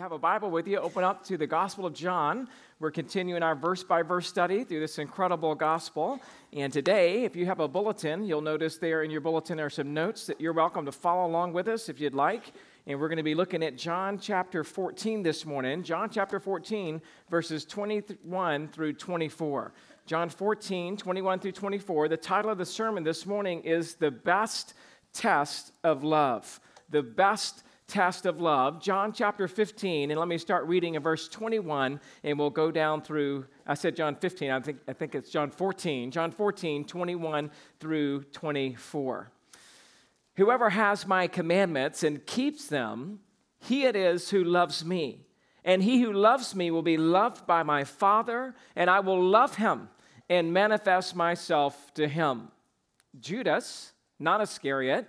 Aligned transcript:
you 0.00 0.02
have 0.02 0.12
a 0.12 0.18
Bible 0.18 0.50
with 0.50 0.66
you, 0.66 0.78
open 0.78 1.04
up 1.04 1.22
to 1.24 1.36
the 1.36 1.46
Gospel 1.46 1.84
of 1.84 1.92
John. 1.92 2.48
We're 2.78 2.90
continuing 2.90 3.42
our 3.42 3.54
verse 3.54 3.84
by 3.84 4.00
verse 4.00 4.26
study 4.26 4.64
through 4.64 4.80
this 4.80 4.98
incredible 4.98 5.54
gospel. 5.54 6.18
And 6.54 6.72
today, 6.72 7.24
if 7.24 7.36
you 7.36 7.44
have 7.44 7.60
a 7.60 7.68
bulletin, 7.68 8.24
you'll 8.24 8.40
notice 8.40 8.78
there 8.78 9.02
in 9.02 9.10
your 9.10 9.20
bulletin 9.20 9.60
are 9.60 9.68
some 9.68 9.92
notes 9.92 10.24
that 10.24 10.40
you're 10.40 10.54
welcome 10.54 10.86
to 10.86 10.92
follow 10.92 11.30
along 11.30 11.52
with 11.52 11.68
us 11.68 11.90
if 11.90 12.00
you'd 12.00 12.14
like. 12.14 12.52
And 12.86 12.98
we're 12.98 13.08
going 13.08 13.18
to 13.18 13.22
be 13.22 13.34
looking 13.34 13.62
at 13.62 13.76
John 13.76 14.18
chapter 14.18 14.64
14 14.64 15.22
this 15.22 15.44
morning. 15.44 15.82
John 15.82 16.08
chapter 16.08 16.40
14, 16.40 17.02
verses 17.28 17.66
21 17.66 18.68
through 18.68 18.94
24. 18.94 19.74
John 20.06 20.30
14, 20.30 20.96
21 20.96 21.40
through 21.40 21.52
24. 21.52 22.08
The 22.08 22.16
title 22.16 22.50
of 22.50 22.56
the 22.56 22.64
sermon 22.64 23.04
this 23.04 23.26
morning 23.26 23.60
is 23.64 23.96
The 23.96 24.10
Best 24.10 24.72
Test 25.12 25.72
of 25.84 26.02
Love. 26.02 26.58
The 26.88 27.02
Best 27.02 27.64
test 27.90 28.24
of 28.24 28.40
love, 28.40 28.80
John 28.80 29.12
chapter 29.12 29.48
15, 29.48 30.10
and 30.10 30.18
let 30.20 30.28
me 30.28 30.38
start 30.38 30.66
reading 30.66 30.94
in 30.94 31.02
verse 31.02 31.28
21, 31.28 32.00
and 32.22 32.38
we'll 32.38 32.48
go 32.48 32.70
down 32.70 33.02
through, 33.02 33.46
I 33.66 33.74
said 33.74 33.96
John 33.96 34.14
15, 34.14 34.50
I 34.50 34.60
think, 34.60 34.78
I 34.86 34.92
think 34.92 35.16
it's 35.16 35.28
John 35.28 35.50
14, 35.50 36.12
John 36.12 36.30
14, 36.30 36.84
21 36.84 37.50
through 37.80 38.22
24. 38.24 39.32
Whoever 40.36 40.70
has 40.70 41.06
my 41.06 41.26
commandments 41.26 42.04
and 42.04 42.24
keeps 42.24 42.68
them, 42.68 43.18
he 43.58 43.84
it 43.84 43.96
is 43.96 44.30
who 44.30 44.44
loves 44.44 44.84
me. 44.84 45.26
And 45.64 45.82
he 45.82 46.00
who 46.00 46.12
loves 46.12 46.54
me 46.54 46.70
will 46.70 46.82
be 46.82 46.96
loved 46.96 47.46
by 47.46 47.64
my 47.64 47.84
Father, 47.84 48.54
and 48.76 48.88
I 48.88 49.00
will 49.00 49.22
love 49.22 49.56
him 49.56 49.88
and 50.28 50.52
manifest 50.52 51.16
myself 51.16 51.92
to 51.94 52.06
him. 52.06 52.48
Judas, 53.18 53.92
not 54.18 54.40
Iscariot, 54.40 55.08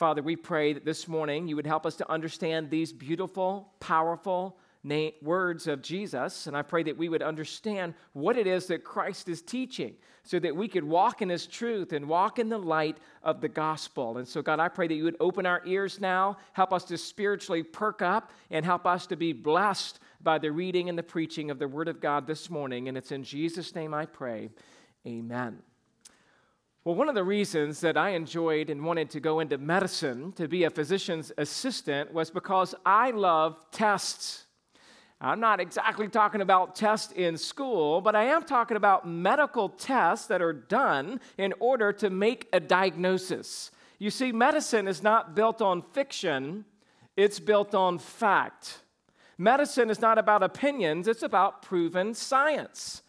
Father, 0.00 0.22
we 0.22 0.34
pray 0.34 0.72
that 0.72 0.86
this 0.86 1.06
morning 1.06 1.46
you 1.46 1.56
would 1.56 1.66
help 1.66 1.84
us 1.84 1.94
to 1.96 2.10
understand 2.10 2.70
these 2.70 2.90
beautiful, 2.90 3.70
powerful 3.80 4.56
words 5.20 5.66
of 5.66 5.82
Jesus. 5.82 6.46
And 6.46 6.56
I 6.56 6.62
pray 6.62 6.82
that 6.84 6.96
we 6.96 7.10
would 7.10 7.20
understand 7.22 7.92
what 8.14 8.38
it 8.38 8.46
is 8.46 8.64
that 8.68 8.82
Christ 8.82 9.28
is 9.28 9.42
teaching 9.42 9.92
so 10.22 10.38
that 10.38 10.56
we 10.56 10.68
could 10.68 10.84
walk 10.84 11.20
in 11.20 11.28
his 11.28 11.46
truth 11.46 11.92
and 11.92 12.08
walk 12.08 12.38
in 12.38 12.48
the 12.48 12.56
light 12.56 12.96
of 13.22 13.42
the 13.42 13.48
gospel. 13.50 14.16
And 14.16 14.26
so, 14.26 14.40
God, 14.40 14.58
I 14.58 14.68
pray 14.68 14.88
that 14.88 14.94
you 14.94 15.04
would 15.04 15.18
open 15.20 15.44
our 15.44 15.60
ears 15.66 16.00
now, 16.00 16.38
help 16.54 16.72
us 16.72 16.84
to 16.84 16.96
spiritually 16.96 17.62
perk 17.62 18.00
up, 18.00 18.30
and 18.50 18.64
help 18.64 18.86
us 18.86 19.06
to 19.08 19.16
be 19.16 19.34
blessed 19.34 20.00
by 20.22 20.38
the 20.38 20.50
reading 20.50 20.88
and 20.88 20.96
the 20.96 21.02
preaching 21.02 21.50
of 21.50 21.58
the 21.58 21.68
word 21.68 21.88
of 21.88 22.00
God 22.00 22.26
this 22.26 22.48
morning. 22.48 22.88
And 22.88 22.96
it's 22.96 23.12
in 23.12 23.22
Jesus' 23.22 23.74
name 23.74 23.92
I 23.92 24.06
pray. 24.06 24.48
Amen. 25.06 25.58
Well, 26.82 26.94
one 26.94 27.10
of 27.10 27.14
the 27.14 27.24
reasons 27.24 27.80
that 27.82 27.98
I 27.98 28.10
enjoyed 28.10 28.70
and 28.70 28.82
wanted 28.82 29.10
to 29.10 29.20
go 29.20 29.40
into 29.40 29.58
medicine 29.58 30.32
to 30.32 30.48
be 30.48 30.64
a 30.64 30.70
physician's 30.70 31.30
assistant 31.36 32.10
was 32.10 32.30
because 32.30 32.74
I 32.86 33.10
love 33.10 33.62
tests. 33.70 34.46
I'm 35.20 35.40
not 35.40 35.60
exactly 35.60 36.08
talking 36.08 36.40
about 36.40 36.74
tests 36.74 37.12
in 37.12 37.36
school, 37.36 38.00
but 38.00 38.16
I 38.16 38.24
am 38.24 38.44
talking 38.44 38.78
about 38.78 39.06
medical 39.06 39.68
tests 39.68 40.26
that 40.28 40.40
are 40.40 40.54
done 40.54 41.20
in 41.36 41.52
order 41.60 41.92
to 41.92 42.08
make 42.08 42.48
a 42.50 42.60
diagnosis. 42.60 43.70
You 43.98 44.10
see, 44.10 44.32
medicine 44.32 44.88
is 44.88 45.02
not 45.02 45.34
built 45.36 45.60
on 45.60 45.82
fiction, 45.92 46.64
it's 47.14 47.38
built 47.38 47.74
on 47.74 47.98
fact. 47.98 48.78
Medicine 49.36 49.90
is 49.90 50.00
not 50.00 50.16
about 50.16 50.42
opinions, 50.42 51.06
it's 51.06 51.22
about 51.22 51.60
proven 51.60 52.14
science. 52.14 53.02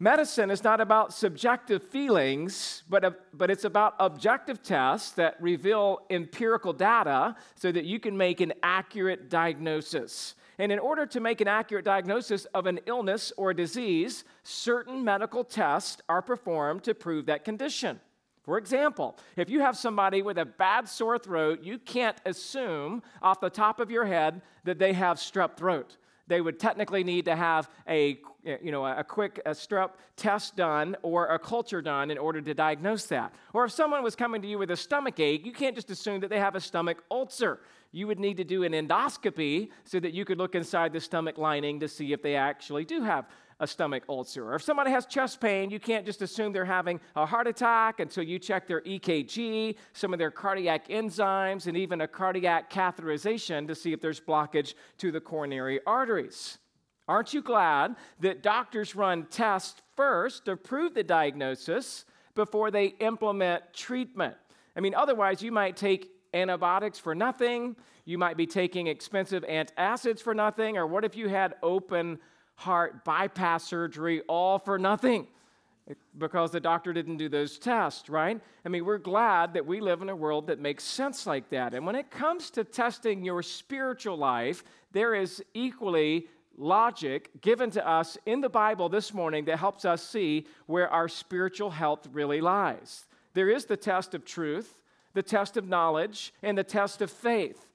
Medicine 0.00 0.50
is 0.50 0.64
not 0.64 0.80
about 0.80 1.14
subjective 1.14 1.82
feelings, 1.82 2.82
but, 2.88 3.22
but 3.32 3.48
it's 3.48 3.64
about 3.64 3.94
objective 4.00 4.60
tests 4.60 5.12
that 5.12 5.40
reveal 5.40 6.00
empirical 6.10 6.72
data 6.72 7.36
so 7.54 7.70
that 7.70 7.84
you 7.84 8.00
can 8.00 8.16
make 8.16 8.40
an 8.40 8.52
accurate 8.62 9.30
diagnosis. 9.30 10.34
And 10.58 10.72
in 10.72 10.80
order 10.80 11.06
to 11.06 11.20
make 11.20 11.40
an 11.40 11.48
accurate 11.48 11.84
diagnosis 11.84 12.44
of 12.46 12.66
an 12.66 12.80
illness 12.86 13.32
or 13.36 13.54
disease, 13.54 14.24
certain 14.42 15.04
medical 15.04 15.44
tests 15.44 16.02
are 16.08 16.22
performed 16.22 16.82
to 16.84 16.94
prove 16.94 17.26
that 17.26 17.44
condition. 17.44 18.00
For 18.42 18.58
example, 18.58 19.16
if 19.36 19.48
you 19.48 19.60
have 19.60 19.76
somebody 19.76 20.22
with 20.22 20.38
a 20.38 20.44
bad 20.44 20.88
sore 20.88 21.18
throat, 21.18 21.62
you 21.62 21.78
can't 21.78 22.18
assume 22.26 23.02
off 23.22 23.40
the 23.40 23.48
top 23.48 23.78
of 23.78 23.90
your 23.90 24.04
head 24.04 24.42
that 24.64 24.78
they 24.78 24.92
have 24.92 25.18
strep 25.18 25.56
throat 25.56 25.96
they 26.26 26.40
would 26.40 26.58
technically 26.58 27.04
need 27.04 27.26
to 27.26 27.36
have 27.36 27.68
a, 27.88 28.18
you 28.44 28.72
know, 28.72 28.86
a 28.86 29.04
quick 29.04 29.40
a 29.44 29.50
strep 29.50 29.90
test 30.16 30.56
done 30.56 30.96
or 31.02 31.26
a 31.26 31.38
culture 31.38 31.82
done 31.82 32.10
in 32.10 32.18
order 32.18 32.40
to 32.40 32.54
diagnose 32.54 33.06
that. 33.06 33.34
Or 33.52 33.64
if 33.64 33.72
someone 33.72 34.02
was 34.02 34.16
coming 34.16 34.40
to 34.42 34.48
you 34.48 34.58
with 34.58 34.70
a 34.70 34.76
stomach 34.76 35.20
ache, 35.20 35.44
you 35.44 35.52
can't 35.52 35.74
just 35.74 35.90
assume 35.90 36.20
that 36.20 36.30
they 36.30 36.38
have 36.38 36.54
a 36.54 36.60
stomach 36.60 37.02
ulcer. 37.10 37.60
You 37.92 38.06
would 38.06 38.18
need 38.18 38.38
to 38.38 38.44
do 38.44 38.64
an 38.64 38.72
endoscopy 38.72 39.70
so 39.84 40.00
that 40.00 40.12
you 40.12 40.24
could 40.24 40.38
look 40.38 40.54
inside 40.54 40.92
the 40.92 41.00
stomach 41.00 41.38
lining 41.38 41.78
to 41.80 41.88
see 41.88 42.12
if 42.12 42.22
they 42.22 42.36
actually 42.36 42.84
do 42.84 43.02
have 43.02 43.26
a 43.60 43.66
stomach 43.66 44.04
ulcer. 44.08 44.50
Or 44.50 44.54
if 44.54 44.62
somebody 44.62 44.90
has 44.90 45.06
chest 45.06 45.40
pain, 45.40 45.70
you 45.70 45.80
can't 45.80 46.04
just 46.04 46.22
assume 46.22 46.52
they're 46.52 46.64
having 46.64 47.00
a 47.16 47.26
heart 47.26 47.46
attack 47.46 48.00
until 48.00 48.24
you 48.24 48.38
check 48.38 48.66
their 48.66 48.80
EKG, 48.82 49.76
some 49.92 50.12
of 50.12 50.18
their 50.18 50.30
cardiac 50.30 50.88
enzymes, 50.88 51.66
and 51.66 51.76
even 51.76 52.00
a 52.00 52.08
cardiac 52.08 52.70
catheterization 52.70 53.66
to 53.68 53.74
see 53.74 53.92
if 53.92 54.00
there's 54.00 54.20
blockage 54.20 54.74
to 54.98 55.10
the 55.10 55.20
coronary 55.20 55.80
arteries. 55.86 56.58
Aren't 57.06 57.34
you 57.34 57.42
glad 57.42 57.96
that 58.20 58.42
doctors 58.42 58.96
run 58.96 59.26
tests 59.26 59.82
first 59.94 60.46
to 60.46 60.56
prove 60.56 60.94
the 60.94 61.02
diagnosis 61.02 62.06
before 62.34 62.70
they 62.70 62.86
implement 63.00 63.62
treatment? 63.74 64.36
I 64.76 64.80
mean, 64.80 64.94
otherwise, 64.94 65.42
you 65.42 65.52
might 65.52 65.76
take 65.76 66.10
antibiotics 66.32 66.98
for 66.98 67.14
nothing, 67.14 67.76
you 68.04 68.18
might 68.18 68.36
be 68.36 68.46
taking 68.46 68.88
expensive 68.88 69.44
antacids 69.44 70.20
for 70.20 70.34
nothing, 70.34 70.76
or 70.76 70.86
what 70.86 71.04
if 71.04 71.14
you 71.16 71.28
had 71.28 71.54
open 71.62 72.18
heart 72.56 73.04
bypass 73.04 73.64
surgery 73.64 74.22
all 74.28 74.58
for 74.58 74.78
nothing 74.78 75.26
because 76.16 76.50
the 76.50 76.60
doctor 76.60 76.92
didn't 76.92 77.18
do 77.18 77.28
those 77.28 77.58
tests, 77.58 78.08
right? 78.08 78.40
I 78.64 78.68
mean, 78.68 78.84
we're 78.84 78.98
glad 78.98 79.54
that 79.54 79.66
we 79.66 79.80
live 79.80 80.00
in 80.00 80.08
a 80.08 80.16
world 80.16 80.46
that 80.46 80.58
makes 80.58 80.82
sense 80.82 81.26
like 81.26 81.50
that. 81.50 81.74
And 81.74 81.84
when 81.84 81.94
it 81.94 82.10
comes 82.10 82.50
to 82.50 82.64
testing 82.64 83.24
your 83.24 83.42
spiritual 83.42 84.16
life, 84.16 84.64
there 84.92 85.14
is 85.14 85.44
equally 85.52 86.28
logic 86.56 87.30
given 87.40 87.70
to 87.72 87.86
us 87.86 88.16
in 88.24 88.40
the 88.40 88.48
Bible 88.48 88.88
this 88.88 89.12
morning 89.12 89.44
that 89.46 89.58
helps 89.58 89.84
us 89.84 90.02
see 90.02 90.46
where 90.66 90.88
our 90.88 91.08
spiritual 91.08 91.70
health 91.70 92.08
really 92.12 92.40
lies. 92.40 93.04
There 93.34 93.50
is 93.50 93.66
the 93.66 93.76
test 93.76 94.14
of 94.14 94.24
truth, 94.24 94.80
the 95.12 95.22
test 95.22 95.56
of 95.56 95.68
knowledge, 95.68 96.32
and 96.42 96.56
the 96.56 96.64
test 96.64 97.02
of 97.02 97.10
faith. 97.10 97.68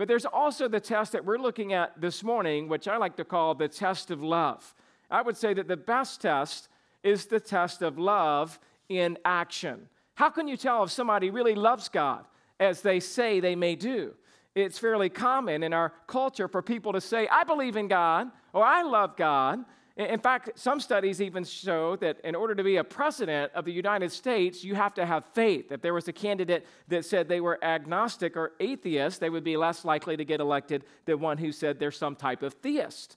But 0.00 0.08
there's 0.08 0.24
also 0.24 0.66
the 0.66 0.80
test 0.80 1.12
that 1.12 1.26
we're 1.26 1.36
looking 1.36 1.74
at 1.74 2.00
this 2.00 2.24
morning, 2.24 2.68
which 2.68 2.88
I 2.88 2.96
like 2.96 3.16
to 3.16 3.24
call 3.24 3.54
the 3.54 3.68
test 3.68 4.10
of 4.10 4.22
love. 4.22 4.74
I 5.10 5.20
would 5.20 5.36
say 5.36 5.52
that 5.52 5.68
the 5.68 5.76
best 5.76 6.22
test 6.22 6.70
is 7.02 7.26
the 7.26 7.38
test 7.38 7.82
of 7.82 7.98
love 7.98 8.58
in 8.88 9.18
action. 9.26 9.90
How 10.14 10.30
can 10.30 10.48
you 10.48 10.56
tell 10.56 10.84
if 10.84 10.90
somebody 10.90 11.28
really 11.28 11.54
loves 11.54 11.90
God 11.90 12.24
as 12.58 12.80
they 12.80 12.98
say 12.98 13.40
they 13.40 13.54
may 13.54 13.76
do? 13.76 14.14
It's 14.54 14.78
fairly 14.78 15.10
common 15.10 15.62
in 15.62 15.74
our 15.74 15.92
culture 16.06 16.48
for 16.48 16.62
people 16.62 16.94
to 16.94 17.00
say, 17.02 17.28
I 17.28 17.44
believe 17.44 17.76
in 17.76 17.86
God 17.86 18.30
or 18.54 18.64
I 18.64 18.80
love 18.80 19.18
God, 19.18 19.66
in 20.06 20.20
fact, 20.20 20.50
some 20.54 20.80
studies 20.80 21.20
even 21.20 21.44
show 21.44 21.96
that 21.96 22.20
in 22.20 22.34
order 22.34 22.54
to 22.54 22.62
be 22.62 22.76
a 22.76 22.84
president 22.84 23.52
of 23.54 23.64
the 23.64 23.72
United 23.72 24.12
States, 24.12 24.62
you 24.62 24.74
have 24.74 24.94
to 24.94 25.04
have 25.04 25.24
faith. 25.34 25.72
If 25.72 25.82
there 25.82 25.94
was 25.94 26.06
a 26.08 26.12
candidate 26.12 26.66
that 26.88 27.04
said 27.04 27.28
they 27.28 27.40
were 27.40 27.62
agnostic 27.62 28.36
or 28.36 28.52
atheist, 28.60 29.20
they 29.20 29.30
would 29.30 29.44
be 29.44 29.56
less 29.56 29.84
likely 29.84 30.16
to 30.16 30.24
get 30.24 30.40
elected 30.40 30.84
than 31.06 31.20
one 31.20 31.38
who 31.38 31.50
said 31.52 31.78
they're 31.78 31.90
some 31.90 32.14
type 32.14 32.42
of 32.42 32.54
theist. 32.54 33.16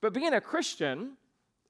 But 0.00 0.12
being 0.12 0.34
a 0.34 0.40
Christian 0.40 1.12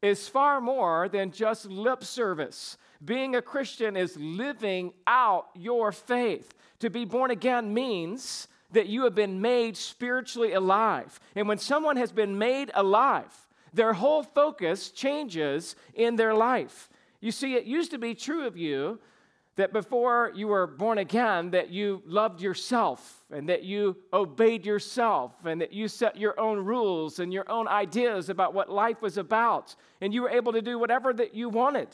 is 0.02 0.28
far 0.28 0.60
more 0.60 1.08
than 1.08 1.30
just 1.30 1.66
lip 1.66 2.04
service. 2.04 2.78
Being 3.04 3.36
a 3.36 3.42
Christian 3.42 3.96
is 3.96 4.16
living 4.16 4.92
out 5.06 5.48
your 5.54 5.92
faith. 5.92 6.54
To 6.80 6.90
be 6.90 7.04
born 7.04 7.30
again 7.30 7.74
means 7.74 8.48
that 8.72 8.86
you 8.86 9.04
have 9.04 9.14
been 9.14 9.40
made 9.40 9.76
spiritually 9.76 10.52
alive. 10.52 11.18
And 11.34 11.48
when 11.48 11.58
someone 11.58 11.96
has 11.96 12.12
been 12.12 12.38
made 12.38 12.70
alive, 12.74 13.47
their 13.72 13.92
whole 13.92 14.22
focus 14.22 14.90
changes 14.90 15.76
in 15.94 16.16
their 16.16 16.34
life. 16.34 16.88
You 17.20 17.32
see, 17.32 17.54
it 17.54 17.64
used 17.64 17.90
to 17.90 17.98
be 17.98 18.14
true 18.14 18.46
of 18.46 18.56
you 18.56 19.00
that 19.56 19.72
before 19.72 20.30
you 20.36 20.46
were 20.46 20.68
born 20.68 20.98
again 20.98 21.50
that 21.50 21.68
you 21.68 22.00
loved 22.06 22.40
yourself 22.40 23.24
and 23.32 23.48
that 23.48 23.64
you 23.64 23.96
obeyed 24.12 24.64
yourself 24.64 25.32
and 25.44 25.60
that 25.60 25.72
you 25.72 25.88
set 25.88 26.16
your 26.16 26.38
own 26.38 26.64
rules 26.64 27.18
and 27.18 27.32
your 27.32 27.50
own 27.50 27.66
ideas 27.66 28.28
about 28.28 28.54
what 28.54 28.70
life 28.70 29.02
was 29.02 29.18
about. 29.18 29.74
And 30.00 30.14
you 30.14 30.22
were 30.22 30.30
able 30.30 30.52
to 30.52 30.62
do 30.62 30.78
whatever 30.78 31.12
that 31.14 31.34
you 31.34 31.48
wanted. 31.48 31.88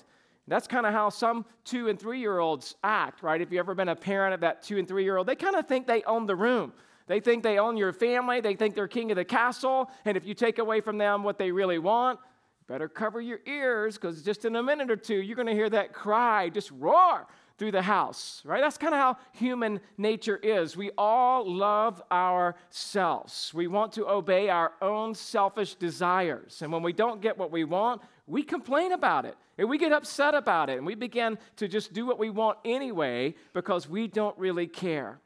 That's 0.47 0.67
kind 0.67 0.85
of 0.85 0.93
how 0.93 1.09
some 1.09 1.47
two 1.65 1.89
and 1.89 1.99
three 1.99 2.21
year 2.21 2.39
olds 2.39 2.75
act 2.85 3.23
right? 3.23 3.41
If 3.41 3.51
you've 3.51 3.61
ever 3.61 3.75
been 3.75 3.89
a 3.89 3.97
parent 3.97 4.35
of 4.35 4.41
that 4.41 4.63
two 4.63 4.77
and 4.77 4.87
three 4.87 5.05
year 5.05 5.17
old 5.17 5.27
they 5.27 5.37
kind 5.37 5.57
of 5.57 5.67
think 5.67 5.87
they 5.87 6.03
own 6.03 6.27
the 6.27 6.37
room 6.37 6.75
they 7.07 7.21
think 7.21 7.43
they 7.43 7.59
own 7.59 7.77
your 7.77 7.93
family 7.93 8.41
they 8.41 8.55
think 8.55 8.75
they're 8.75 8.89
king 8.89 9.11
of 9.11 9.17
the 9.17 9.25
castle 9.25 9.91
and 10.05 10.17
if 10.17 10.27
you 10.27 10.35
take 10.35 10.59
away 10.59 10.81
from 10.81 10.99
them 10.99 11.23
what 11.23 11.39
they 11.39 11.51
really 11.51 11.79
want 11.79 12.19
better 12.67 12.89
cover 12.89 13.21
your 13.21 13.41
ears 13.47 13.95
because 13.97 14.23
just 14.23 14.45
in 14.45 14.57
a 14.57 14.63
minute 14.63 14.91
or 14.91 14.97
two 14.97 15.17
you're 15.17 15.37
going 15.37 15.47
to 15.47 15.53
hear 15.53 15.71
that 15.71 15.93
cry 15.93 16.49
just 16.49 16.71
roar 16.73 17.27
through 17.57 17.71
the 17.71 17.83
house, 17.83 18.43
right? 18.45 18.61
That's 18.61 18.79
kind 18.79 18.95
of 18.95 19.01
how 19.01 19.17
human 19.33 19.81
nature 19.97 20.37
is. 20.37 20.77
We 20.77 20.91
all 20.99 21.51
love 21.51 22.03
ourselves. 22.11 23.53
We 23.55 23.69
want 23.69 23.93
to 23.93 24.09
obey 24.09 24.49
our 24.49 24.73
own 24.83 25.15
selfish 25.15 25.77
desires. 25.77 26.63
And 26.63 26.73
when 26.73 26.83
we 26.83 26.93
don't 26.93 27.21
get 27.21 27.39
what 27.39 27.53
we 27.53 27.65
want, 27.65 28.03
we 28.27 28.43
complain 28.43 28.93
about 28.93 29.25
it 29.25 29.37
and 29.57 29.69
we 29.69 29.79
get 29.79 29.93
upset 29.93 30.35
about 30.35 30.69
it 30.69 30.79
and 30.79 30.87
we 30.87 30.95
begin 30.95 31.39
to 31.57 31.69
just 31.69 31.93
do 31.93 32.07
what 32.07 32.19
we 32.19 32.31
want 32.31 32.59
anyway 32.65 33.35
because 33.53 33.89
we 33.89 34.09
don't 34.09 34.37
really 34.37 34.67
care. 34.67 35.21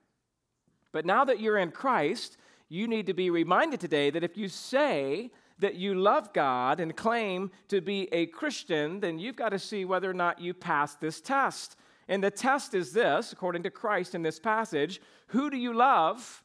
But 0.93 1.06
now 1.06 1.25
that 1.25 1.40
you're 1.40 1.58
in 1.58 1.70
Christ, 1.70 2.37
you 2.69 2.87
need 2.88 3.06
to 3.06 3.14
be 3.14 3.31
reminded 3.31 3.81
today 3.81 4.11
that 4.11 4.25
if 4.25 4.37
you 4.37 4.49
say 4.49 5.31
that 5.58 5.75
you 5.75 5.94
love 5.94 6.32
God 6.32 6.81
and 6.81 6.96
claim 6.96 7.50
to 7.69 7.81
be 7.81 8.08
a 8.12 8.26
Christian, 8.26 9.00
then 9.00 9.19
you've 9.19 9.37
got 9.37 9.50
to 9.50 9.58
see 9.58 9.85
whether 9.85 10.08
or 10.08 10.14
not 10.14 10.40
you 10.40 10.55
pass 10.55 10.94
this 10.94 11.20
test. 11.20 11.76
And 12.08 12.23
the 12.23 12.31
test 12.31 12.75
is 12.75 12.93
this, 12.93 13.32
according 13.32 13.64
to 13.64 13.70
Christ 13.70 14.14
in 14.14 14.23
this 14.23 14.38
passage 14.38 15.00
who 15.29 15.50
do 15.50 15.58
you 15.58 15.75
love 15.75 16.43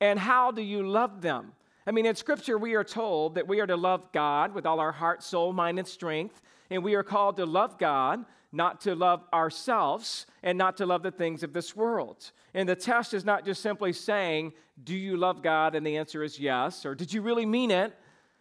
and 0.00 0.18
how 0.18 0.50
do 0.50 0.62
you 0.62 0.86
love 0.86 1.22
them? 1.22 1.52
I 1.86 1.92
mean, 1.92 2.06
in 2.06 2.16
Scripture, 2.16 2.58
we 2.58 2.74
are 2.74 2.82
told 2.82 3.36
that 3.36 3.46
we 3.46 3.60
are 3.60 3.66
to 3.66 3.76
love 3.76 4.10
God 4.12 4.52
with 4.52 4.66
all 4.66 4.80
our 4.80 4.90
heart, 4.90 5.22
soul, 5.22 5.52
mind, 5.52 5.78
and 5.78 5.86
strength. 5.86 6.42
And 6.68 6.82
we 6.82 6.96
are 6.96 7.04
called 7.04 7.36
to 7.36 7.46
love 7.46 7.78
God, 7.78 8.24
not 8.50 8.80
to 8.80 8.96
love 8.96 9.22
ourselves, 9.32 10.26
and 10.42 10.58
not 10.58 10.76
to 10.78 10.86
love 10.86 11.04
the 11.04 11.12
things 11.12 11.44
of 11.44 11.52
this 11.52 11.76
world. 11.76 12.32
And 12.56 12.66
the 12.66 12.74
test 12.74 13.12
is 13.12 13.22
not 13.22 13.44
just 13.44 13.60
simply 13.60 13.92
saying, 13.92 14.54
Do 14.82 14.96
you 14.96 15.18
love 15.18 15.42
God? 15.42 15.74
And 15.74 15.86
the 15.86 15.98
answer 15.98 16.22
is 16.22 16.40
yes. 16.40 16.86
Or 16.86 16.94
did 16.94 17.12
you 17.12 17.20
really 17.20 17.44
mean 17.44 17.70
it 17.70 17.94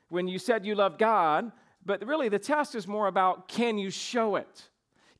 when 0.08 0.26
you 0.30 0.40
said 0.40 0.66
you 0.66 0.74
love 0.74 0.98
God? 0.98 1.52
But 1.86 2.08
really, 2.08 2.30
the 2.30 2.40
test 2.40 2.76
is 2.76 2.88
more 2.88 3.08
about 3.08 3.50
can 3.50 3.78
you 3.78 3.90
show 3.90 4.38
it? 4.38 4.70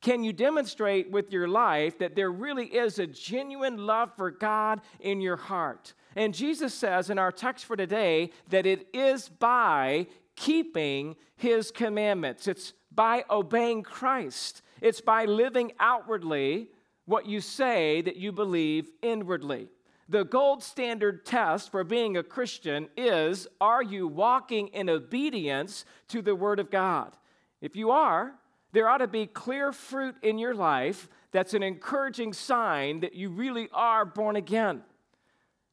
Can 0.00 0.24
you 0.24 0.32
demonstrate 0.32 1.10
with 1.10 1.30
your 1.30 1.46
life 1.46 1.98
that 1.98 2.16
there 2.16 2.30
really 2.30 2.66
is 2.66 2.98
a 2.98 3.06
genuine 3.06 3.76
love 3.76 4.16
for 4.16 4.30
God 4.30 4.80
in 5.00 5.20
your 5.20 5.36
heart? 5.36 5.92
And 6.14 6.32
Jesus 6.32 6.72
says 6.72 7.10
in 7.10 7.18
our 7.18 7.32
text 7.32 7.66
for 7.66 7.76
today 7.76 8.30
that 8.48 8.64
it 8.64 8.88
is 8.94 9.28
by 9.28 10.06
keeping 10.36 11.16
his 11.36 11.70
commandments, 11.70 12.48
it's 12.48 12.72
by 12.90 13.24
obeying 13.28 13.82
Christ, 13.82 14.62
it's 14.80 15.02
by 15.02 15.26
living 15.26 15.72
outwardly 15.78 16.70
what 17.06 17.26
you 17.26 17.40
say 17.40 18.02
that 18.02 18.16
you 18.16 18.32
believe 18.32 18.90
inwardly. 19.02 19.68
The 20.08 20.24
gold 20.24 20.62
standard 20.62 21.24
test 21.24 21.70
for 21.70 21.82
being 21.82 22.16
a 22.16 22.22
Christian 22.22 22.88
is 22.96 23.48
are 23.60 23.82
you 23.82 24.06
walking 24.06 24.68
in 24.68 24.88
obedience 24.88 25.84
to 26.08 26.22
the 26.22 26.34
Word 26.34 26.60
of 26.60 26.70
God? 26.70 27.16
If 27.60 27.74
you 27.74 27.90
are, 27.90 28.34
there 28.72 28.88
ought 28.88 28.98
to 28.98 29.08
be 29.08 29.26
clear 29.26 29.72
fruit 29.72 30.16
in 30.22 30.38
your 30.38 30.54
life 30.54 31.08
that's 31.32 31.54
an 31.54 31.62
encouraging 31.62 32.32
sign 32.32 33.00
that 33.00 33.14
you 33.14 33.30
really 33.30 33.68
are 33.72 34.04
born 34.04 34.36
again. 34.36 34.82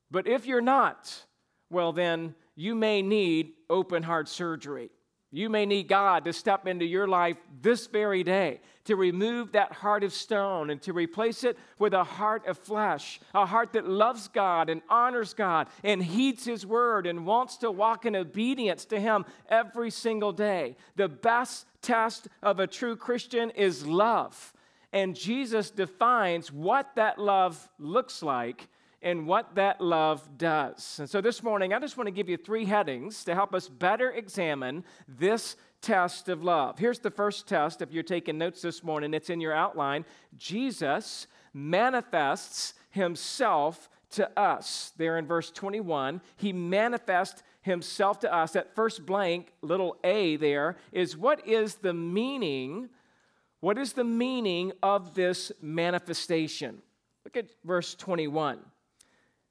But 0.09 0.27
if 0.27 0.45
you're 0.45 0.61
not, 0.61 1.25
well, 1.69 1.91
then 1.91 2.35
you 2.55 2.75
may 2.75 3.01
need 3.01 3.53
open 3.69 4.03
heart 4.03 4.29
surgery. 4.29 4.89
You 5.35 5.49
may 5.49 5.65
need 5.65 5.87
God 5.87 6.25
to 6.25 6.31
step 6.31 6.67
into 6.67 6.85
your 6.85 7.07
life 7.07 7.37
this 7.59 7.87
very 7.87 8.23
day 8.23 8.61
to 8.85 8.95
remove 8.95 9.53
that 9.53 9.71
heart 9.71 10.03
of 10.03 10.13
stone 10.13 10.69
and 10.69 10.79
to 10.83 10.93
replace 10.93 11.43
it 11.43 11.57
with 11.79 11.95
a 11.95 12.03
heart 12.03 12.45
of 12.45 12.55
flesh, 12.55 13.19
a 13.33 13.43
heart 13.43 13.73
that 13.73 13.87
loves 13.87 14.27
God 14.27 14.69
and 14.69 14.83
honors 14.89 15.33
God 15.33 15.69
and 15.83 16.03
heeds 16.03 16.45
His 16.45 16.67
word 16.67 17.07
and 17.07 17.25
wants 17.25 17.57
to 17.57 17.71
walk 17.71 18.05
in 18.05 18.15
obedience 18.15 18.85
to 18.85 18.99
Him 18.99 19.25
every 19.49 19.89
single 19.89 20.33
day. 20.33 20.75
The 20.97 21.09
best 21.09 21.65
test 21.81 22.27
of 22.43 22.59
a 22.59 22.67
true 22.67 22.95
Christian 22.95 23.49
is 23.49 23.87
love. 23.87 24.53
And 24.91 25.15
Jesus 25.15 25.71
defines 25.71 26.51
what 26.51 26.91
that 26.93 27.17
love 27.17 27.67
looks 27.79 28.21
like 28.21 28.67
and 29.03 29.27
what 29.27 29.55
that 29.55 29.81
love 29.81 30.37
does. 30.37 30.97
And 30.99 31.09
so 31.09 31.21
this 31.21 31.43
morning, 31.43 31.73
I 31.73 31.79
just 31.79 31.97
want 31.97 32.07
to 32.07 32.11
give 32.11 32.29
you 32.29 32.37
three 32.37 32.65
headings 32.65 33.23
to 33.25 33.35
help 33.35 33.53
us 33.53 33.67
better 33.67 34.09
examine 34.11 34.83
this 35.07 35.57
test 35.81 36.29
of 36.29 36.43
love. 36.43 36.79
Here's 36.79 36.99
the 36.99 37.11
first 37.11 37.47
test. 37.47 37.81
If 37.81 37.91
you're 37.91 38.01
taking 38.01 38.37
notes 38.37 38.61
this 38.61 38.83
morning, 38.83 39.13
it's 39.13 39.29
in 39.29 39.41
your 39.41 39.53
outline. 39.53 40.05
Jesus 40.37 41.27
manifests 41.53 42.73
himself 42.89 43.89
to 44.11 44.39
us. 44.39 44.93
There 44.97 45.17
in 45.17 45.27
verse 45.27 45.51
21, 45.51 46.21
he 46.37 46.53
manifests 46.53 47.43
himself 47.61 48.19
to 48.21 48.33
us. 48.33 48.53
That 48.53 48.73
first 48.73 49.05
blank, 49.05 49.51
little 49.61 49.97
a 50.03 50.37
there, 50.37 50.77
is 50.91 51.17
what 51.17 51.45
is 51.47 51.75
the 51.75 51.93
meaning? 51.93 52.89
What 53.59 53.77
is 53.77 53.93
the 53.93 54.03
meaning 54.03 54.71
of 54.81 55.13
this 55.15 55.51
manifestation? 55.61 56.81
Look 57.25 57.37
at 57.37 57.49
verse 57.65 57.95
21. 57.95 58.59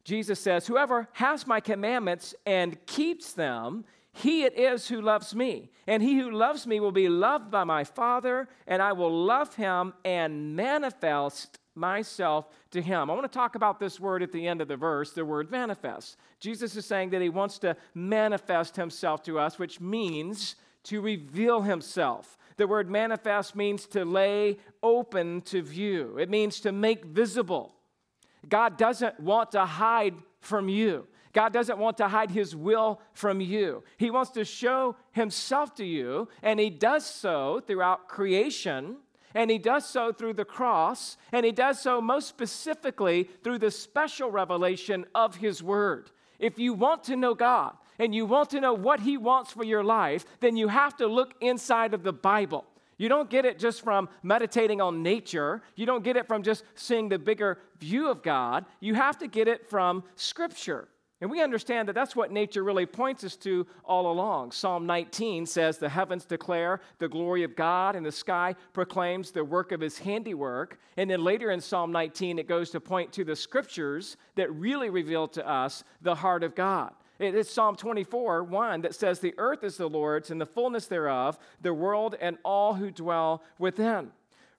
Jesus 0.04 0.40
says, 0.40 0.66
Whoever 0.66 1.08
has 1.12 1.46
my 1.46 1.60
commandments 1.60 2.34
and 2.44 2.84
keeps 2.86 3.32
them, 3.32 3.84
he 4.12 4.44
it 4.44 4.58
is 4.58 4.88
who 4.88 5.00
loves 5.00 5.34
me. 5.34 5.70
And 5.86 6.02
he 6.02 6.18
who 6.18 6.30
loves 6.30 6.66
me 6.66 6.80
will 6.80 6.92
be 6.92 7.08
loved 7.08 7.50
by 7.50 7.64
my 7.64 7.84
Father, 7.84 8.48
and 8.66 8.82
I 8.82 8.92
will 8.92 9.24
love 9.24 9.54
him 9.54 9.94
and 10.04 10.54
manifest 10.54 11.58
myself 11.74 12.48
to 12.70 12.82
him. 12.82 13.10
I 13.10 13.14
want 13.14 13.30
to 13.30 13.38
talk 13.38 13.54
about 13.54 13.80
this 13.80 13.98
word 13.98 14.22
at 14.22 14.32
the 14.32 14.46
end 14.46 14.60
of 14.60 14.68
the 14.68 14.76
verse, 14.76 15.12
the 15.12 15.24
word 15.24 15.50
manifest. 15.50 16.16
Jesus 16.38 16.76
is 16.76 16.84
saying 16.84 17.10
that 17.10 17.22
he 17.22 17.30
wants 17.30 17.58
to 17.60 17.76
manifest 17.94 18.76
himself 18.76 19.22
to 19.24 19.38
us, 19.38 19.58
which 19.58 19.80
means 19.80 20.56
to 20.84 21.00
reveal 21.00 21.62
himself. 21.62 22.36
The 22.56 22.66
word 22.66 22.90
manifest 22.90 23.56
means 23.56 23.86
to 23.86 24.04
lay 24.04 24.58
open 24.82 25.40
to 25.42 25.62
view, 25.62 26.18
it 26.18 26.28
means 26.28 26.60
to 26.60 26.72
make 26.72 27.04
visible. 27.04 27.74
God 28.48 28.76
doesn't 28.76 29.20
want 29.20 29.52
to 29.52 29.64
hide 29.64 30.14
from 30.40 30.68
you. 30.68 31.06
God 31.32 31.52
doesn't 31.52 31.78
want 31.78 31.96
to 31.98 32.08
hide 32.08 32.30
his 32.30 32.54
will 32.54 33.00
from 33.14 33.40
you. 33.40 33.82
He 33.96 34.10
wants 34.10 34.32
to 34.32 34.44
show 34.44 34.96
himself 35.12 35.74
to 35.76 35.84
you, 35.84 36.28
and 36.42 36.60
he 36.60 36.68
does 36.68 37.06
so 37.06 37.62
throughout 37.66 38.08
creation 38.08 38.96
and 39.34 39.50
he 39.50 39.58
does 39.58 39.88
so 39.88 40.12
through 40.12 40.34
the 40.34 40.44
cross, 40.44 41.16
and 41.32 41.44
he 41.44 41.52
does 41.52 41.80
so 41.80 42.00
most 42.00 42.28
specifically 42.28 43.28
through 43.42 43.58
the 43.58 43.70
special 43.70 44.30
revelation 44.30 45.06
of 45.14 45.36
his 45.36 45.62
word. 45.62 46.10
If 46.38 46.58
you 46.58 46.74
want 46.74 47.04
to 47.04 47.16
know 47.16 47.34
God 47.34 47.76
and 47.98 48.14
you 48.14 48.26
want 48.26 48.50
to 48.50 48.60
know 48.60 48.74
what 48.74 49.00
he 49.00 49.16
wants 49.16 49.52
for 49.52 49.64
your 49.64 49.84
life, 49.84 50.24
then 50.40 50.56
you 50.56 50.68
have 50.68 50.96
to 50.96 51.06
look 51.06 51.34
inside 51.40 51.94
of 51.94 52.02
the 52.02 52.12
Bible. 52.12 52.64
You 52.98 53.08
don't 53.08 53.30
get 53.30 53.44
it 53.44 53.58
just 53.58 53.82
from 53.82 54.08
meditating 54.22 54.80
on 54.80 55.02
nature. 55.02 55.62
You 55.74 55.86
don't 55.86 56.04
get 56.04 56.16
it 56.16 56.26
from 56.26 56.42
just 56.42 56.64
seeing 56.74 57.08
the 57.08 57.18
bigger 57.18 57.58
view 57.78 58.08
of 58.08 58.22
God. 58.22 58.64
You 58.80 58.94
have 58.94 59.18
to 59.18 59.26
get 59.26 59.48
it 59.48 59.68
from 59.68 60.04
Scripture. 60.14 60.88
And 61.22 61.30
we 61.30 61.40
understand 61.40 61.86
that 61.88 61.92
that's 61.92 62.16
what 62.16 62.32
nature 62.32 62.64
really 62.64 62.84
points 62.84 63.22
us 63.22 63.36
to 63.36 63.64
all 63.84 64.10
along. 64.10 64.50
Psalm 64.50 64.86
19 64.86 65.46
says, 65.46 65.78
The 65.78 65.88
heavens 65.88 66.24
declare 66.24 66.80
the 66.98 67.08
glory 67.08 67.44
of 67.44 67.54
God, 67.54 67.94
and 67.94 68.04
the 68.04 68.10
sky 68.10 68.56
proclaims 68.72 69.30
the 69.30 69.44
work 69.44 69.70
of 69.70 69.80
his 69.80 69.98
handiwork. 69.98 70.80
And 70.96 71.08
then 71.08 71.22
later 71.22 71.52
in 71.52 71.60
Psalm 71.60 71.92
19, 71.92 72.40
it 72.40 72.48
goes 72.48 72.70
to 72.70 72.80
point 72.80 73.12
to 73.12 73.24
the 73.24 73.36
scriptures 73.36 74.16
that 74.34 74.52
really 74.52 74.90
reveal 74.90 75.28
to 75.28 75.48
us 75.48 75.84
the 76.00 76.16
heart 76.16 76.42
of 76.42 76.56
God. 76.56 76.92
It's 77.22 77.52
Psalm 77.52 77.76
24, 77.76 78.44
1, 78.44 78.80
that 78.82 78.94
says, 78.94 79.20
The 79.20 79.34
earth 79.38 79.62
is 79.62 79.76
the 79.76 79.88
Lord's 79.88 80.30
and 80.30 80.40
the 80.40 80.46
fullness 80.46 80.86
thereof, 80.86 81.38
the 81.60 81.72
world 81.72 82.16
and 82.20 82.36
all 82.44 82.74
who 82.74 82.90
dwell 82.90 83.44
within. 83.58 84.10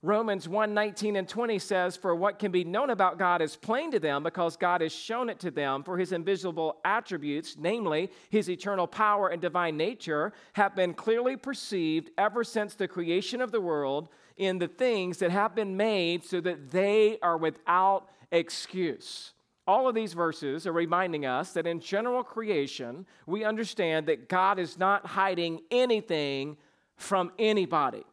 Romans 0.01 0.49
1 0.49 0.73
19 0.73 1.15
and 1.15 1.27
20 1.27 1.59
says, 1.59 1.97
For 1.97 2.13
what 2.13 2.39
can 2.39 2.51
be 2.51 2.63
known 2.63 2.89
about 2.89 3.17
God 3.17 3.41
is 3.41 3.55
plain 3.55 3.91
to 3.91 3.99
them 3.99 4.23
because 4.23 4.57
God 4.57 4.81
has 4.81 4.91
shown 4.93 5.29
it 5.29 5.39
to 5.39 5.51
them, 5.51 5.83
for 5.83 5.97
his 5.97 6.11
invisible 6.11 6.77
attributes, 6.85 7.55
namely 7.57 8.11
his 8.29 8.49
eternal 8.49 8.87
power 8.87 9.29
and 9.29 9.41
divine 9.41 9.75
nature, 9.75 10.33
have 10.53 10.75
been 10.75 10.93
clearly 10.93 11.37
perceived 11.37 12.11
ever 12.17 12.43
since 12.43 12.75
the 12.75 12.87
creation 12.87 13.41
of 13.41 13.51
the 13.51 13.61
world 13.61 14.09
in 14.37 14.57
the 14.57 14.67
things 14.67 15.17
that 15.17 15.31
have 15.31 15.53
been 15.53 15.75
made 15.75 16.23
so 16.23 16.41
that 16.41 16.71
they 16.71 17.17
are 17.21 17.37
without 17.37 18.09
excuse. 18.31 19.32
All 19.65 19.87
of 19.87 19.95
these 19.95 20.13
verses 20.13 20.67
are 20.67 20.73
reminding 20.73 21.25
us 21.25 21.53
that 21.53 21.65
in 21.67 21.79
general 21.79 22.23
creation, 22.23 23.05
we 23.25 23.45
understand 23.45 24.07
that 24.07 24.27
God 24.27 24.59
is 24.59 24.77
not 24.77 25.05
hiding 25.05 25.61
anything 25.71 26.57
from 26.97 27.31
anybody. 27.39 28.03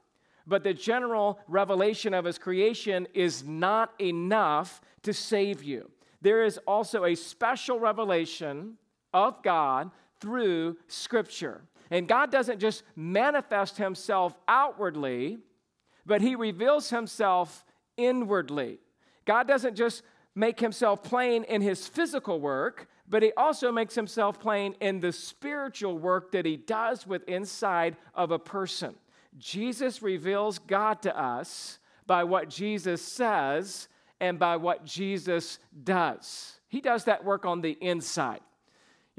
but 0.50 0.64
the 0.64 0.74
general 0.74 1.38
revelation 1.46 2.12
of 2.12 2.24
his 2.24 2.36
creation 2.36 3.06
is 3.14 3.44
not 3.44 3.92
enough 4.00 4.80
to 5.02 5.14
save 5.14 5.62
you. 5.62 5.88
There 6.20 6.44
is 6.44 6.58
also 6.66 7.04
a 7.04 7.14
special 7.14 7.78
revelation 7.78 8.76
of 9.14 9.42
God 9.42 9.90
through 10.20 10.76
Scripture. 10.88 11.62
And 11.90 12.06
God 12.06 12.30
doesn't 12.30 12.58
just 12.58 12.82
manifest 12.96 13.76
himself 13.78 14.36
outwardly, 14.48 15.38
but 16.04 16.20
he 16.20 16.34
reveals 16.34 16.90
himself 16.90 17.64
inwardly. 17.96 18.78
God 19.24 19.46
doesn't 19.46 19.76
just 19.76 20.02
make 20.34 20.60
himself 20.60 21.02
plain 21.02 21.44
in 21.44 21.60
his 21.60 21.86
physical 21.86 22.40
work, 22.40 22.88
but 23.08 23.22
he 23.22 23.32
also 23.36 23.72
makes 23.72 23.94
himself 23.94 24.38
plain 24.38 24.74
in 24.80 25.00
the 25.00 25.12
spiritual 25.12 25.98
work 25.98 26.32
that 26.32 26.46
he 26.46 26.56
does 26.56 27.06
with 27.06 27.28
inside 27.28 27.96
of 28.14 28.30
a 28.30 28.38
person. 28.38 28.94
Jesus 29.38 30.02
reveals 30.02 30.58
God 30.58 31.02
to 31.02 31.18
us 31.18 31.78
by 32.06 32.24
what 32.24 32.48
Jesus 32.48 33.02
says 33.02 33.88
and 34.20 34.38
by 34.38 34.56
what 34.56 34.84
Jesus 34.84 35.58
does. 35.84 36.60
He 36.68 36.80
does 36.80 37.04
that 37.04 37.24
work 37.24 37.44
on 37.44 37.60
the 37.60 37.76
inside. 37.80 38.40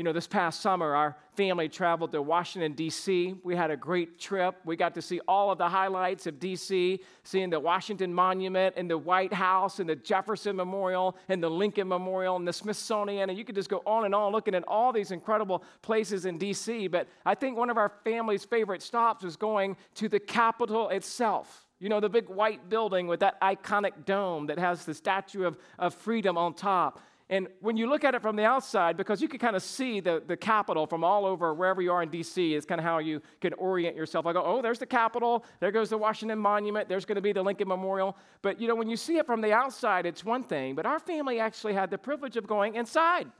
You 0.02 0.06
know, 0.06 0.14
this 0.14 0.26
past 0.26 0.62
summer, 0.62 0.96
our 0.96 1.16
family 1.36 1.70
traveled 1.70 2.12
to 2.14 2.24
Washington, 2.24 2.74
D.C. 2.74 3.36
We 3.44 3.56
had 3.56 3.70
a 3.70 3.78
great 3.78 4.18
trip. 4.18 4.56
We 4.66 4.76
got 4.76 4.96
to 4.96 5.02
see 5.04 5.20
all 5.28 5.52
of 5.52 5.60
the 5.60 5.70
highlights 5.70 6.26
of 6.26 6.40
D.C., 6.40 7.00
seeing 7.24 7.52
the 7.52 7.60
Washington 7.60 8.12
Monument 8.12 8.74
and 8.78 8.90
the 8.90 8.98
White 8.98 9.32
House 9.32 9.80
and 9.80 9.88
the 9.88 9.96
Jefferson 9.96 10.56
Memorial 10.56 11.16
and 11.30 11.44
the 11.44 11.52
Lincoln 11.52 11.88
Memorial 11.88 12.36
and 12.36 12.48
the 12.48 12.52
Smithsonian. 12.52 13.30
And 13.30 13.38
you 13.38 13.46
could 13.46 13.54
just 13.54 13.70
go 13.70 13.84
on 13.86 14.06
and 14.06 14.16
on 14.16 14.32
looking 14.32 14.56
at 14.56 14.64
all 14.68 14.92
these 14.92 15.12
incredible 15.12 15.64
places 15.84 16.26
in 16.26 16.40
D.C. 16.40 16.88
But 16.88 17.08
I 17.24 17.36
think 17.36 17.56
one 17.56 17.70
of 17.70 17.78
our 17.78 17.92
family's 18.04 18.44
favorite 18.44 18.82
stops 18.82 19.24
was 19.24 19.36
going 19.36 19.78
to 19.94 20.10
the 20.10 20.20
Capitol 20.20 20.90
itself. 20.90 21.68
You 21.80 21.90
know, 21.90 22.00
the 22.00 22.10
big 22.10 22.28
white 22.28 22.70
building 22.70 23.06
with 23.06 23.20
that 23.20 23.40
iconic 23.40 24.06
dome 24.06 24.48
that 24.48 24.58
has 24.58 24.84
the 24.84 24.96
Statue 24.96 25.44
of, 25.44 25.60
of 25.78 25.94
Freedom 25.94 26.40
on 26.40 26.56
top. 26.56 27.00
And 27.32 27.48
when 27.62 27.78
you 27.78 27.90
look 27.90 28.04
at 28.04 28.14
it 28.14 28.22
from 28.22 28.36
the 28.36 28.44
outside, 28.44 28.98
because 28.98 29.22
you 29.22 29.30
can 29.30 29.40
kind 29.40 29.56
of 29.56 29.64
see 29.64 30.02
the, 30.02 30.22
the 30.28 30.36
Capitol 30.36 30.86
from 30.86 31.02
all 31.02 31.26
over, 31.26 31.54
wherever 31.54 31.82
you 31.82 31.90
are 31.94 32.04
in 32.04 32.10
D.C., 32.10 32.54
is 32.54 32.66
kind 32.66 32.78
of 32.78 32.84
how 32.84 32.98
you 33.00 33.22
can 33.40 33.54
orient 33.54 33.96
yourself. 33.96 34.26
I 34.26 34.34
go, 34.34 34.44
oh, 34.44 34.62
there's 34.62 34.80
the 34.80 34.86
Capitol, 34.86 35.46
there 35.62 35.72
goes 35.72 35.90
the 35.90 35.98
Washington 35.98 36.38
Monument, 36.40 36.90
there's 36.90 37.06
going 37.06 37.16
to 37.16 37.22
be 37.22 37.32
the 37.32 37.42
Lincoln 37.42 37.70
Memorial. 37.70 38.18
But, 38.42 38.60
you 38.60 38.68
know, 38.68 38.76
when 38.76 38.90
you 38.90 38.98
see 38.98 39.18
it 39.18 39.26
from 39.26 39.40
the 39.40 39.54
outside, 39.54 40.06
it's 40.06 40.26
one 40.26 40.44
thing. 40.44 40.76
But 40.76 40.86
our 40.86 41.00
family 41.00 41.40
actually 41.40 41.74
had 41.74 41.90
the 41.90 41.98
privilege 41.98 42.36
of 42.36 42.48
going 42.48 42.76
inside. 42.76 43.32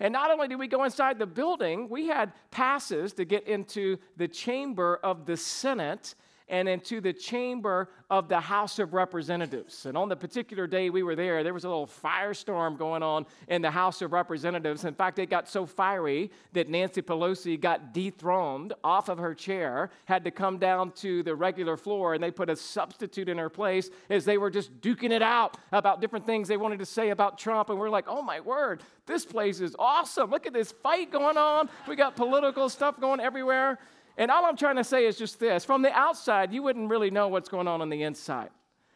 And 0.00 0.12
not 0.12 0.32
only 0.32 0.48
did 0.48 0.58
we 0.58 0.66
go 0.66 0.82
inside 0.82 1.16
the 1.20 1.26
building, 1.26 1.88
we 1.88 2.08
had 2.08 2.32
passes 2.50 3.12
to 3.12 3.24
get 3.24 3.46
into 3.46 3.96
the 4.16 4.26
chamber 4.26 4.98
of 5.04 5.24
the 5.24 5.36
Senate 5.36 6.16
and 6.48 6.68
into 6.68 7.00
the 7.00 7.12
chamber 7.12 7.88
of 8.08 8.28
the 8.28 8.38
House 8.38 8.78
of 8.78 8.94
Representatives. 8.94 9.86
And 9.86 9.96
on 9.96 10.08
the 10.08 10.16
particular 10.16 10.66
day 10.66 10.90
we 10.90 11.02
were 11.02 11.16
there, 11.16 11.42
there 11.42 11.54
was 11.54 11.64
a 11.64 11.68
little 11.68 11.88
firestorm 11.88 12.78
going 12.78 13.02
on 13.02 13.26
in 13.48 13.62
the 13.62 13.70
House 13.70 14.00
of 14.00 14.12
Representatives. 14.12 14.84
In 14.84 14.94
fact, 14.94 15.18
it 15.18 15.28
got 15.28 15.48
so 15.48 15.66
fiery 15.66 16.30
that 16.52 16.68
Nancy 16.68 17.02
Pelosi 17.02 17.60
got 17.60 17.92
dethroned 17.92 18.74
off 18.84 19.08
of 19.08 19.18
her 19.18 19.34
chair, 19.34 19.90
had 20.04 20.24
to 20.24 20.30
come 20.30 20.58
down 20.58 20.92
to 20.92 21.22
the 21.24 21.34
regular 21.34 21.76
floor, 21.76 22.14
and 22.14 22.22
they 22.22 22.30
put 22.30 22.48
a 22.48 22.56
substitute 22.56 23.28
in 23.28 23.38
her 23.38 23.50
place 23.50 23.90
as 24.08 24.24
they 24.24 24.38
were 24.38 24.50
just 24.50 24.80
duking 24.80 25.10
it 25.10 25.22
out 25.22 25.56
about 25.72 26.00
different 26.00 26.26
things 26.26 26.46
they 26.46 26.56
wanted 26.56 26.78
to 26.78 26.86
say 26.86 27.10
about 27.10 27.38
Trump. 27.38 27.70
And 27.70 27.78
we're 27.78 27.90
like, 27.90 28.06
oh 28.06 28.22
my 28.22 28.38
word, 28.38 28.82
this 29.06 29.24
place 29.24 29.60
is 29.60 29.74
awesome. 29.78 30.30
Look 30.30 30.46
at 30.46 30.52
this 30.52 30.72
fight 30.72 31.10
going 31.10 31.36
on. 31.36 31.68
We 31.88 31.96
got 31.96 32.14
political 32.14 32.68
stuff 32.68 33.00
going 33.00 33.20
everywhere. 33.20 33.78
And 34.16 34.30
all 34.30 34.44
I'm 34.46 34.56
trying 34.56 34.76
to 34.76 34.84
say 34.84 35.06
is 35.06 35.16
just 35.16 35.38
this 35.38 35.64
from 35.64 35.82
the 35.82 35.92
outside, 35.92 36.52
you 36.52 36.62
wouldn't 36.62 36.90
really 36.90 37.10
know 37.10 37.28
what's 37.28 37.48
going 37.48 37.68
on 37.68 37.80
on 37.80 37.88
the 37.88 38.02
inside. 38.02 38.50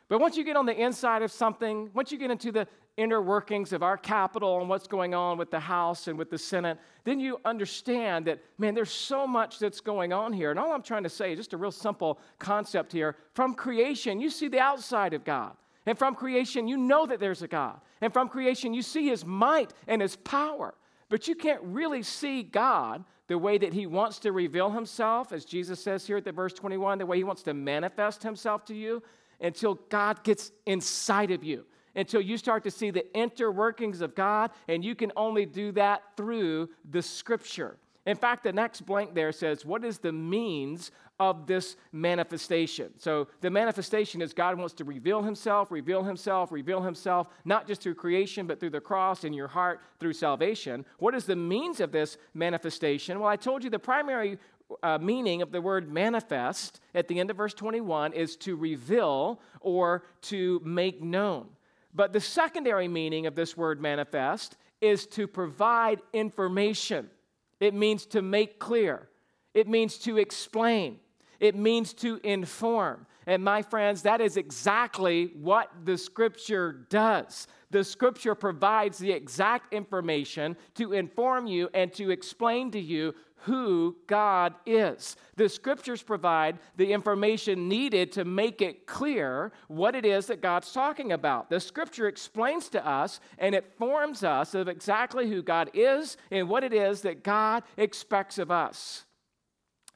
But 0.08 0.20
once 0.20 0.36
you 0.36 0.42
get 0.42 0.56
on 0.56 0.66
the 0.66 0.74
inside 0.74 1.22
of 1.22 1.30
something, 1.30 1.90
once 1.94 2.10
you 2.10 2.18
get 2.18 2.32
into 2.32 2.50
the 2.50 2.66
inner 2.96 3.22
workings 3.22 3.72
of 3.72 3.82
our 3.82 3.96
capital 3.96 4.60
and 4.60 4.68
what's 4.68 4.88
going 4.88 5.14
on 5.14 5.38
with 5.38 5.50
the 5.50 5.60
House 5.60 6.08
and 6.08 6.18
with 6.18 6.30
the 6.30 6.38
Senate, 6.38 6.78
then 7.04 7.20
you 7.20 7.40
understand 7.44 8.26
that, 8.26 8.40
man, 8.58 8.74
there's 8.74 8.90
so 8.90 9.26
much 9.26 9.58
that's 9.58 9.80
going 9.80 10.12
on 10.12 10.32
here. 10.32 10.50
And 10.50 10.58
all 10.58 10.72
I'm 10.72 10.82
trying 10.82 11.04
to 11.04 11.08
say 11.08 11.32
is 11.32 11.38
just 11.38 11.52
a 11.52 11.56
real 11.56 11.70
simple 11.70 12.18
concept 12.38 12.92
here. 12.92 13.16
From 13.34 13.54
creation, 13.54 14.20
you 14.20 14.30
see 14.30 14.48
the 14.48 14.58
outside 14.58 15.14
of 15.14 15.24
God. 15.24 15.52
And 15.86 15.96
from 15.98 16.14
creation, 16.14 16.68
you 16.68 16.76
know 16.76 17.06
that 17.06 17.20
there's 17.20 17.42
a 17.42 17.48
God. 17.48 17.80
And 18.00 18.12
from 18.12 18.28
creation, 18.28 18.74
you 18.74 18.82
see 18.82 19.08
his 19.08 19.24
might 19.24 19.72
and 19.86 20.02
his 20.02 20.16
power. 20.16 20.74
But 21.08 21.26
you 21.28 21.34
can't 21.34 21.62
really 21.62 22.02
see 22.02 22.42
God 22.42 23.04
the 23.30 23.38
way 23.38 23.56
that 23.56 23.72
he 23.72 23.86
wants 23.86 24.18
to 24.18 24.32
reveal 24.32 24.70
himself, 24.70 25.30
as 25.30 25.44
Jesus 25.44 25.80
says 25.80 26.04
here 26.04 26.16
at 26.16 26.24
the 26.24 26.32
verse 26.32 26.52
21, 26.52 26.98
the 26.98 27.06
way 27.06 27.16
he 27.16 27.22
wants 27.22 27.44
to 27.44 27.54
manifest 27.54 28.24
himself 28.24 28.64
to 28.64 28.74
you, 28.74 29.00
until 29.40 29.76
God 29.88 30.24
gets 30.24 30.50
inside 30.66 31.30
of 31.30 31.44
you, 31.44 31.64
until 31.94 32.20
you 32.20 32.36
start 32.36 32.64
to 32.64 32.72
see 32.72 32.90
the 32.90 33.06
interworkings 33.14 34.00
of 34.00 34.16
God, 34.16 34.50
and 34.66 34.84
you 34.84 34.96
can 34.96 35.12
only 35.16 35.46
do 35.46 35.70
that 35.72 36.02
through 36.16 36.70
the 36.90 37.00
scripture. 37.00 37.76
In 38.04 38.16
fact, 38.16 38.42
the 38.42 38.52
next 38.52 38.80
blank 38.80 39.14
there 39.14 39.30
says, 39.30 39.64
What 39.64 39.84
is 39.84 39.98
the 39.98 40.10
means 40.10 40.90
of 41.20 41.46
this 41.46 41.76
manifestation? 41.92 42.90
So, 42.98 43.28
the 43.40 43.50
manifestation 43.50 44.20
is 44.20 44.34
God 44.34 44.58
wants 44.58 44.74
to 44.74 44.84
reveal 44.84 45.22
Himself, 45.22 45.70
reveal 45.70 46.02
Himself, 46.02 46.50
reveal 46.50 46.82
Himself, 46.82 47.28
not 47.44 47.68
just 47.68 47.82
through 47.82 47.94
creation, 47.94 48.48
but 48.48 48.58
through 48.58 48.70
the 48.70 48.80
cross 48.80 49.22
in 49.22 49.32
your 49.32 49.46
heart 49.46 49.80
through 50.00 50.14
salvation. 50.14 50.84
What 50.98 51.14
is 51.14 51.26
the 51.26 51.36
means 51.36 51.78
of 51.78 51.92
this 51.92 52.16
manifestation? 52.34 53.20
Well, 53.20 53.28
I 53.28 53.36
told 53.36 53.62
you 53.62 53.70
the 53.70 53.78
primary 53.78 54.38
uh, 54.82 54.98
meaning 54.98 55.42
of 55.42 55.52
the 55.52 55.60
word 55.60 55.92
manifest 55.92 56.80
at 56.94 57.08
the 57.08 57.20
end 57.20 57.30
of 57.30 57.36
verse 57.36 57.54
21 57.54 58.12
is 58.12 58.36
to 58.36 58.56
reveal 58.56 59.40
or 59.60 60.04
to 60.22 60.60
make 60.64 61.02
known. 61.02 61.48
But 61.94 62.12
the 62.12 62.20
secondary 62.20 62.88
meaning 62.88 63.26
of 63.26 63.34
this 63.34 63.56
word 63.56 63.80
manifest 63.80 64.56
is 64.80 65.06
to 65.06 65.26
provide 65.26 66.00
information. 66.12 67.10
It 67.58 67.74
means 67.74 68.06
to 68.06 68.22
make 68.22 68.58
clear, 68.58 69.08
it 69.52 69.68
means 69.68 69.98
to 69.98 70.18
explain, 70.18 70.98
it 71.40 71.56
means 71.56 71.92
to 71.94 72.20
inform. 72.22 73.06
And 73.26 73.42
my 73.42 73.62
friends, 73.62 74.02
that 74.02 74.20
is 74.20 74.36
exactly 74.36 75.32
what 75.34 75.70
the 75.84 75.96
scripture 75.98 76.86
does. 76.90 77.46
The 77.70 77.84
scripture 77.84 78.34
provides 78.34 78.98
the 78.98 79.12
exact 79.12 79.72
information 79.72 80.56
to 80.74 80.92
inform 80.92 81.46
you 81.46 81.68
and 81.72 81.92
to 81.94 82.10
explain 82.10 82.70
to 82.72 82.80
you 82.80 83.14
who 83.44 83.96
God 84.06 84.54
is. 84.66 85.16
The 85.36 85.48
scriptures 85.48 86.02
provide 86.02 86.58
the 86.76 86.92
information 86.92 87.68
needed 87.68 88.12
to 88.12 88.24
make 88.24 88.60
it 88.60 88.86
clear 88.86 89.52
what 89.68 89.94
it 89.94 90.04
is 90.04 90.26
that 90.26 90.42
God's 90.42 90.72
talking 90.72 91.12
about. 91.12 91.48
The 91.48 91.60
scripture 91.60 92.06
explains 92.06 92.68
to 92.70 92.86
us 92.86 93.20
and 93.38 93.54
it 93.54 93.72
forms 93.78 94.24
us 94.24 94.54
of 94.54 94.68
exactly 94.68 95.28
who 95.28 95.42
God 95.42 95.70
is 95.72 96.16
and 96.30 96.48
what 96.48 96.64
it 96.64 96.74
is 96.74 97.00
that 97.02 97.24
God 97.24 97.62
expects 97.78 98.38
of 98.38 98.50
us. 98.50 99.04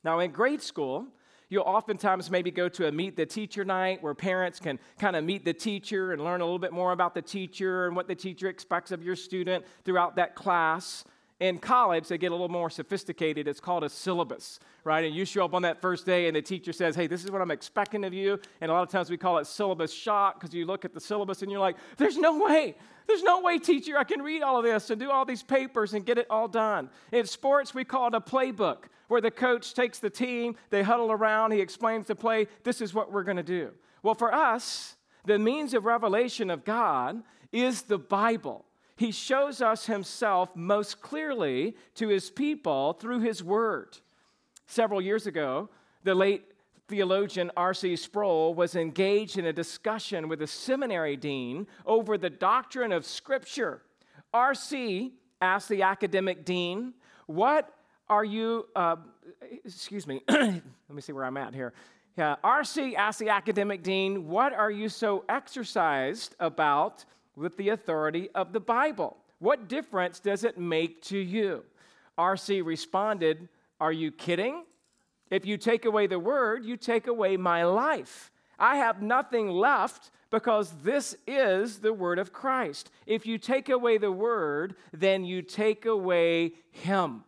Now, 0.04 0.20
in 0.20 0.30
grade 0.30 0.62
school, 0.62 1.06
You'll 1.48 1.64
oftentimes 1.64 2.30
maybe 2.30 2.50
go 2.50 2.68
to 2.70 2.88
a 2.88 2.92
meet 2.92 3.16
the 3.16 3.26
teacher 3.26 3.64
night 3.64 4.02
where 4.02 4.14
parents 4.14 4.58
can 4.58 4.78
kind 4.98 5.16
of 5.16 5.24
meet 5.24 5.44
the 5.44 5.52
teacher 5.52 6.12
and 6.12 6.22
learn 6.22 6.40
a 6.40 6.44
little 6.44 6.58
bit 6.58 6.72
more 6.72 6.92
about 6.92 7.14
the 7.14 7.22
teacher 7.22 7.86
and 7.86 7.94
what 7.94 8.08
the 8.08 8.14
teacher 8.14 8.48
expects 8.48 8.90
of 8.90 9.02
your 9.02 9.16
student 9.16 9.64
throughout 9.84 10.16
that 10.16 10.34
class. 10.34 11.04
In 11.40 11.58
college, 11.58 12.06
they 12.06 12.16
get 12.16 12.30
a 12.30 12.34
little 12.34 12.48
more 12.48 12.70
sophisticated. 12.70 13.48
It's 13.48 13.58
called 13.58 13.82
a 13.82 13.88
syllabus, 13.88 14.60
right? 14.84 15.04
And 15.04 15.14
you 15.14 15.24
show 15.24 15.44
up 15.44 15.52
on 15.52 15.62
that 15.62 15.80
first 15.80 16.06
day, 16.06 16.28
and 16.28 16.36
the 16.36 16.42
teacher 16.42 16.72
says, 16.72 16.94
Hey, 16.94 17.08
this 17.08 17.24
is 17.24 17.30
what 17.30 17.42
I'm 17.42 17.50
expecting 17.50 18.04
of 18.04 18.14
you. 18.14 18.38
And 18.60 18.70
a 18.70 18.74
lot 18.74 18.82
of 18.82 18.88
times 18.88 19.10
we 19.10 19.16
call 19.16 19.38
it 19.38 19.46
syllabus 19.46 19.92
shock 19.92 20.38
because 20.38 20.54
you 20.54 20.64
look 20.64 20.84
at 20.84 20.94
the 20.94 21.00
syllabus 21.00 21.42
and 21.42 21.50
you're 21.50 21.60
like, 21.60 21.76
There's 21.96 22.16
no 22.16 22.38
way. 22.38 22.76
There's 23.06 23.22
no 23.22 23.40
way, 23.42 23.58
teacher, 23.58 23.98
I 23.98 24.04
can 24.04 24.22
read 24.22 24.42
all 24.42 24.58
of 24.58 24.64
this 24.64 24.88
and 24.88 24.98
do 24.98 25.10
all 25.10 25.24
these 25.24 25.42
papers 25.42 25.92
and 25.92 26.06
get 26.06 26.16
it 26.16 26.26
all 26.30 26.48
done. 26.48 26.88
In 27.12 27.26
sports, 27.26 27.74
we 27.74 27.84
call 27.84 28.08
it 28.08 28.14
a 28.14 28.20
playbook 28.20 28.84
where 29.08 29.20
the 29.20 29.30
coach 29.30 29.74
takes 29.74 29.98
the 29.98 30.08
team, 30.08 30.56
they 30.70 30.82
huddle 30.82 31.12
around, 31.12 31.50
he 31.50 31.60
explains 31.60 32.06
the 32.06 32.14
play. 32.14 32.46
This 32.62 32.80
is 32.80 32.94
what 32.94 33.12
we're 33.12 33.24
going 33.24 33.36
to 33.36 33.42
do. 33.42 33.72
Well, 34.02 34.14
for 34.14 34.32
us, 34.32 34.96
the 35.26 35.38
means 35.38 35.74
of 35.74 35.84
revelation 35.84 36.48
of 36.48 36.64
God 36.64 37.22
is 37.52 37.82
the 37.82 37.98
Bible 37.98 38.64
he 38.96 39.10
shows 39.10 39.60
us 39.60 39.86
himself 39.86 40.54
most 40.54 41.00
clearly 41.00 41.76
to 41.96 42.08
his 42.08 42.30
people 42.30 42.92
through 42.94 43.20
his 43.20 43.42
word. 43.42 43.98
Several 44.66 45.00
years 45.00 45.26
ago, 45.26 45.68
the 46.04 46.14
late 46.14 46.44
theologian 46.88 47.50
R.C. 47.56 47.96
Sproul 47.96 48.54
was 48.54 48.76
engaged 48.76 49.38
in 49.38 49.46
a 49.46 49.52
discussion 49.52 50.28
with 50.28 50.42
a 50.42 50.46
seminary 50.46 51.16
dean 51.16 51.66
over 51.86 52.16
the 52.16 52.30
doctrine 52.30 52.92
of 52.92 53.04
Scripture. 53.04 53.82
R.C. 54.32 55.12
asked 55.40 55.68
the 55.68 55.82
academic 55.82 56.44
dean, 56.44 56.94
What 57.26 57.74
are 58.08 58.24
you, 58.24 58.66
uh, 58.76 58.96
excuse 59.64 60.06
me, 60.06 60.22
let 60.28 60.62
me 60.90 61.00
see 61.00 61.12
where 61.12 61.24
I'm 61.24 61.36
at 61.36 61.54
here. 61.54 61.72
Yeah, 62.16 62.36
R.C. 62.44 62.94
asked 62.94 63.18
the 63.18 63.30
academic 63.30 63.82
dean, 63.82 64.28
What 64.28 64.52
are 64.52 64.70
you 64.70 64.88
so 64.88 65.24
exercised 65.28 66.36
about 66.38 67.04
with 67.36 67.56
the 67.56 67.70
authority 67.70 68.28
of 68.34 68.52
the 68.52 68.60
Bible. 68.60 69.16
What 69.38 69.68
difference 69.68 70.20
does 70.20 70.44
it 70.44 70.58
make 70.58 71.02
to 71.02 71.18
you? 71.18 71.64
R.C. 72.16 72.62
responded, 72.62 73.48
Are 73.80 73.92
you 73.92 74.12
kidding? 74.12 74.64
If 75.30 75.46
you 75.46 75.56
take 75.56 75.84
away 75.84 76.06
the 76.06 76.18
word, 76.18 76.64
you 76.64 76.76
take 76.76 77.06
away 77.06 77.36
my 77.36 77.64
life. 77.64 78.30
I 78.58 78.76
have 78.76 79.02
nothing 79.02 79.48
left 79.48 80.10
because 80.30 80.72
this 80.82 81.16
is 81.26 81.78
the 81.78 81.92
word 81.92 82.18
of 82.18 82.32
Christ. 82.32 82.90
If 83.06 83.26
you 83.26 83.38
take 83.38 83.68
away 83.68 83.98
the 83.98 84.12
word, 84.12 84.76
then 84.92 85.24
you 85.24 85.42
take 85.42 85.86
away 85.86 86.52
him. 86.70 87.24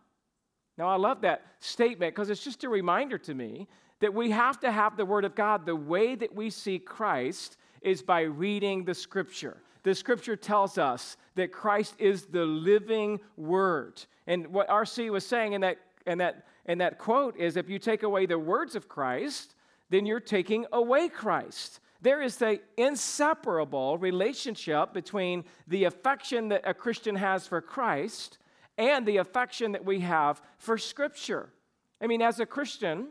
Now, 0.79 0.89
I 0.89 0.97
love 0.97 1.23
that 1.23 1.43
statement 1.61 2.15
because 2.15 2.31
it's 2.31 2.45
just 2.45 2.65
a 2.65 2.69
reminder 2.69 3.19
to 3.19 3.35
me 3.35 3.67
that 4.01 4.13
we 4.13 4.31
have 4.31 4.61
to 4.61 4.71
have 4.71 4.97
the 4.97 5.07
word 5.07 5.25
of 5.25 5.35
God. 5.35 5.65
The 5.65 5.75
way 5.75 6.15
that 6.15 6.35
we 6.35 6.51
see 6.51 6.79
Christ 6.79 7.57
is 7.81 8.03
by 8.03 8.23
reading 8.23 8.85
the 8.85 8.95
scripture. 8.95 9.57
The 9.87 9.95
scripture 9.95 10.35
tells 10.35 10.79
us 10.79 11.17
that 11.37 11.53
Christ 11.53 11.95
is 12.01 12.25
the 12.25 12.45
living 12.45 13.21
word. 13.37 14.03
And 14.27 14.49
what 14.49 14.69
R.C. 14.69 15.11
was 15.11 15.25
saying 15.25 15.53
in 15.53 15.61
that, 15.61 15.79
in 16.09 16.19
that, 16.19 16.45
in 16.65 16.79
that 16.79 16.99
quote 16.99 17.37
is 17.37 17.57
if 17.57 17.71
you 17.71 17.79
take 17.79 18.03
away 18.03 18.27
the 18.27 18.37
words 18.37 18.75
of 18.75 18.89
Christ, 18.89 19.55
then 19.89 20.05
you're 20.05 20.19
taking 20.19 20.67
away 20.73 21.09
Christ. 21.09 21.79
There 22.03 22.21
is 22.21 22.43
an 22.43 22.59
inseparable 22.77 23.97
relationship 23.99 24.93
between 24.93 25.45
the 25.69 25.85
affection 25.85 26.49
that 26.49 26.63
a 26.65 26.75
Christian 26.75 27.15
has 27.15 27.47
for 27.47 27.61
Christ 27.61 28.39
and 28.77 29.07
the 29.07 29.19
affection 29.19 29.71
that 29.71 29.85
we 29.85 30.01
have 30.01 30.43
for 30.59 30.79
Scripture. 30.79 31.51
I 32.01 32.09
mean, 32.09 32.23
as 32.23 32.41
a 32.41 32.47
Christian, 32.47 33.11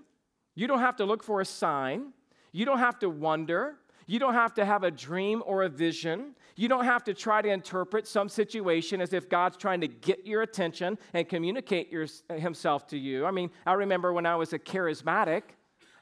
you 0.55 0.67
don't 0.67 0.79
have 0.79 0.98
to 0.98 1.05
look 1.05 1.24
for 1.24 1.39
a 1.39 1.46
sign, 1.46 2.12
you 2.51 2.65
don't 2.65 2.79
have 2.79 3.00
to 3.00 3.10
wonder, 3.10 3.77
you 4.07 4.19
don't 4.19 4.33
have 4.33 4.53
to 4.55 4.65
have 4.65 4.83
a 4.83 4.91
dream 4.91 5.41
or 5.45 5.63
a 5.63 5.69
vision. 5.69 6.35
You 6.55 6.67
don't 6.67 6.85
have 6.85 7.03
to 7.05 7.13
try 7.13 7.41
to 7.41 7.50
interpret 7.50 8.07
some 8.07 8.29
situation 8.29 9.01
as 9.01 9.13
if 9.13 9.29
God's 9.29 9.57
trying 9.57 9.81
to 9.81 9.88
get 9.88 10.25
your 10.25 10.41
attention 10.41 10.97
and 11.13 11.27
communicate 11.27 11.91
your, 11.91 12.07
himself 12.29 12.88
to 12.88 12.97
you. 12.97 13.25
I 13.25 13.31
mean, 13.31 13.50
I 13.65 13.74
remember 13.74 14.13
when 14.13 14.25
I 14.25 14.35
was 14.35 14.53
a 14.53 14.59
charismatic, 14.59 15.41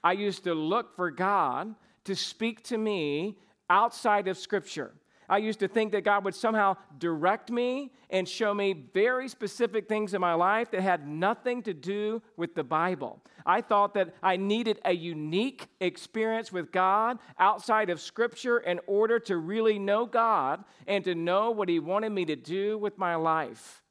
I 0.04 0.12
used 0.14 0.44
to 0.44 0.54
look 0.54 0.96
for 0.96 1.12
God 1.12 1.76
to 2.04 2.16
speak 2.16 2.64
to 2.66 2.78
me 2.78 3.38
outside 3.70 4.28
of 4.28 4.38
Scripture. 4.38 4.94
I 5.30 5.38
used 5.38 5.60
to 5.60 5.68
think 5.68 5.92
that 5.92 6.04
God 6.04 6.26
would 6.26 6.36
somehow 6.36 6.78
direct 6.98 7.52
me 7.52 7.92
and 8.10 8.28
show 8.28 8.54
me 8.54 8.74
very 8.94 9.28
specific 9.28 9.88
things 9.88 10.14
in 10.14 10.22
my 10.22 10.34
life 10.34 10.72
that 10.72 10.82
had 10.82 11.08
nothing 11.08 11.64
to 11.64 11.74
do 11.74 12.22
with 12.38 12.56
the 12.56 12.64
Bible. 12.64 13.22
I 13.46 13.62
thought 13.62 13.94
that 13.96 14.14
I 14.22 14.38
needed 14.38 14.80
a 14.86 14.94
unique 14.94 15.68
experience 15.80 16.52
with 16.52 16.72
God 16.72 17.20
outside 17.40 17.90
of 17.90 18.02
Scripture 18.02 18.60
in 18.60 18.80
order 18.88 19.20
to 19.20 19.38
really 19.38 19.80
know 19.80 20.06
God 20.06 20.64
and 20.88 21.04
to 21.04 21.16
know 21.16 21.52
what 21.52 21.70
He 21.70 21.80
wanted 21.80 22.12
me 22.12 22.26
to 22.26 22.36
do 22.36 22.78
with 22.78 22.98
my 22.98 23.16
life. 23.16 23.82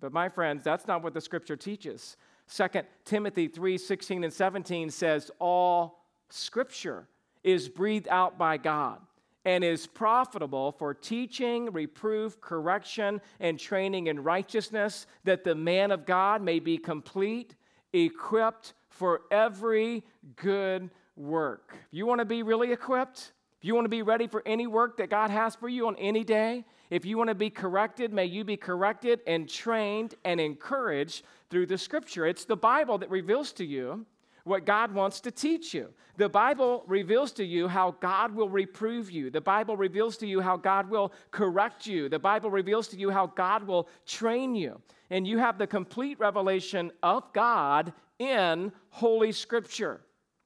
But, 0.00 0.12
my 0.12 0.28
friends, 0.28 0.64
that's 0.64 0.86
not 0.86 1.02
what 1.02 1.14
the 1.14 1.20
Scripture 1.20 1.56
teaches. 1.56 2.16
2 2.54 2.66
Timothy 3.04 3.48
3 3.48 3.78
16 3.78 4.24
and 4.24 4.32
17 4.32 4.90
says, 4.90 5.30
All 5.38 6.02
scripture 6.28 7.08
is 7.44 7.68
breathed 7.68 8.08
out 8.08 8.38
by 8.38 8.56
God 8.56 9.00
and 9.44 9.64
is 9.64 9.86
profitable 9.86 10.72
for 10.72 10.94
teaching, 10.94 11.72
reproof, 11.72 12.40
correction, 12.40 13.20
and 13.40 13.58
training 13.58 14.06
in 14.06 14.22
righteousness, 14.22 15.06
that 15.24 15.44
the 15.44 15.54
man 15.54 15.90
of 15.90 16.06
God 16.06 16.42
may 16.42 16.58
be 16.58 16.78
complete, 16.78 17.54
equipped 17.92 18.74
for 18.88 19.22
every 19.30 20.04
good 20.36 20.90
work. 21.16 21.76
If 21.90 21.98
You 21.98 22.06
want 22.06 22.20
to 22.20 22.24
be 22.24 22.42
really 22.42 22.72
equipped? 22.72 23.32
If 23.58 23.66
you 23.66 23.74
want 23.74 23.84
to 23.84 23.90
be 23.90 24.02
ready 24.02 24.26
for 24.26 24.42
any 24.44 24.66
work 24.66 24.96
that 24.96 25.10
God 25.10 25.30
has 25.30 25.54
for 25.54 25.68
you 25.68 25.86
on 25.86 25.96
any 25.96 26.24
day, 26.24 26.64
if 26.90 27.04
you 27.04 27.16
want 27.16 27.28
to 27.28 27.34
be 27.34 27.48
corrected, 27.48 28.12
may 28.12 28.26
you 28.26 28.44
be 28.44 28.56
corrected 28.56 29.20
and 29.26 29.48
trained 29.48 30.14
and 30.24 30.40
encouraged 30.40 31.24
through 31.48 31.66
the 31.66 31.78
scripture. 31.78 32.26
It's 32.26 32.44
the 32.44 32.56
Bible 32.56 32.98
that 32.98 33.10
reveals 33.10 33.52
to 33.52 33.64
you 33.64 34.04
what 34.44 34.64
God 34.64 34.92
wants 34.92 35.20
to 35.20 35.30
teach 35.30 35.72
you. 35.74 35.88
The 36.16 36.28
Bible 36.28 36.84
reveals 36.86 37.32
to 37.32 37.44
you 37.44 37.68
how 37.68 37.96
God 38.00 38.34
will 38.34 38.48
reprove 38.48 39.10
you. 39.10 39.30
The 39.30 39.40
Bible 39.40 39.76
reveals 39.76 40.16
to 40.18 40.26
you 40.26 40.40
how 40.40 40.56
God 40.56 40.90
will 40.90 41.12
correct 41.30 41.86
you. 41.86 42.08
The 42.08 42.18
Bible 42.18 42.50
reveals 42.50 42.88
to 42.88 42.96
you 42.96 43.10
how 43.10 43.26
God 43.26 43.66
will 43.66 43.88
train 44.06 44.54
you. 44.54 44.80
And 45.10 45.26
you 45.26 45.38
have 45.38 45.58
the 45.58 45.66
complete 45.66 46.18
revelation 46.18 46.90
of 47.02 47.32
God 47.32 47.92
in 48.18 48.72
Holy 48.90 49.32
Scripture. 49.32 50.00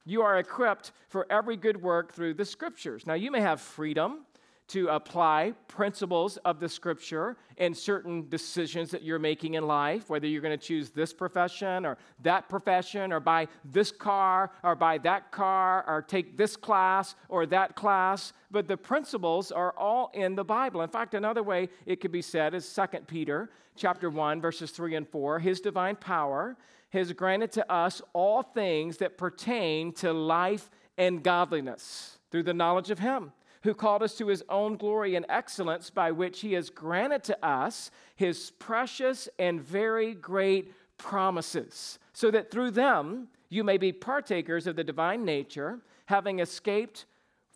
You 0.05 0.21
are 0.21 0.39
equipped 0.39 0.93
for 1.09 1.27
every 1.29 1.57
good 1.57 1.81
work 1.81 2.13
through 2.13 2.35
the 2.35 2.45
scriptures. 2.45 3.05
Now, 3.05 3.15
you 3.15 3.29
may 3.29 3.41
have 3.41 3.59
freedom 3.59 4.25
to 4.67 4.89
apply 4.89 5.53
principles 5.67 6.37
of 6.37 6.59
the 6.59 6.67
scripture 6.67 7.37
in 7.55 7.73
certain 7.73 8.27
decisions 8.27 8.91
that 8.91 9.01
you're 9.01 9.19
making 9.19 9.53
in 9.53 9.65
life, 9.65 10.09
whether 10.09 10.27
you're 10.27 10.41
going 10.41 10.57
to 10.57 10.65
choose 10.65 10.89
this 10.89 11.13
profession 11.13 11.85
or 11.85 11.97
that 12.21 12.49
profession, 12.49 13.13
or 13.13 13.19
buy 13.19 13.47
this 13.63 13.91
car 13.91 14.51
or 14.63 14.75
buy 14.75 14.97
that 14.97 15.31
car, 15.31 15.85
or 15.87 16.01
take 16.01 16.35
this 16.37 16.55
class 16.55 17.15
or 17.29 17.45
that 17.45 17.75
class. 17.75 18.33
But 18.51 18.67
the 18.67 18.77
principles 18.77 19.51
are 19.51 19.73
all 19.77 20.11
in 20.13 20.35
the 20.35 20.43
Bible. 20.43 20.81
In 20.81 20.89
fact, 20.89 21.13
another 21.13 21.43
way 21.43 21.69
it 21.85 22.01
could 22.01 22.11
be 22.11 22.21
said 22.21 22.53
is 22.53 22.71
2 22.73 22.99
Peter 23.07 23.49
chapter 23.77 24.09
1, 24.09 24.41
verses 24.41 24.71
3 24.71 24.95
and 24.95 25.07
4. 25.07 25.39
His 25.39 25.61
divine 25.61 25.95
power 25.95 26.57
has 26.89 27.13
granted 27.13 27.51
to 27.53 27.71
us 27.71 28.01
all 28.13 28.41
things 28.41 28.97
that 28.97 29.17
pertain 29.17 29.93
to 29.93 30.11
life 30.11 30.69
and 30.97 31.23
godliness 31.23 32.17
through 32.31 32.43
the 32.43 32.53
knowledge 32.53 32.91
of 32.91 32.99
Him 32.99 33.31
who 33.67 33.73
called 33.73 34.01
us 34.01 34.15
to 34.15 34.27
his 34.27 34.45
own 34.47 34.77
glory 34.77 35.15
and 35.15 35.25
excellence, 35.27 35.89
by 35.89 36.09
which 36.09 36.39
he 36.39 36.53
has 36.53 36.69
granted 36.69 37.21
to 37.21 37.45
us 37.45 37.91
his 38.15 38.51
precious 38.51 39.27
and 39.39 39.59
very 39.59 40.13
great 40.13 40.71
promises, 40.97 41.99
so 42.13 42.31
that 42.31 42.49
through 42.49 42.71
them 42.71 43.27
you 43.49 43.65
may 43.65 43.77
be 43.77 43.91
partakers 43.91 44.67
of 44.67 44.77
the 44.77 44.85
divine 44.85 45.25
nature, 45.25 45.81
having 46.05 46.39
escaped 46.39 47.07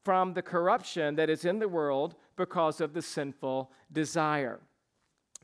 from 0.03 0.33
the 0.33 0.41
corruption 0.41 1.15
that 1.15 1.29
is 1.29 1.45
in 1.45 1.59
the 1.59 1.69
world 1.69 2.15
because 2.35 2.81
of 2.81 2.91
the 2.91 3.01
sinful 3.01 3.71
desire. 3.93 4.59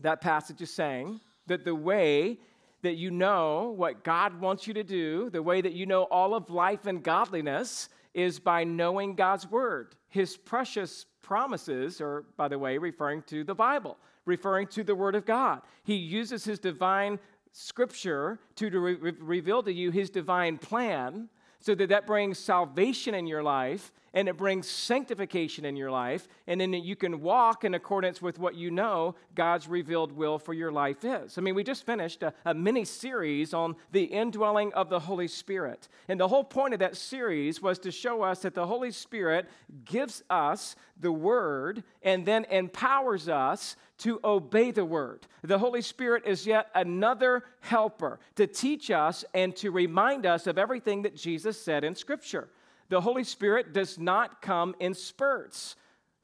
That 0.01 0.19
passage 0.19 0.61
is 0.61 0.73
saying 0.73 1.21
that 1.45 1.63
the 1.63 1.75
way 1.75 2.39
that 2.81 2.95
you 2.95 3.09
know 3.09 3.73
what 3.77 4.03
God 4.03 4.41
wants 4.41 4.67
you 4.67 4.73
to 4.73 4.83
do, 4.83 5.29
the 5.29 5.41
way 5.41 5.61
that 5.61 5.73
you 5.73 5.85
know 5.85 6.03
all 6.03 6.35
of 6.35 6.49
life 6.49 6.87
and 6.87 7.01
godliness, 7.01 7.87
is 8.17 8.39
by 8.39 8.63
knowing 8.63 9.13
God's 9.13 9.49
word. 9.49 9.95
His 10.09 10.35
precious 10.35 11.05
promises 11.21 12.01
are, 12.01 12.25
by 12.35 12.47
the 12.47 12.57
way, 12.57 12.79
referring 12.79 13.21
to 13.27 13.43
the 13.43 13.53
Bible, 13.53 13.95
referring 14.25 14.65
to 14.69 14.83
the 14.83 14.95
word 14.95 15.13
of 15.13 15.23
God. 15.23 15.61
He 15.83 15.93
uses 15.93 16.43
his 16.43 16.57
divine 16.57 17.19
scripture 17.51 18.39
to, 18.55 18.71
to 18.71 18.79
re- 18.79 19.13
reveal 19.19 19.61
to 19.61 19.71
you 19.71 19.91
his 19.91 20.09
divine 20.09 20.57
plan 20.57 21.29
so 21.59 21.75
that 21.75 21.89
that 21.89 22.07
brings 22.07 22.39
salvation 22.39 23.13
in 23.13 23.27
your 23.27 23.43
life 23.43 23.91
and 24.17 24.27
it 24.27 24.35
brings 24.35 24.67
sanctification 24.67 25.63
in 25.63 25.75
your 25.75 25.91
life 25.91 26.27
and 26.47 26.59
then 26.59 26.73
you 26.73 26.95
can 26.95 27.21
walk 27.21 27.63
in 27.63 27.75
accordance 27.75 28.19
with 28.19 28.39
what 28.39 28.55
you 28.55 28.71
know 28.71 29.13
god's 29.35 29.67
revealed 29.67 30.11
will 30.11 30.39
for 30.39 30.55
your 30.55 30.71
life 30.71 31.05
is 31.05 31.37
i 31.37 31.41
mean 31.41 31.53
we 31.53 31.63
just 31.63 31.85
finished 31.85 32.23
a, 32.23 32.33
a 32.45 32.53
mini 32.53 32.83
series 32.83 33.53
on 33.53 33.75
the 33.91 34.05
indwelling 34.05 34.73
of 34.73 34.89
the 34.89 34.99
holy 34.99 35.27
spirit 35.27 35.87
and 36.07 36.19
the 36.19 36.27
whole 36.27 36.43
point 36.43 36.73
of 36.73 36.79
that 36.79 36.97
series 36.97 37.61
was 37.61 37.77
to 37.77 37.91
show 37.91 38.23
us 38.23 38.39
that 38.39 38.55
the 38.55 38.65
holy 38.65 38.89
spirit 38.89 39.47
gives 39.85 40.23
us 40.31 40.75
the 40.99 41.11
word 41.11 41.83
and 42.01 42.25
then 42.25 42.43
empowers 42.45 43.29
us 43.29 43.75
to 43.99 44.19
obey 44.23 44.69
the 44.69 44.85
word. 44.85 45.25
The 45.41 45.57
Holy 45.57 45.81
Spirit 45.81 46.23
is 46.27 46.45
yet 46.45 46.67
another 46.75 47.43
helper 47.61 48.19
to 48.35 48.45
teach 48.45 48.91
us 48.91 49.25
and 49.33 49.55
to 49.55 49.71
remind 49.71 50.27
us 50.27 50.45
of 50.45 50.59
everything 50.59 51.01
that 51.01 51.15
Jesus 51.15 51.59
said 51.59 51.83
in 51.83 51.95
Scripture. 51.95 52.49
The 52.89 53.01
Holy 53.01 53.23
Spirit 53.23 53.73
does 53.73 53.97
not 53.99 54.41
come 54.41 54.75
in 54.79 54.93
spurts, 54.93 55.75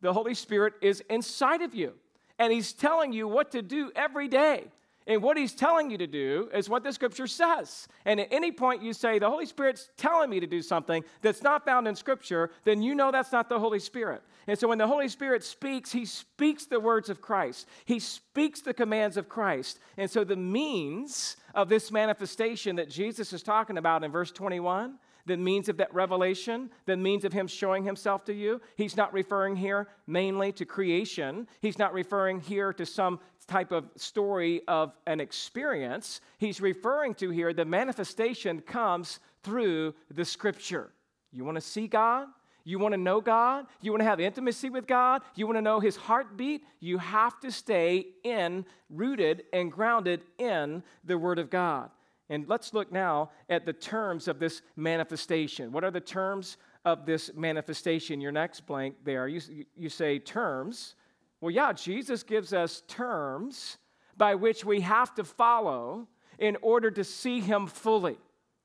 the 0.01 0.13
Holy 0.13 0.33
Spirit 0.33 0.73
is 0.81 1.01
inside 1.09 1.61
of 1.61 1.73
you, 1.73 1.93
and 2.39 2.51
He's 2.51 2.73
telling 2.73 3.13
you 3.13 3.27
what 3.27 3.51
to 3.51 3.61
do 3.61 3.91
every 3.95 4.27
day. 4.27 4.67
And 5.05 5.21
what 5.21 5.37
he's 5.37 5.53
telling 5.53 5.91
you 5.91 5.97
to 5.97 6.07
do 6.07 6.49
is 6.53 6.69
what 6.69 6.83
the 6.83 6.93
scripture 6.93 7.27
says. 7.27 7.87
And 8.05 8.21
at 8.21 8.29
any 8.31 8.51
point 8.51 8.81
you 8.81 8.93
say, 8.93 9.19
the 9.19 9.29
Holy 9.29 9.45
Spirit's 9.45 9.89
telling 9.97 10.29
me 10.29 10.39
to 10.39 10.47
do 10.47 10.61
something 10.61 11.03
that's 11.21 11.43
not 11.43 11.65
found 11.65 11.87
in 11.87 11.95
scripture, 11.95 12.51
then 12.63 12.81
you 12.81 12.95
know 12.95 13.11
that's 13.11 13.31
not 13.31 13.49
the 13.49 13.59
Holy 13.59 13.79
Spirit. 13.79 14.23
And 14.47 14.57
so 14.57 14.67
when 14.67 14.77
the 14.77 14.87
Holy 14.87 15.09
Spirit 15.09 15.43
speaks, 15.43 15.91
he 15.91 16.05
speaks 16.05 16.65
the 16.65 16.79
words 16.79 17.09
of 17.09 17.21
Christ, 17.21 17.67
he 17.85 17.99
speaks 17.99 18.61
the 18.61 18.73
commands 18.73 19.17
of 19.17 19.27
Christ. 19.27 19.79
And 19.97 20.09
so 20.09 20.23
the 20.23 20.37
means 20.37 21.35
of 21.53 21.67
this 21.67 21.91
manifestation 21.91 22.77
that 22.77 22.89
Jesus 22.89 23.33
is 23.33 23.43
talking 23.43 23.77
about 23.77 24.03
in 24.03 24.11
verse 24.11 24.31
21 24.31 24.97
the 25.25 25.37
means 25.37 25.69
of 25.69 25.77
that 25.77 25.93
revelation, 25.93 26.69
the 26.85 26.97
means 26.97 27.23
of 27.23 27.33
him 27.33 27.47
showing 27.47 27.83
himself 27.83 28.25
to 28.25 28.33
you. 28.33 28.59
He's 28.75 28.97
not 28.97 29.13
referring 29.13 29.55
here 29.55 29.87
mainly 30.05 30.51
to 30.53 30.65
creation. 30.65 31.47
He's 31.61 31.79
not 31.79 31.93
referring 31.93 32.41
here 32.41 32.73
to 32.73 32.85
some 32.85 33.19
type 33.47 33.71
of 33.71 33.89
story 33.95 34.61
of 34.67 34.93
an 35.07 35.19
experience. 35.19 36.21
He's 36.37 36.61
referring 36.61 37.15
to 37.15 37.29
here 37.29 37.53
the 37.53 37.65
manifestation 37.65 38.61
comes 38.61 39.19
through 39.43 39.95
the 40.13 40.25
scripture. 40.25 40.91
You 41.31 41.45
want 41.45 41.55
to 41.55 41.61
see 41.61 41.87
God? 41.87 42.27
You 42.65 42.79
want 42.79 42.93
to 42.93 42.97
know 42.97 43.19
God? 43.19 43.65
You 43.81 43.91
want 43.91 44.01
to 44.01 44.05
have 44.05 44.19
intimacy 44.19 44.69
with 44.69 44.87
God? 44.87 45.21
You 45.35 45.45
want 45.45 45.57
to 45.57 45.61
know 45.61 45.79
his 45.79 45.97
heartbeat? 45.97 46.63
You 46.79 46.97
have 46.97 47.39
to 47.41 47.51
stay 47.51 48.07
in, 48.23 48.65
rooted 48.89 49.43
and 49.51 49.71
grounded 49.71 50.21
in 50.37 50.83
the 51.03 51.17
Word 51.17 51.39
of 51.39 51.49
God. 51.49 51.89
And 52.29 52.47
let's 52.47 52.73
look 52.73 52.91
now 52.91 53.31
at 53.49 53.65
the 53.65 53.73
terms 53.73 54.27
of 54.27 54.39
this 54.39 54.61
manifestation. 54.75 55.71
What 55.71 55.83
are 55.83 55.91
the 55.91 55.99
terms 55.99 56.57
of 56.85 57.05
this 57.05 57.31
manifestation. 57.35 58.21
Your 58.21 58.31
next 58.31 58.65
blank 58.65 58.95
there, 59.03 59.27
you, 59.27 59.41
you 59.75 59.89
say 59.89 60.19
terms. 60.19 60.95
Well, 61.41 61.51
yeah, 61.51 61.73
Jesus 61.73 62.23
gives 62.23 62.53
us 62.53 62.83
terms 62.87 63.77
by 64.17 64.35
which 64.35 64.63
we 64.63 64.81
have 64.81 65.13
to 65.15 65.23
follow 65.23 66.07
in 66.39 66.57
order 66.61 66.91
to 66.91 67.03
see 67.03 67.39
him 67.39 67.67
fully. 67.67 68.17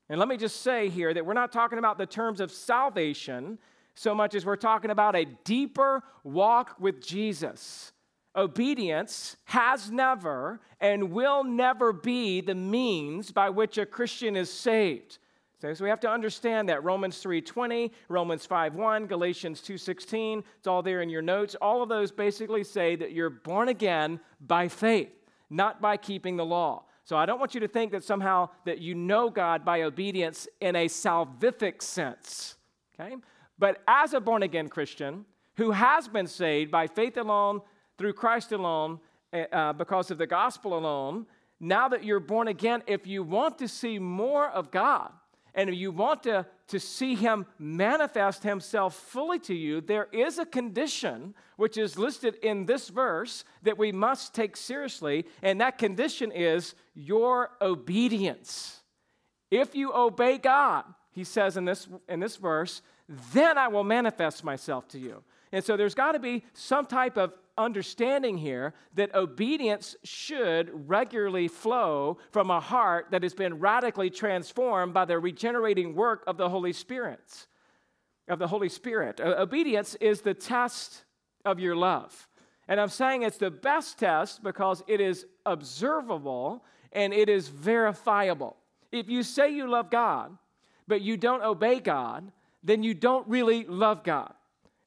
And 0.09 0.19
let 0.19 0.29
me 0.29 0.37
just 0.37 0.63
say 0.63 0.89
here 0.89 1.13
that 1.13 1.25
we're 1.25 1.35
not 1.35 1.53
talking 1.53 1.79
about 1.79 1.99
the 1.99 2.07
terms 2.07 2.41
of 2.41 2.51
salvation 2.51 3.59
so 3.95 4.15
much 4.15 4.35
as 4.35 4.47
we're 4.47 4.57
talking 4.57 4.91
about 4.91 5.17
a 5.17 5.25
deeper 5.45 6.03
walk 6.23 6.77
with 6.79 7.05
Jesus. 7.05 7.93
Obedience 8.37 9.37
has 9.47 9.91
never 9.91 10.61
and 10.81 11.11
will 11.11 11.45
never 11.45 11.93
be 11.93 12.41
the 12.41 12.55
means 12.55 13.33
by 13.33 13.51
which 13.51 13.79
a 13.79 13.87
Christian 13.87 14.37
is 14.37 14.53
saved. 14.53 15.19
So, 15.61 15.75
we 15.81 15.89
have 15.89 15.99
to 16.01 16.11
understand 16.11 16.69
that 16.69 16.85
Romans 16.85 17.21
3:20, 17.21 17.91
Romans 18.09 18.47
5:1, 18.47 19.09
Galatians 19.09 19.61
2:16, 19.61 20.45
it's 20.57 20.69
all 20.69 20.83
there 20.83 21.03
in 21.03 21.09
your 21.09 21.23
notes. 21.23 21.57
All 21.57 21.83
of 21.83 21.89
those 21.89 22.13
basically 22.13 22.63
say 22.63 22.95
that 22.95 23.11
you're 23.11 23.29
born 23.29 23.69
again 23.69 24.21
by 24.41 24.69
faith, 24.69 25.11
not 25.51 25.81
by 25.81 25.97
keeping 25.97 26.37
the 26.37 26.45
law. 26.45 26.85
So 27.03 27.17
I 27.17 27.27
don't 27.27 27.41
want 27.41 27.55
you 27.55 27.61
to 27.61 27.69
think 27.69 27.91
that 27.93 28.05
somehow 28.05 28.51
that 28.67 28.79
you 28.79 28.95
know 28.95 29.31
God 29.31 29.65
by 29.65 29.83
obedience 29.83 30.47
in 30.61 30.77
a 30.77 30.87
salvific 30.87 31.83
sense. 31.83 32.57
Okay? 32.95 33.17
But 33.59 33.83
as 33.89 34.13
a 34.13 34.21
born 34.21 34.43
again 34.43 34.69
Christian 34.69 35.25
who 35.57 35.71
has 35.73 36.07
been 36.07 36.27
saved 36.27 36.71
by 36.71 36.87
faith 36.87 37.17
alone, 37.17 37.63
through 37.99 38.15
Christ 38.15 38.53
alone, 38.53 39.01
eh, 39.33 39.45
uh, 39.53 39.73
because 39.73 40.11
of 40.11 40.19
the 40.19 40.27
gospel 40.27 40.79
alone, 40.79 41.27
now 41.61 41.89
that 41.89 42.05
you're 42.05 42.21
born 42.21 42.49
again, 42.49 42.83
if 42.87 43.07
you 43.07 43.23
want 43.23 43.59
to 43.59 43.69
see 43.69 43.99
more 43.99 44.49
of 44.49 44.71
God, 44.71 45.11
and 45.55 45.69
if 45.69 45.75
you 45.75 45.91
want 45.91 46.23
to, 46.23 46.47
to 46.69 46.79
see 46.79 47.17
him 47.17 47.45
manifest 47.59 48.45
himself 48.45 48.95
fully 48.95 49.41
to 49.41 49.55
you, 49.55 49.81
there 49.81 50.07
is 50.13 50.39
a 50.39 50.47
condition 50.47 51.35
which 51.57 51.77
is 51.77 51.99
listed 51.99 52.37
in 52.37 52.65
this 52.65 52.89
verse 52.89 53.45
that 53.65 53.77
we 53.77 53.91
must 53.91 54.35
take 54.35 54.57
seriously, 54.57 55.27
and 55.43 55.61
that 55.61 55.77
condition 55.77 56.31
is 56.31 56.77
your 56.95 57.51
obedience. 57.61 58.83
If 59.51 59.75
you 59.75 59.93
obey 59.93 60.39
God, 60.39 60.85
he 61.11 61.25
says 61.25 61.57
in 61.57 61.65
this, 61.65 61.89
in 62.09 62.21
this 62.21 62.37
verse, 62.37 62.83
then 63.33 63.59
I 63.59 63.67
will 63.67 63.85
manifest 63.85 64.45
myself 64.45 64.87
to 64.89 64.99
you. 64.99 65.25
And 65.51 65.65
so 65.65 65.77
there's 65.77 65.95
got 65.95 66.13
to 66.13 66.19
be 66.19 66.45
some 66.53 66.87
type 66.87 67.17
of 67.17 67.33
understanding 67.59 68.39
here 68.39 68.73
that 68.95 69.15
obedience 69.15 69.97
should 70.05 70.89
regularly 70.89 71.49
flow 71.49 72.19
from 72.31 72.51
a 72.51 72.61
heart 72.61 73.09
that 73.11 73.23
has 73.23 73.35
been 73.35 73.59
radically 73.59 74.09
transformed 74.09 74.95
by 74.95 75.05
the 75.05 75.19
regenerating 75.19 75.95
work 75.95 76.25
of 76.27 76.37
the 76.37 76.49
Holy 76.49 76.73
Spirit. 76.73 77.47
Of 78.29 78.39
the 78.39 78.47
Holy 78.47 78.69
Spirit. 78.69 79.21
obedience 79.21 79.95
is 79.97 80.21
the 80.21 80.35
test 80.35 81.05
of 81.45 81.59
your 81.59 81.77
love. 81.77 82.29
And 82.69 82.81
I'm 82.81 82.91
saying 82.91 83.23
it's 83.23 83.39
the 83.39 83.51
best 83.51 83.99
test 83.99 84.43
because 84.43 84.83
it 84.87 85.01
is 85.01 85.27
observable 85.47 86.65
and 86.93 87.13
it 87.13 87.29
is 87.29 87.49
verifiable. 87.49 88.57
If 88.93 89.09
you 89.09 89.23
say 89.23 89.51
you 89.51 89.69
love 89.69 89.91
God, 89.91 90.37
but 90.87 91.01
you 91.01 91.17
don't 91.17 91.43
obey 91.43 91.81
God, 91.81 92.31
then 92.63 92.83
you 92.83 92.95
don't 92.95 93.27
really 93.29 93.65
love 93.65 94.05
God. 94.05 94.33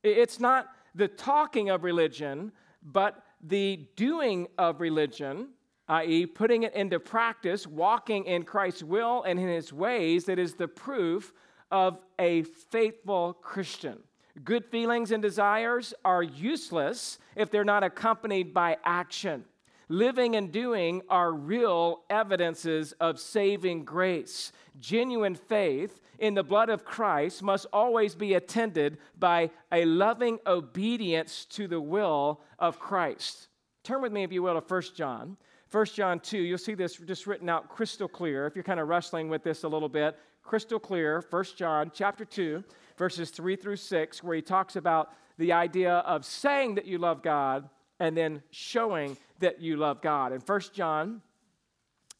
It's 0.04 0.40
not 0.40 0.68
the 0.96 1.08
talking 1.08 1.70
of 1.70 1.84
religion, 1.84 2.52
but 2.84 3.24
the 3.42 3.88
doing 3.96 4.48
of 4.58 4.82
religion, 4.82 5.50
i.e., 5.88 6.26
putting 6.26 6.64
it 6.64 6.74
into 6.76 7.00
practice, 7.00 7.66
walking 7.66 8.26
in 8.26 8.44
Christ's 8.44 8.84
will 8.84 9.24
and 9.24 9.40
in 9.40 9.48
his 9.48 9.74
ways, 9.74 10.26
that 10.26 10.40
is 10.40 10.56
the 10.56 10.68
proof 10.68 11.34
of 11.72 12.00
a 12.20 12.44
faithful 12.44 13.34
Christian. 13.34 14.00
Good 14.44 14.66
feelings 14.66 15.12
and 15.12 15.22
desires 15.22 15.94
are 16.06 16.24
useless 16.24 17.20
if 17.36 17.52
they're 17.52 17.64
not 17.64 17.84
accompanied 17.84 18.54
by 18.54 18.78
action. 18.84 19.46
Living 19.90 20.38
and 20.38 20.52
doing 20.52 21.02
are 21.10 21.34
real 21.34 22.04
evidences 22.10 22.94
of 22.94 23.20
saving 23.20 23.84
grace. 23.84 24.54
Genuine 24.80 25.36
faith 25.36 26.01
in 26.22 26.36
the 26.36 26.44
blood 26.44 26.70
of 26.70 26.86
Christ 26.86 27.42
must 27.42 27.66
always 27.74 28.14
be 28.14 28.36
attended 28.36 29.00
by 29.18 29.50
a 29.72 29.86
loving 29.86 30.40
obedience 30.46 31.46
to 31.46 31.68
the 31.68 31.82
will 31.82 32.42
of 32.60 32.80
Christ. 32.80 33.48
Turn 33.84 34.04
with 34.04 34.12
me, 34.12 34.24
if 34.24 34.32
you 34.32 34.44
will, 34.44 34.54
to 34.54 34.66
1 34.66 34.82
John. 34.96 35.36
1 35.72 35.86
John 35.88 36.20
2, 36.20 36.38
you'll 36.38 36.60
see 36.60 36.76
this 36.76 36.96
just 36.96 37.26
written 37.26 37.50
out 37.50 37.70
crystal 37.70 38.08
clear 38.08 38.46
if 38.46 38.56
you're 38.56 38.64
kind 38.64 38.80
of 38.80 38.88
wrestling 38.88 39.30
with 39.30 39.44
this 39.44 39.64
a 39.64 39.68
little 39.68 39.90
bit. 39.90 40.16
Crystal 40.44 40.80
clear, 40.80 41.24
1 41.28 41.44
John 41.56 41.92
chapter 41.94 42.24
2, 42.24 42.64
verses 42.98 43.32
3 43.32 43.56
through 43.56 43.78
6, 43.78 44.24
where 44.24 44.36
he 44.36 44.42
talks 44.44 44.76
about 44.76 45.14
the 45.40 45.52
idea 45.52 45.96
of 46.00 46.24
saying 46.24 46.76
that 46.76 46.86
you 46.86 47.00
love 47.00 47.24
God 47.24 47.68
and 48.00 48.16
then 48.16 48.44
showing 48.52 49.18
that 49.40 49.60
you 49.60 49.76
love 49.76 50.02
God. 50.04 50.34
In 50.34 50.42
1 50.42 50.62
John 50.72 51.22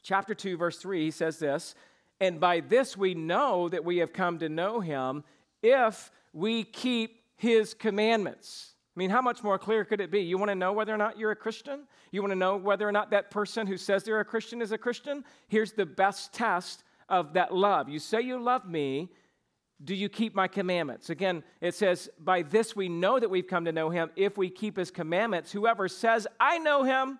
chapter 0.02 0.34
2, 0.34 0.58
verse 0.58 0.80
3, 0.80 1.04
he 1.04 1.12
says 1.12 1.38
this 1.38 1.76
and 2.22 2.40
by 2.40 2.60
this 2.60 2.96
we 2.96 3.16
know 3.16 3.68
that 3.68 3.84
we 3.84 3.98
have 3.98 4.14
come 4.14 4.38
to 4.40 4.48
know 4.48 4.80
him 4.80 5.24
if 5.64 6.12
we 6.32 6.64
keep 6.64 7.20
his 7.36 7.74
commandments. 7.74 8.76
I 8.96 9.00
mean, 9.00 9.10
how 9.10 9.22
much 9.22 9.42
more 9.42 9.58
clear 9.58 9.84
could 9.84 10.00
it 10.00 10.12
be? 10.12 10.22
You 10.22 10.38
want 10.38 10.50
to 10.50 10.56
know 10.56 10.72
whether 10.72 10.94
or 10.94 10.98
not 10.98 11.18
you're 11.18 11.32
a 11.32 11.36
Christian? 11.36 11.88
You 12.12 12.22
want 12.22 12.32
to 12.32 12.38
know 12.38 12.58
whether 12.58 12.88
or 12.88 12.92
not 12.92 13.10
that 13.10 13.32
person 13.32 13.66
who 13.66 13.76
says 13.76 14.04
they're 14.04 14.20
a 14.20 14.26
Christian 14.26 14.62
is 14.62 14.72
a 14.72 14.78
Christian? 14.78 15.26
Here's 15.48 15.72
the 15.72 15.86
best 15.86 16.32
test 16.32 16.84
of 17.10 17.34
that 17.34 17.54
love. 17.54 17.90
You 17.90 17.98
say 17.98 18.22
you 18.22 18.40
love 18.40 18.70
me. 18.70 19.10
Do 19.84 19.96
you 19.96 20.08
keep 20.08 20.36
my 20.36 20.48
commandments? 20.48 21.10
Again, 21.10 21.44
it 21.60 21.74
says, 21.74 22.08
By 22.20 22.44
this 22.44 22.76
we 22.76 22.88
know 22.88 23.20
that 23.20 23.32
we've 23.32 23.48
come 23.48 23.66
to 23.66 23.72
know 23.72 23.90
him 23.90 24.12
if 24.16 24.38
we 24.38 24.52
keep 24.52 24.78
his 24.78 24.92
commandments. 24.92 25.52
Whoever 25.52 25.88
says, 25.88 26.28
I 26.40 26.60
know 26.60 26.84
him, 26.84 27.18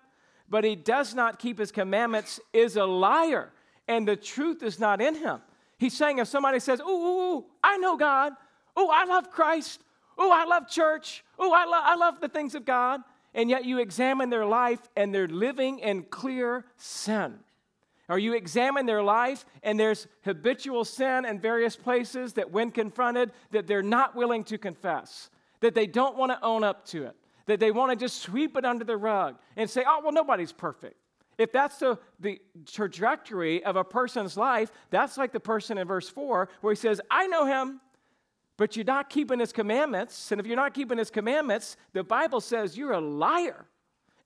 but 0.48 0.62
he 0.62 0.76
does 0.76 1.12
not 1.12 1.40
keep 1.40 1.58
his 1.58 1.72
commandments 1.72 2.38
is 2.52 2.76
a 2.76 2.84
liar 2.84 3.50
and 3.88 4.06
the 4.06 4.16
truth 4.16 4.62
is 4.62 4.78
not 4.78 5.00
in 5.00 5.14
him. 5.14 5.40
He's 5.78 5.96
saying 5.96 6.18
if 6.18 6.28
somebody 6.28 6.60
says, 6.60 6.80
ooh, 6.80 6.84
ooh, 6.84 7.36
ooh 7.36 7.44
I 7.62 7.76
know 7.78 7.96
God. 7.96 8.32
Ooh, 8.78 8.88
I 8.88 9.04
love 9.04 9.30
Christ. 9.30 9.82
Ooh, 10.20 10.30
I 10.30 10.44
love 10.44 10.68
church. 10.68 11.24
Ooh, 11.42 11.52
I, 11.52 11.64
lo- 11.64 11.80
I 11.82 11.96
love 11.96 12.20
the 12.20 12.28
things 12.28 12.54
of 12.54 12.64
God. 12.64 13.00
And 13.34 13.50
yet 13.50 13.64
you 13.64 13.78
examine 13.78 14.30
their 14.30 14.46
life 14.46 14.80
and 14.96 15.14
they're 15.14 15.26
living 15.26 15.78
in 15.78 16.04
clear 16.04 16.64
sin. 16.76 17.38
Or 18.08 18.18
you 18.18 18.34
examine 18.34 18.86
their 18.86 19.02
life 19.02 19.44
and 19.62 19.80
there's 19.80 20.06
habitual 20.24 20.84
sin 20.84 21.24
in 21.24 21.40
various 21.40 21.76
places 21.76 22.34
that 22.34 22.50
when 22.50 22.70
confronted 22.70 23.32
that 23.52 23.66
they're 23.66 23.82
not 23.82 24.14
willing 24.14 24.44
to 24.44 24.58
confess, 24.58 25.30
that 25.60 25.74
they 25.74 25.86
don't 25.86 26.16
want 26.16 26.30
to 26.30 26.44
own 26.44 26.62
up 26.62 26.84
to 26.88 27.04
it, 27.06 27.16
that 27.46 27.58
they 27.58 27.70
want 27.70 27.90
to 27.90 27.96
just 27.96 28.20
sweep 28.20 28.56
it 28.56 28.64
under 28.64 28.84
the 28.84 28.96
rug 28.96 29.36
and 29.56 29.68
say, 29.68 29.82
oh, 29.86 30.00
well, 30.02 30.12
nobody's 30.12 30.52
perfect. 30.52 30.96
If 31.42 31.50
that's 31.50 31.78
the, 31.78 31.98
the 32.20 32.40
trajectory 32.66 33.64
of 33.64 33.74
a 33.74 33.82
person's 33.82 34.36
life, 34.36 34.70
that's 34.90 35.18
like 35.18 35.32
the 35.32 35.40
person 35.40 35.76
in 35.76 35.88
verse 35.88 36.08
4 36.08 36.48
where 36.60 36.72
he 36.72 36.78
says, 36.78 37.00
I 37.10 37.26
know 37.26 37.46
him, 37.46 37.80
but 38.56 38.76
you're 38.76 38.84
not 38.84 39.10
keeping 39.10 39.40
his 39.40 39.52
commandments. 39.52 40.30
And 40.30 40.40
if 40.40 40.46
you're 40.46 40.54
not 40.54 40.72
keeping 40.72 40.98
his 40.98 41.10
commandments, 41.10 41.76
the 41.94 42.04
Bible 42.04 42.40
says 42.40 42.76
you're 42.76 42.92
a 42.92 43.00
liar 43.00 43.66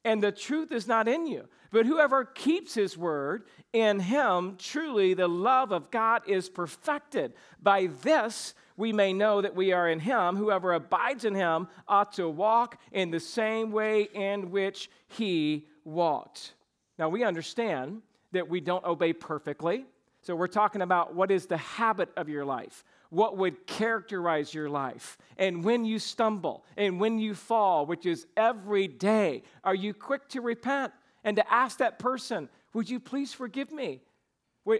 and 0.05 0.23
the 0.23 0.31
truth 0.31 0.73
is 0.73 0.87
not 0.87 1.09
in 1.09 1.27
you. 1.27 1.49
But 1.73 1.87
whoever 1.87 2.27
keeps 2.27 2.75
his 2.75 2.99
word, 2.99 3.45
in 3.73 3.99
him 3.99 4.57
truly 4.59 5.15
the 5.15 5.27
love 5.27 5.73
of 5.73 5.91
God 5.91 6.23
is 6.27 6.51
perfected. 6.51 7.33
By 7.63 7.89
this 8.03 8.53
we 8.77 8.93
may 8.93 9.15
know 9.15 9.41
that 9.41 9.57
we 9.57 9.73
are 9.73 9.89
in 9.89 10.01
him. 10.01 10.37
Whoever 10.37 10.75
abides 10.75 11.25
in 11.25 11.35
him 11.35 11.69
ought 11.89 12.13
to 12.15 12.29
walk 12.29 12.79
in 12.93 13.11
the 13.11 13.21
same 13.21 13.73
way 13.73 14.03
in 14.03 14.51
which 14.51 14.91
he 15.09 15.67
walked. 15.83 16.53
Now, 16.99 17.09
we 17.09 17.25
understand 17.25 18.03
that 18.33 18.49
we 18.49 18.61
don't 18.61 18.85
obey 18.85 19.13
perfectly. 19.13 19.87
So, 20.23 20.35
we're 20.35 20.49
talking 20.49 20.83
about 20.83 21.15
what 21.15 21.31
is 21.31 21.47
the 21.47 21.57
habit 21.57 22.11
of 22.17 22.29
your 22.29 22.45
life, 22.45 22.85
what 23.11 23.37
would 23.37 23.67
characterize 23.67 24.53
your 24.53 24.69
life. 24.69 25.19
And 25.37 25.63
when 25.63 25.85
you 25.85 25.99
stumble 25.99 26.65
and 26.77 26.99
when 27.01 27.19
you 27.19 27.35
fall, 27.35 27.87
which 27.87 28.07
is 28.07 28.27
every 28.37 28.89
day, 28.89 29.43
are 29.63 29.75
you 29.75 29.95
quick 29.95 30.29
to 30.31 30.41
repent 30.41 30.93
and 31.23 31.37
to 31.37 31.53
ask 31.53 31.79
that 31.79 31.99
person, 31.99 32.49
Would 32.73 32.91
you 32.91 33.01
please 33.01 33.33
forgive 33.33 33.71
me? 33.71 34.01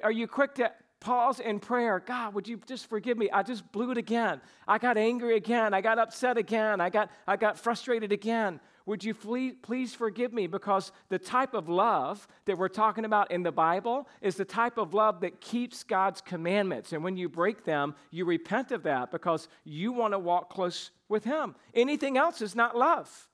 Are 0.03 0.13
you 0.13 0.27
quick 0.27 0.57
to 0.57 0.73
pause 1.01 1.41
in 1.41 1.61
prayer. 1.61 2.03
God, 2.05 2.35
would 2.35 2.49
you 2.49 2.61
just 2.67 2.89
forgive 2.89 3.19
me? 3.19 3.31
I 3.31 3.43
just 3.43 3.71
blew 3.73 3.91
it 3.91 3.99
again. 3.99 4.41
I 4.67 4.79
got 4.79 4.97
angry 4.97 5.37
again. 5.37 5.75
I 5.75 5.81
got 5.81 5.99
upset 5.99 6.37
again. 6.39 6.81
I 6.81 6.91
got, 6.91 7.11
I 7.27 7.37
got 7.37 7.59
frustrated 7.59 8.13
again. 8.13 8.61
Would 8.87 9.03
you 9.03 9.15
please 9.15 9.95
forgive 9.95 10.33
me? 10.33 10.47
Because 10.47 10.93
the 11.09 11.19
type 11.19 11.55
of 11.55 11.69
love 11.69 12.27
that 12.45 12.57
we're 12.57 12.69
talking 12.69 13.05
about 13.05 13.33
in 13.33 13.43
the 13.43 13.51
Bible 13.51 14.09
is 14.21 14.37
the 14.37 14.45
type 14.45 14.79
of 14.79 14.95
love 14.95 15.21
that 15.21 15.41
keeps 15.41 15.83
God's 15.83 16.21
commandments. 16.21 16.93
And 16.93 17.03
when 17.03 17.17
you 17.17 17.29
break 17.29 17.65
them, 17.65 17.97
you 18.13 18.25
repent 18.25 18.71
of 18.71 18.85
that 18.85 19.11
because 19.11 19.49
you 19.65 19.93
want 19.93 20.15
to 20.15 20.21
walk 20.21 20.51
close 20.51 20.93
with 21.09 21.25
Him. 21.25 21.57
Anything 21.75 22.17
else 22.17 22.41
is 22.41 22.55
not 22.55 22.77
love. 22.77 23.29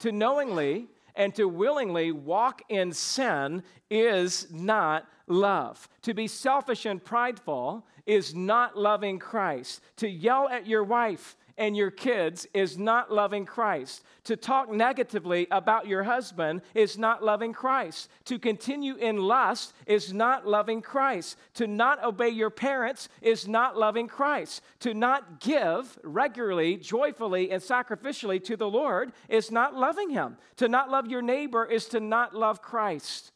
To 0.00 0.12
knowingly 0.12 0.88
and 1.14 1.34
to 1.34 1.48
willingly 1.48 2.12
walk 2.12 2.62
in 2.68 2.92
sin 2.92 3.62
is 3.90 4.46
not 4.52 5.06
love. 5.26 5.88
To 6.02 6.12
be 6.12 6.28
selfish 6.28 6.84
and 6.84 7.02
prideful 7.02 7.86
is 8.06 8.34
not 8.34 8.76
loving 8.76 9.18
Christ. 9.18 9.80
To 9.96 10.08
yell 10.08 10.48
at 10.48 10.66
your 10.66 10.84
wife 10.84 11.36
and 11.58 11.76
your 11.76 11.90
kids 11.90 12.46
is 12.54 12.78
not 12.78 13.12
loving 13.12 13.44
Christ. 13.44 14.04
To 14.24 14.36
talk 14.36 14.72
negatively 14.72 15.46
about 15.50 15.86
your 15.86 16.04
husband 16.04 16.62
is 16.74 16.96
not 16.96 17.22
loving 17.22 17.52
Christ. 17.52 18.08
To 18.26 18.38
continue 18.38 18.94
in 18.94 19.16
lust 19.18 19.74
is 19.86 20.12
not 20.12 20.46
loving 20.46 20.80
Christ. 20.80 21.36
To 21.54 21.66
not 21.66 22.02
obey 22.02 22.28
your 22.28 22.50
parents 22.50 23.08
is 23.20 23.46
not 23.46 23.76
loving 23.76 24.06
Christ. 24.06 24.62
To 24.80 24.94
not 24.94 25.40
give 25.40 25.98
regularly, 26.02 26.76
joyfully, 26.76 27.50
and 27.50 27.62
sacrificially 27.62 28.42
to 28.44 28.56
the 28.56 28.70
Lord 28.70 29.12
is 29.28 29.50
not 29.50 29.74
loving 29.74 30.10
Him. 30.10 30.38
To 30.56 30.68
not 30.68 30.90
love 30.90 31.08
your 31.08 31.22
neighbor 31.22 31.64
is 31.66 31.86
to 31.88 32.00
not 32.00 32.34
love 32.34 32.62
Christ. 32.62 33.32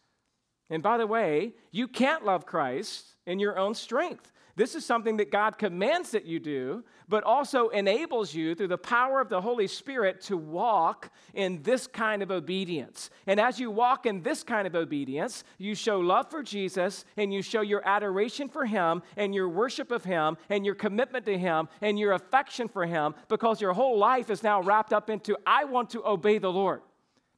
And 0.70 0.82
by 0.82 0.96
the 0.96 1.06
way, 1.06 1.52
you 1.70 1.86
can't 1.86 2.24
love 2.24 2.46
Christ 2.46 3.04
in 3.26 3.38
your 3.38 3.58
own 3.58 3.74
strength. 3.74 4.31
This 4.54 4.74
is 4.74 4.84
something 4.84 5.16
that 5.16 5.30
God 5.30 5.56
commands 5.56 6.10
that 6.10 6.26
you 6.26 6.38
do, 6.38 6.84
but 7.08 7.24
also 7.24 7.70
enables 7.70 8.34
you 8.34 8.54
through 8.54 8.68
the 8.68 8.76
power 8.76 9.18
of 9.20 9.30
the 9.30 9.40
Holy 9.40 9.66
Spirit 9.66 10.20
to 10.22 10.36
walk 10.36 11.10
in 11.32 11.62
this 11.62 11.86
kind 11.86 12.22
of 12.22 12.30
obedience. 12.30 13.08
And 13.26 13.40
as 13.40 13.58
you 13.58 13.70
walk 13.70 14.04
in 14.04 14.22
this 14.22 14.42
kind 14.42 14.66
of 14.66 14.74
obedience, 14.74 15.44
you 15.56 15.74
show 15.74 16.00
love 16.00 16.30
for 16.30 16.42
Jesus 16.42 17.06
and 17.16 17.32
you 17.32 17.40
show 17.40 17.62
your 17.62 17.86
adoration 17.88 18.48
for 18.48 18.66
Him 18.66 19.02
and 19.16 19.34
your 19.34 19.48
worship 19.48 19.90
of 19.90 20.04
Him 20.04 20.36
and 20.50 20.66
your 20.66 20.74
commitment 20.74 21.24
to 21.26 21.38
Him 21.38 21.68
and 21.80 21.98
your 21.98 22.12
affection 22.12 22.68
for 22.68 22.84
Him 22.84 23.14
because 23.28 23.58
your 23.58 23.72
whole 23.72 23.98
life 23.98 24.28
is 24.28 24.42
now 24.42 24.60
wrapped 24.60 24.92
up 24.92 25.08
into, 25.08 25.36
I 25.46 25.64
want 25.64 25.88
to 25.90 26.06
obey 26.06 26.36
the 26.36 26.52
Lord. 26.52 26.82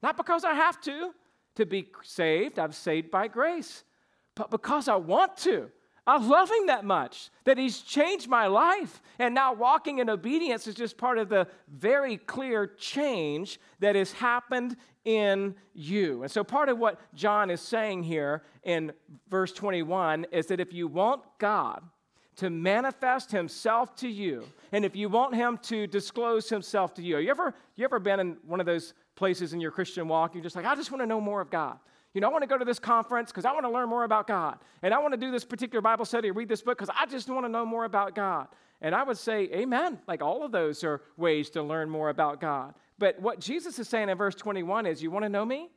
Not 0.03 0.17
because 0.17 0.45
I 0.45 0.55
have 0.55 0.81
to, 0.83 1.15
to 1.55 1.65
be 1.65 1.89
saved, 2.03 2.59
I'm 2.59 2.73
saved 2.73 3.13
by 3.13 3.29
grace, 3.29 3.85
but 4.35 4.51
because 4.51 4.89
I 4.89 4.97
want 4.97 5.37
to. 5.39 5.71
I 6.07 6.19
love 6.19 6.51
him 6.51 6.67
that 6.67 6.85
much 6.85 7.31
that 7.45 7.57
he's 7.57 7.81
changed 7.81 8.29
my 8.29 8.47
life. 8.47 9.01
And 9.19 9.35
now 9.35 9.55
walking 9.55 9.99
in 9.99 10.11
obedience 10.11 10.67
is 10.67 10.75
just 10.75 10.99
part 10.99 11.19
of 11.19 11.29
the 11.29 11.47
very 11.69 12.19
clear 12.19 12.67
change 12.67 13.59
that 13.81 13.97
has 13.97 14.13
happened 14.13 14.77
in 15.05 15.55
you. 15.75 16.23
And 16.23 16.31
so, 16.31 16.45
part 16.45 16.69
of 16.69 16.79
what 16.79 17.01
John 17.15 17.51
is 17.51 17.61
saying 17.61 18.03
here 18.03 18.43
in 18.63 18.93
verse 19.31 19.53
21 19.53 20.27
is 20.33 20.47
that 20.47 20.61
if 20.61 20.73
you 20.73 20.89
want 20.89 21.23
God 21.39 21.83
to 22.37 22.51
manifest 22.51 23.31
himself 23.31 23.95
to 23.97 24.09
you, 24.09 24.45
and 24.73 24.85
if 24.85 24.97
you 24.97 25.09
want 25.09 25.35
him 25.35 25.59
to 25.59 25.87
disclose 25.87 26.49
himself 26.49 26.95
to 26.95 27.03
you, 27.03 27.19
you 27.19 27.31
ever, 27.31 27.55
you 27.77 27.85
ever 27.85 27.99
been 27.99 28.21
in 28.21 28.37
one 28.47 28.61
of 28.61 28.67
those 28.67 28.93
places 29.15 29.53
in 29.53 29.61
your 29.61 29.71
Christian 29.71 30.09
walk? 30.09 30.35
You're 30.35 30.43
just 30.43 30.57
like, 30.57 30.67
I 30.67 30.75
just 30.75 30.91
want 30.91 31.03
to 31.03 31.07
know 31.07 31.21
more 31.21 31.41
of 31.41 31.51
God. 31.51 31.79
You 32.15 32.21
know, 32.21 32.29
I 32.29 32.31
want 32.31 32.43
to 32.43 32.49
go 32.49 32.57
to 32.57 32.65
this 32.65 32.79
conference 32.79 33.31
because 33.33 33.45
I 33.45 33.53
want 33.53 33.67
to 33.67 33.71
learn 33.71 33.89
more 33.89 34.05
about 34.05 34.29
God. 34.29 34.59
And 34.83 34.95
I 34.95 34.99
want 34.99 35.13
to 35.13 35.19
do 35.19 35.33
this 35.33 35.45
particular 35.45 35.83
Bible 35.83 36.05
study 36.05 36.31
or 36.31 36.33
read 36.33 36.49
this 36.49 36.63
book 36.63 36.79
because 36.79 36.95
I 36.97 37.07
just 37.07 37.29
want 37.29 37.45
to 37.45 37.49
know 37.49 37.67
more 37.67 37.85
about 37.85 38.15
God. 38.15 38.47
And 38.81 38.95
I 38.95 39.03
would 39.03 39.19
say, 39.19 39.49
Amen. 39.53 39.99
Like 40.07 40.23
all 40.23 40.45
of 40.45 40.53
those 40.53 40.85
are 40.85 41.03
ways 41.17 41.51
to 41.51 41.63
learn 41.63 41.91
more 41.91 42.11
about 42.11 42.41
God. 42.41 42.75
But 42.99 43.21
what 43.21 43.41
Jesus 43.41 43.79
is 43.81 43.89
saying 43.89 44.09
in 44.09 44.17
verse 44.17 44.37
21 44.37 44.87
is, 44.87 45.03
You 45.03 45.11
want 45.11 45.25
to 45.25 45.29
know 45.29 45.45
me? 45.45 45.71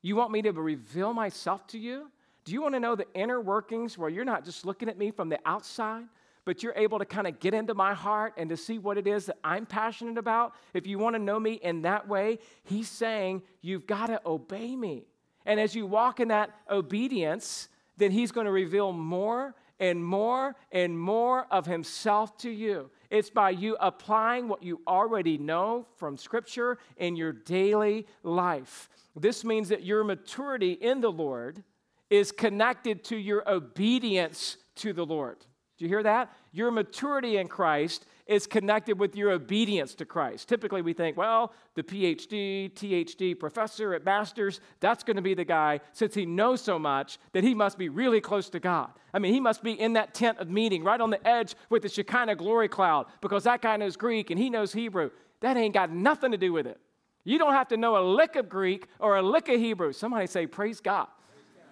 You 0.00 0.16
want 0.16 0.32
me 0.32 0.40
to 0.42 0.52
reveal 0.52 1.12
myself 1.12 1.66
to 1.68 1.78
you? 1.78 2.10
Do 2.44 2.52
you 2.52 2.62
want 2.62 2.74
to 2.74 2.80
know 2.80 2.94
the 2.94 3.06
inner 3.14 3.40
workings 3.40 3.96
where 3.96 4.10
you're 4.10 4.24
not 4.24 4.44
just 4.44 4.64
looking 4.66 4.88
at 4.88 4.98
me 4.98 5.10
from 5.10 5.30
the 5.30 5.38
outside, 5.46 6.04
but 6.44 6.62
you're 6.62 6.74
able 6.76 6.98
to 6.98 7.06
kind 7.06 7.26
of 7.26 7.40
get 7.40 7.54
into 7.54 7.74
my 7.74 7.94
heart 7.94 8.34
and 8.36 8.50
to 8.50 8.56
see 8.56 8.78
what 8.78 8.98
it 8.98 9.06
is 9.06 9.26
that 9.26 9.38
I'm 9.42 9.64
passionate 9.64 10.18
about? 10.18 10.54
If 10.74 10.86
you 10.86 10.98
want 10.98 11.14
to 11.14 11.18
know 11.18 11.40
me 11.40 11.54
in 11.54 11.82
that 11.82 12.08
way, 12.08 12.38
he's 12.62 12.88
saying, 12.88 13.42
You've 13.60 13.86
got 13.86 14.06
to 14.06 14.22
obey 14.24 14.76
me. 14.76 15.04
And 15.46 15.60
as 15.60 15.74
you 15.74 15.86
walk 15.86 16.20
in 16.20 16.28
that 16.28 16.50
obedience, 16.70 17.68
then 17.96 18.10
He's 18.10 18.32
going 18.32 18.46
to 18.46 18.52
reveal 18.52 18.92
more 18.92 19.54
and 19.80 20.04
more 20.04 20.54
and 20.72 20.98
more 20.98 21.46
of 21.50 21.66
Himself 21.66 22.36
to 22.38 22.50
you. 22.50 22.90
It's 23.10 23.30
by 23.30 23.50
you 23.50 23.76
applying 23.80 24.48
what 24.48 24.62
you 24.62 24.80
already 24.86 25.38
know 25.38 25.86
from 25.96 26.16
Scripture 26.16 26.78
in 26.96 27.16
your 27.16 27.32
daily 27.32 28.06
life. 28.22 28.88
This 29.16 29.44
means 29.44 29.68
that 29.68 29.84
your 29.84 30.04
maturity 30.04 30.72
in 30.72 31.00
the 31.00 31.12
Lord 31.12 31.62
is 32.10 32.32
connected 32.32 33.04
to 33.04 33.16
your 33.16 33.48
obedience 33.48 34.56
to 34.76 34.92
the 34.92 35.04
Lord. 35.06 35.38
Do 35.76 35.84
you 35.84 35.88
hear 35.88 36.02
that? 36.02 36.32
Your 36.52 36.70
maturity 36.70 37.36
in 37.36 37.48
Christ 37.48 38.06
is 38.26 38.46
connected 38.46 38.98
with 38.98 39.14
your 39.14 39.30
obedience 39.32 39.94
to 39.94 40.04
Christ. 40.04 40.48
Typically, 40.48 40.80
we 40.80 40.94
think, 40.94 41.16
well, 41.16 41.52
the 41.74 41.82
PhD, 41.82 42.72
THD 42.72 43.38
professor 43.38 43.94
at 43.94 44.04
Masters, 44.04 44.60
that's 44.80 45.04
going 45.04 45.16
to 45.16 45.22
be 45.22 45.34
the 45.34 45.44
guy, 45.44 45.80
since 45.92 46.14
he 46.14 46.24
knows 46.24 46.62
so 46.62 46.78
much, 46.78 47.18
that 47.32 47.44
he 47.44 47.54
must 47.54 47.76
be 47.76 47.88
really 47.88 48.20
close 48.20 48.48
to 48.50 48.60
God. 48.60 48.90
I 49.12 49.18
mean, 49.18 49.34
he 49.34 49.40
must 49.40 49.62
be 49.62 49.72
in 49.72 49.92
that 49.94 50.14
tent 50.14 50.38
of 50.38 50.48
meeting, 50.48 50.82
right 50.82 51.00
on 51.00 51.10
the 51.10 51.26
edge 51.26 51.54
with 51.68 51.82
the 51.82 51.88
Shekinah 51.88 52.36
glory 52.36 52.68
cloud, 52.68 53.06
because 53.20 53.44
that 53.44 53.60
guy 53.60 53.76
knows 53.76 53.96
Greek 53.96 54.30
and 54.30 54.38
he 54.38 54.48
knows 54.48 54.72
Hebrew. 54.72 55.10
That 55.40 55.56
ain't 55.56 55.74
got 55.74 55.90
nothing 55.90 56.32
to 56.32 56.38
do 56.38 56.52
with 56.52 56.66
it. 56.66 56.80
You 57.24 57.38
don't 57.38 57.52
have 57.52 57.68
to 57.68 57.76
know 57.76 57.96
a 57.98 58.04
lick 58.04 58.36
of 58.36 58.48
Greek 58.48 58.86
or 58.98 59.16
a 59.16 59.22
lick 59.22 59.48
of 59.48 59.58
Hebrew. 59.58 59.92
Somebody 59.92 60.26
say, 60.26 60.46
Praise 60.46 60.80
God. 60.80 61.08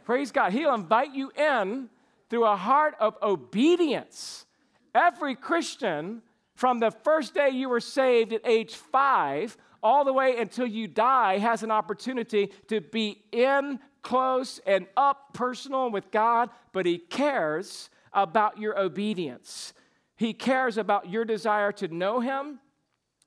Praise 0.05 0.33
God. 0.33 0.53
He'll 0.53 0.75
invite 0.75 1.15
you 1.15 1.31
in 1.31 1.89
through 2.29 2.45
a 2.45 2.57
heart 2.57 2.95
of 2.99 3.17
obedience. 3.23 4.47
Every 4.95 5.35
Christian 5.35 6.23
from 6.55 6.79
the 6.79 6.91
first 6.91 7.35
day 7.35 7.51
you 7.51 7.69
were 7.69 7.81
saved 7.81 8.33
at 8.33 8.47
age 8.47 8.75
five 8.75 9.57
all 9.83 10.05
the 10.05 10.13
way 10.13 10.37
until 10.39 10.67
you 10.67 10.87
die 10.87 11.39
has 11.39 11.63
an 11.63 11.71
opportunity 11.71 12.51
to 12.69 12.81
be 12.81 13.23
in 13.33 13.81
close 14.03 14.61
and 14.67 14.87
up 14.97 15.33
personal 15.33 15.91
with 15.91 16.11
God, 16.11 16.51
but 16.73 16.87
He 16.87 16.99
cares 16.99 17.91
about 18.13 18.59
your 18.59 18.79
obedience. 18.79 19.73
He 20.17 20.35
cares 20.35 20.77
about 20.77 21.09
your 21.09 21.25
desire 21.25 21.73
to 21.73 21.89
know 21.89 22.21
Him 22.21 22.61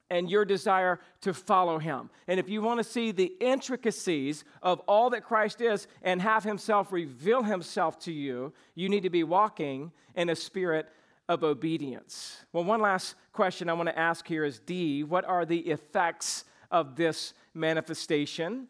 and 0.09 0.29
your 0.29 0.45
desire 0.45 0.99
to 1.21 1.33
follow 1.33 1.79
Him. 1.79 2.09
And 2.27 2.39
if 2.39 2.47
you 2.47 2.61
want 2.61 2.77
to 2.77 2.83
see 2.83 3.11
the 3.11 3.33
intricacies 3.39 4.43
of 4.61 4.79
all 4.81 5.09
that 5.09 5.23
Christ 5.23 5.61
is 5.61 5.87
and 6.03 6.21
have 6.21 6.43
Himself 6.43 6.91
reveal 6.91 7.43
Himself 7.43 7.99
to 7.99 8.11
you, 8.11 8.53
you 8.75 8.87
need 8.87 9.03
to 9.03 9.09
be 9.09 9.23
walking 9.23 9.91
in 10.15 10.29
a 10.29 10.35
spirit 10.35 10.87
of 11.27 11.43
obedience. 11.43 12.45
Well, 12.53 12.63
one 12.63 12.81
last 12.81 13.15
question 13.33 13.69
I 13.69 13.73
want 13.73 13.89
to 13.89 13.97
ask 13.97 14.27
here 14.27 14.45
is 14.45 14.59
D, 14.59 15.03
what 15.03 15.25
are 15.25 15.45
the 15.45 15.59
effects 15.59 16.45
of 16.71 16.95
this 16.95 17.33
manifestation? 17.53 18.67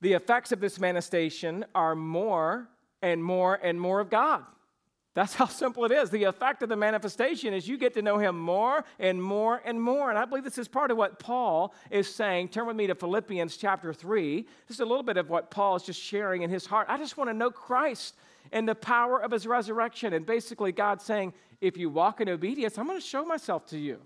The 0.00 0.14
effects 0.14 0.52
of 0.52 0.60
this 0.60 0.78
manifestation 0.78 1.64
are 1.74 1.94
more 1.94 2.68
and 3.02 3.22
more 3.22 3.58
and 3.62 3.80
more 3.80 4.00
of 4.00 4.10
God. 4.10 4.44
That's 5.14 5.34
how 5.40 5.46
simple 5.46 5.84
it 5.84 5.92
is. 5.92 6.10
The 6.10 6.24
effect 6.24 6.62
of 6.62 6.68
the 6.68 6.76
manifestation 6.76 7.54
is 7.54 7.68
you 7.68 7.78
get 7.78 7.94
to 7.94 8.02
know 8.02 8.18
him 8.18 8.38
more 8.38 8.84
and 8.98 9.22
more 9.22 9.62
and 9.64 9.80
more. 9.80 10.10
And 10.10 10.18
I 10.18 10.24
believe 10.24 10.44
this 10.44 10.58
is 10.58 10.68
part 10.68 10.90
of 10.90 10.96
what 10.96 11.18
Paul 11.18 11.74
is 11.90 12.12
saying. 12.12 12.48
Turn 12.48 12.66
with 12.66 12.76
me 12.76 12.86
to 12.88 12.94
Philippians 12.94 13.56
chapter 13.56 13.92
3. 13.92 14.46
Just 14.68 14.80
a 14.80 14.84
little 14.84 15.02
bit 15.02 15.16
of 15.16 15.30
what 15.30 15.50
Paul 15.50 15.76
is 15.76 15.84
just 15.84 16.00
sharing 16.00 16.42
in 16.42 16.50
his 16.50 16.66
heart. 16.66 16.86
I 16.88 16.98
just 16.98 17.16
want 17.16 17.30
to 17.30 17.34
know 17.34 17.50
Christ 17.50 18.16
and 18.52 18.68
the 18.68 18.74
power 18.74 19.20
of 19.22 19.30
his 19.30 19.46
resurrection. 19.46 20.12
And 20.12 20.24
basically, 20.24 20.72
God 20.72 21.00
saying, 21.02 21.34
if 21.60 21.76
you 21.76 21.90
walk 21.90 22.20
in 22.20 22.28
obedience, 22.28 22.78
I'm 22.78 22.86
going 22.86 23.00
to 23.00 23.06
show 23.06 23.24
myself 23.24 23.66
to 23.66 23.78
you. 23.78 24.00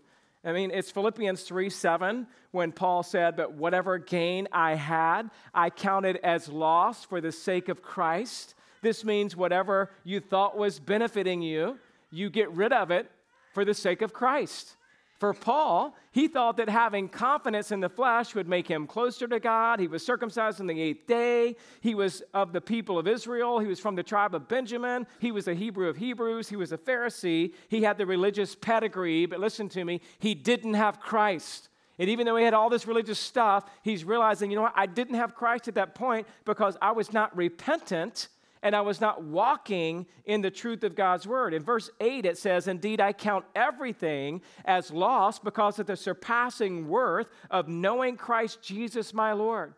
I 0.45 0.53
mean, 0.53 0.71
it's 0.71 0.91
Philippians 0.91 1.43
3 1.43 1.69
7 1.69 2.27
when 2.53 2.73
Paul 2.73 3.03
said, 3.03 3.37
But 3.37 3.55
whatever 3.55 3.99
gain 3.99 4.49
I 4.53 4.75
had, 4.75 5.31
I 5.53 5.71
counted 5.71 6.17
as 6.23 6.49
loss 6.49 7.05
for 7.05 7.21
the 7.21 7.33
sake 7.33 7.69
of 7.69 7.83
Christ. 7.83 8.55
This 8.81 9.05
means 9.05 9.37
whatever 9.37 9.91
you 10.05 10.21
thought 10.21 10.57
was 10.57 10.79
benefiting 10.79 11.43
you, 11.43 11.79
you 12.11 12.31
get 12.31 12.51
rid 12.53 12.73
of 12.73 12.91
it 12.91 13.11
for 13.53 13.65
the 13.65 13.75
sake 13.75 14.03
of 14.03 14.13
Christ. 14.13 14.77
For 15.19 15.35
Paul, 15.35 15.97
he 16.13 16.29
thought 16.29 16.57
that 16.59 16.69
having 16.69 17.09
confidence 17.09 17.73
in 17.73 17.81
the 17.81 17.89
flesh 17.89 18.37
would 18.37 18.49
make 18.49 18.69
him 18.69 18.87
closer 18.87 19.27
to 19.27 19.41
God. 19.41 19.81
He 19.81 19.89
was 19.89 20.07
circumcised 20.07 20.61
on 20.61 20.69
the 20.69 20.81
eighth 20.81 21.09
day. 21.09 21.57
He 21.81 21.97
was 21.97 22.23
of 22.35 22.53
the 22.53 22.61
people 22.61 23.01
of 23.01 23.09
Israel. 23.09 23.59
He 23.59 23.67
was 23.67 23.81
from 23.81 23.97
the 23.97 24.05
tribe 24.05 24.37
of 24.37 24.47
Benjamin. 24.47 25.09
He 25.19 25.33
was 25.33 25.49
a 25.49 25.55
Hebrew 25.55 25.89
of 25.89 25.97
Hebrews. 25.97 26.49
He 26.49 26.55
was 26.55 26.71
a 26.71 26.79
Pharisee. 26.79 27.53
He 27.69 27.83
had 27.83 27.99
the 27.99 28.07
religious 28.07 28.55
pedigree, 28.55 29.27
but 29.27 29.41
listen 29.41 29.69
to 29.71 29.85
me, 29.85 30.01
he 30.21 30.37
didn't 30.37 30.75
have 30.75 31.01
Christ. 31.01 31.69
And 31.99 32.09
even 32.09 32.25
though 32.25 32.37
he 32.37 32.45
had 32.45 32.55
all 32.55 32.71
this 32.71 32.87
religious 32.87 33.19
stuff, 33.19 33.69
he's 33.83 34.05
realizing, 34.05 34.53
you 34.53 34.57
know 34.57 34.63
what, 34.63 34.75
I 34.77 34.87
didn't 34.87 35.17
have 35.17 35.35
Christ 35.35 35.67
at 35.67 35.75
that 35.75 35.97
point 35.97 36.29
because 36.45 36.77
I 36.81 36.93
was 36.93 37.13
not 37.13 37.37
repentant 37.37 38.29
and 38.63 38.75
I 38.75 38.81
was 38.81 39.01
not 39.01 39.23
walking 39.23 40.07
in 40.25 40.43
the 40.43 40.51
truth 40.51 40.85
of 40.85 40.95
God's 40.95 41.27
word. 41.27 41.55
In 41.55 41.63
verse 41.63 41.91
8, 42.01 42.27
it 42.27 42.39
says, 42.39 42.69
Indeed, 42.69 43.01
I 43.01 43.13
count 43.13 43.45
everything 43.55 44.43
as 44.65 44.91
lost 44.91 45.45
because 45.45 45.79
of 45.79 45.87
the 45.87 45.97
surpassing 45.97 46.89
worth 46.89 47.29
of 47.51 47.69
knowing 47.69 48.17
Christ 48.17 48.63
Jesus 48.63 49.15
my 49.15 49.33
Lord. 49.33 49.75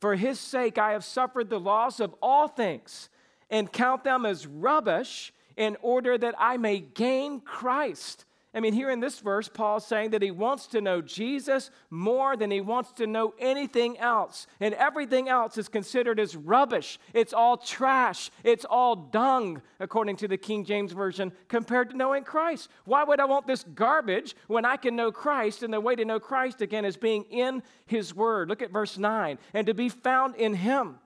For 0.00 0.16
his 0.16 0.38
sake, 0.38 0.78
I 0.78 0.92
have 0.92 1.04
suffered 1.04 1.48
the 1.48 1.60
loss 1.60 2.00
of 2.00 2.14
all 2.20 2.48
things 2.48 3.08
and 3.50 3.72
count 3.72 4.04
them 4.04 4.26
as 4.26 4.46
rubbish 4.46 5.32
in 5.56 5.76
order 5.82 6.18
that 6.18 6.34
I 6.38 6.56
may 6.56 6.80
gain 6.80 7.40
Christ 7.40 8.24
I 8.54 8.60
mean, 8.60 8.72
here 8.72 8.88
in 8.88 9.00
this 9.00 9.18
verse, 9.18 9.48
Paul's 9.48 9.84
saying 9.84 10.10
that 10.10 10.22
he 10.22 10.30
wants 10.30 10.68
to 10.68 10.80
know 10.80 11.02
Jesus 11.02 11.72
more 11.90 12.36
than 12.36 12.52
he 12.52 12.60
wants 12.60 12.92
to 12.92 13.06
know 13.06 13.34
anything 13.40 13.98
else. 13.98 14.46
And 14.60 14.74
everything 14.74 15.28
else 15.28 15.58
is 15.58 15.68
considered 15.68 16.20
as 16.20 16.36
rubbish. 16.36 17.00
It's 17.12 17.32
all 17.32 17.56
trash. 17.56 18.30
It's 18.44 18.64
all 18.64 18.94
dung, 18.94 19.60
according 19.80 20.16
to 20.18 20.28
the 20.28 20.36
King 20.36 20.64
James 20.64 20.92
Version, 20.92 21.32
compared 21.48 21.90
to 21.90 21.96
knowing 21.96 22.22
Christ. 22.22 22.68
Why 22.84 23.02
would 23.02 23.18
I 23.18 23.24
want 23.24 23.48
this 23.48 23.64
garbage 23.74 24.36
when 24.46 24.64
I 24.64 24.76
can 24.76 24.94
know 24.94 25.10
Christ? 25.10 25.64
And 25.64 25.74
the 25.74 25.80
way 25.80 25.96
to 25.96 26.04
know 26.04 26.20
Christ, 26.20 26.62
again, 26.62 26.84
is 26.84 26.96
being 26.96 27.24
in 27.24 27.60
his 27.86 28.14
word. 28.14 28.48
Look 28.48 28.62
at 28.62 28.70
verse 28.70 28.96
9. 28.96 29.36
And 29.52 29.66
to 29.66 29.74
be 29.74 29.88
found 29.88 30.36
in 30.36 30.54
him 30.54 31.00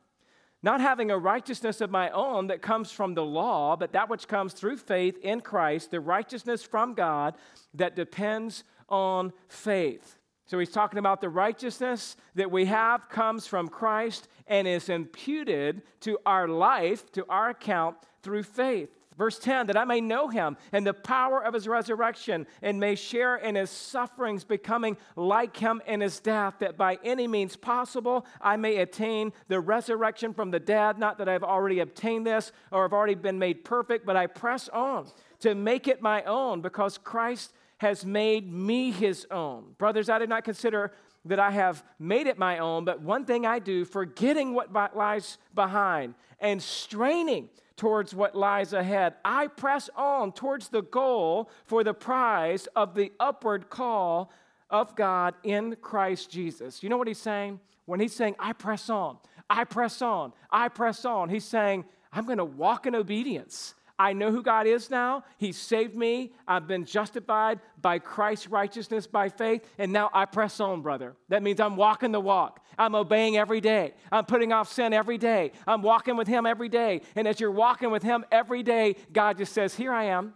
not 0.62 0.80
having 0.80 1.10
a 1.10 1.18
righteousness 1.18 1.80
of 1.80 1.90
my 1.90 2.10
own 2.10 2.48
that 2.48 2.62
comes 2.62 2.90
from 2.90 3.14
the 3.14 3.24
law, 3.24 3.76
but 3.76 3.92
that 3.92 4.08
which 4.08 4.26
comes 4.26 4.52
through 4.52 4.76
faith 4.76 5.16
in 5.22 5.40
Christ, 5.40 5.90
the 5.90 6.00
righteousness 6.00 6.62
from 6.62 6.94
God 6.94 7.36
that 7.74 7.94
depends 7.94 8.64
on 8.88 9.32
faith. 9.48 10.16
So 10.46 10.58
he's 10.58 10.70
talking 10.70 10.98
about 10.98 11.20
the 11.20 11.28
righteousness 11.28 12.16
that 12.34 12.50
we 12.50 12.64
have 12.64 13.08
comes 13.08 13.46
from 13.46 13.68
Christ 13.68 14.28
and 14.46 14.66
is 14.66 14.88
imputed 14.88 15.82
to 16.00 16.18
our 16.24 16.48
life, 16.48 17.12
to 17.12 17.24
our 17.28 17.50
account 17.50 17.96
through 18.22 18.44
faith. 18.44 18.97
Verse 19.18 19.38
10 19.40 19.66
that 19.66 19.76
I 19.76 19.84
may 19.84 20.00
know 20.00 20.28
him 20.28 20.56
and 20.72 20.86
the 20.86 20.94
power 20.94 21.44
of 21.44 21.52
his 21.52 21.66
resurrection 21.66 22.46
and 22.62 22.78
may 22.78 22.94
share 22.94 23.36
in 23.36 23.56
his 23.56 23.68
sufferings, 23.68 24.44
becoming 24.44 24.96
like 25.16 25.56
him 25.56 25.82
in 25.86 26.00
his 26.00 26.20
death, 26.20 26.54
that 26.60 26.78
by 26.78 26.98
any 27.02 27.26
means 27.26 27.56
possible 27.56 28.24
I 28.40 28.56
may 28.56 28.76
attain 28.76 29.32
the 29.48 29.58
resurrection 29.58 30.32
from 30.32 30.52
the 30.52 30.60
dead. 30.60 30.98
Not 30.98 31.18
that 31.18 31.28
I've 31.28 31.42
already 31.42 31.80
obtained 31.80 32.26
this 32.26 32.52
or 32.70 32.82
have 32.82 32.92
already 32.92 33.16
been 33.16 33.40
made 33.40 33.64
perfect, 33.64 34.06
but 34.06 34.16
I 34.16 34.28
press 34.28 34.68
on 34.68 35.08
to 35.40 35.56
make 35.56 35.88
it 35.88 36.00
my 36.00 36.22
own 36.22 36.60
because 36.60 36.96
Christ 36.96 37.52
has 37.78 38.04
made 38.04 38.52
me 38.52 38.92
his 38.92 39.26
own. 39.30 39.74
Brothers, 39.78 40.08
I 40.08 40.18
do 40.20 40.26
not 40.26 40.44
consider 40.44 40.92
that 41.24 41.40
I 41.40 41.50
have 41.50 41.84
made 41.98 42.26
it 42.26 42.38
my 42.38 42.58
own, 42.58 42.84
but 42.84 43.00
one 43.02 43.24
thing 43.24 43.46
I 43.46 43.58
do, 43.58 43.84
forgetting 43.84 44.54
what 44.54 44.72
lies 44.72 45.38
behind 45.54 46.14
and 46.40 46.62
straining 46.62 47.48
towards 47.78 48.14
what 48.14 48.34
lies 48.34 48.74
ahead. 48.74 49.14
I 49.24 49.46
press 49.46 49.88
on 49.96 50.32
towards 50.32 50.68
the 50.68 50.82
goal 50.82 51.48
for 51.64 51.82
the 51.82 51.94
prize 51.94 52.66
of 52.76 52.94
the 52.94 53.12
upward 53.18 53.70
call 53.70 54.30
of 54.68 54.94
God 54.94 55.34
in 55.42 55.76
Christ 55.80 56.30
Jesus. 56.30 56.82
You 56.82 56.90
know 56.90 56.98
what 56.98 57.08
he's 57.08 57.18
saying? 57.18 57.60
When 57.86 58.00
he's 58.00 58.14
saying, 58.14 58.36
I 58.38 58.52
press 58.52 58.90
on, 58.90 59.16
I 59.48 59.64
press 59.64 60.02
on, 60.02 60.34
I 60.50 60.68
press 60.68 61.06
on, 61.06 61.30
he's 61.30 61.46
saying, 61.46 61.86
I'm 62.12 62.26
going 62.26 62.38
to 62.38 62.44
walk 62.44 62.86
in 62.86 62.94
obedience. 62.94 63.74
I 63.98 64.12
know 64.12 64.30
who 64.30 64.42
God 64.42 64.66
is 64.66 64.90
now. 64.90 65.24
He 65.38 65.50
saved 65.50 65.96
me. 65.96 66.32
I've 66.46 66.68
been 66.68 66.84
justified 66.84 67.58
by 67.82 67.98
Christ's 67.98 68.48
righteousness 68.48 69.06
by 69.08 69.28
faith. 69.28 69.68
And 69.76 69.92
now 69.92 70.08
I 70.12 70.24
press 70.24 70.60
on, 70.60 70.82
brother. 70.82 71.16
That 71.28 71.42
means 71.42 71.58
I'm 71.58 71.76
walking 71.76 72.12
the 72.12 72.20
walk. 72.20 72.64
I'm 72.78 72.94
obeying 72.94 73.36
every 73.36 73.60
day. 73.60 73.94
I'm 74.12 74.24
putting 74.24 74.52
off 74.52 74.72
sin 74.72 74.92
every 74.92 75.18
day. 75.18 75.50
I'm 75.66 75.82
walking 75.82 76.16
with 76.16 76.28
Him 76.28 76.46
every 76.46 76.68
day. 76.68 77.02
And 77.16 77.26
as 77.26 77.40
you're 77.40 77.50
walking 77.50 77.90
with 77.90 78.04
Him 78.04 78.24
every 78.30 78.62
day, 78.62 78.94
God 79.12 79.38
just 79.38 79.52
says, 79.52 79.74
Here 79.74 79.92
I 79.92 80.04
am. 80.04 80.34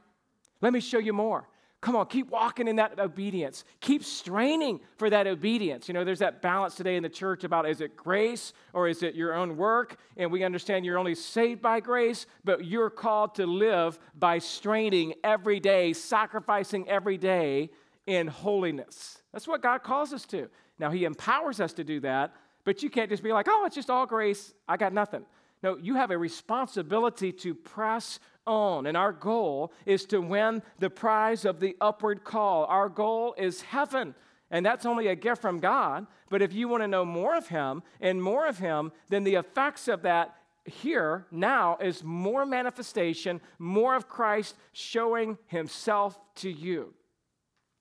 Let 0.60 0.72
me 0.72 0.80
show 0.80 0.98
you 0.98 1.12
more. 1.12 1.48
Come 1.82 1.96
on, 1.96 2.06
keep 2.06 2.30
walking 2.30 2.68
in 2.68 2.76
that 2.76 3.00
obedience. 3.00 3.64
Keep 3.80 4.04
straining 4.04 4.78
for 4.98 5.10
that 5.10 5.26
obedience. 5.26 5.88
You 5.88 5.94
know, 5.94 6.04
there's 6.04 6.20
that 6.20 6.40
balance 6.40 6.76
today 6.76 6.94
in 6.94 7.02
the 7.02 7.08
church 7.08 7.42
about 7.42 7.68
is 7.68 7.80
it 7.80 7.96
grace 7.96 8.52
or 8.72 8.86
is 8.86 9.02
it 9.02 9.16
your 9.16 9.34
own 9.34 9.56
work? 9.56 9.96
And 10.16 10.30
we 10.30 10.44
understand 10.44 10.86
you're 10.86 10.96
only 10.96 11.16
saved 11.16 11.60
by 11.60 11.80
grace, 11.80 12.26
but 12.44 12.64
you're 12.64 12.88
called 12.88 13.34
to 13.34 13.46
live 13.46 13.98
by 14.14 14.38
straining 14.38 15.14
every 15.24 15.58
day, 15.58 15.92
sacrificing 15.92 16.88
every 16.88 17.18
day 17.18 17.68
in 18.06 18.28
holiness. 18.28 19.18
That's 19.32 19.48
what 19.48 19.60
God 19.60 19.82
calls 19.82 20.12
us 20.12 20.24
to. 20.26 20.48
Now, 20.78 20.92
He 20.92 21.04
empowers 21.04 21.60
us 21.60 21.72
to 21.72 21.82
do 21.82 21.98
that, 22.00 22.32
but 22.62 22.84
you 22.84 22.90
can't 22.90 23.10
just 23.10 23.24
be 23.24 23.32
like, 23.32 23.48
oh, 23.50 23.64
it's 23.66 23.74
just 23.74 23.90
all 23.90 24.06
grace. 24.06 24.54
I 24.68 24.76
got 24.76 24.92
nothing. 24.92 25.24
No, 25.62 25.76
you 25.76 25.94
have 25.94 26.10
a 26.10 26.18
responsibility 26.18 27.32
to 27.32 27.54
press 27.54 28.18
on. 28.46 28.86
And 28.86 28.96
our 28.96 29.12
goal 29.12 29.72
is 29.86 30.04
to 30.06 30.20
win 30.20 30.62
the 30.78 30.90
prize 30.90 31.44
of 31.44 31.60
the 31.60 31.76
upward 31.80 32.24
call. 32.24 32.64
Our 32.64 32.88
goal 32.88 33.34
is 33.38 33.62
heaven. 33.62 34.14
And 34.50 34.66
that's 34.66 34.84
only 34.84 35.06
a 35.06 35.16
gift 35.16 35.40
from 35.40 35.60
God. 35.60 36.06
But 36.28 36.42
if 36.42 36.52
you 36.52 36.68
want 36.68 36.82
to 36.82 36.88
know 36.88 37.04
more 37.04 37.36
of 37.36 37.48
Him 37.48 37.82
and 38.00 38.22
more 38.22 38.46
of 38.46 38.58
Him, 38.58 38.92
then 39.08 39.24
the 39.24 39.36
effects 39.36 39.88
of 39.88 40.02
that 40.02 40.34
here 40.64 41.26
now 41.30 41.78
is 41.80 42.04
more 42.04 42.44
manifestation, 42.44 43.40
more 43.58 43.94
of 43.94 44.08
Christ 44.08 44.56
showing 44.72 45.38
Himself 45.46 46.18
to 46.36 46.50
you. 46.50 46.92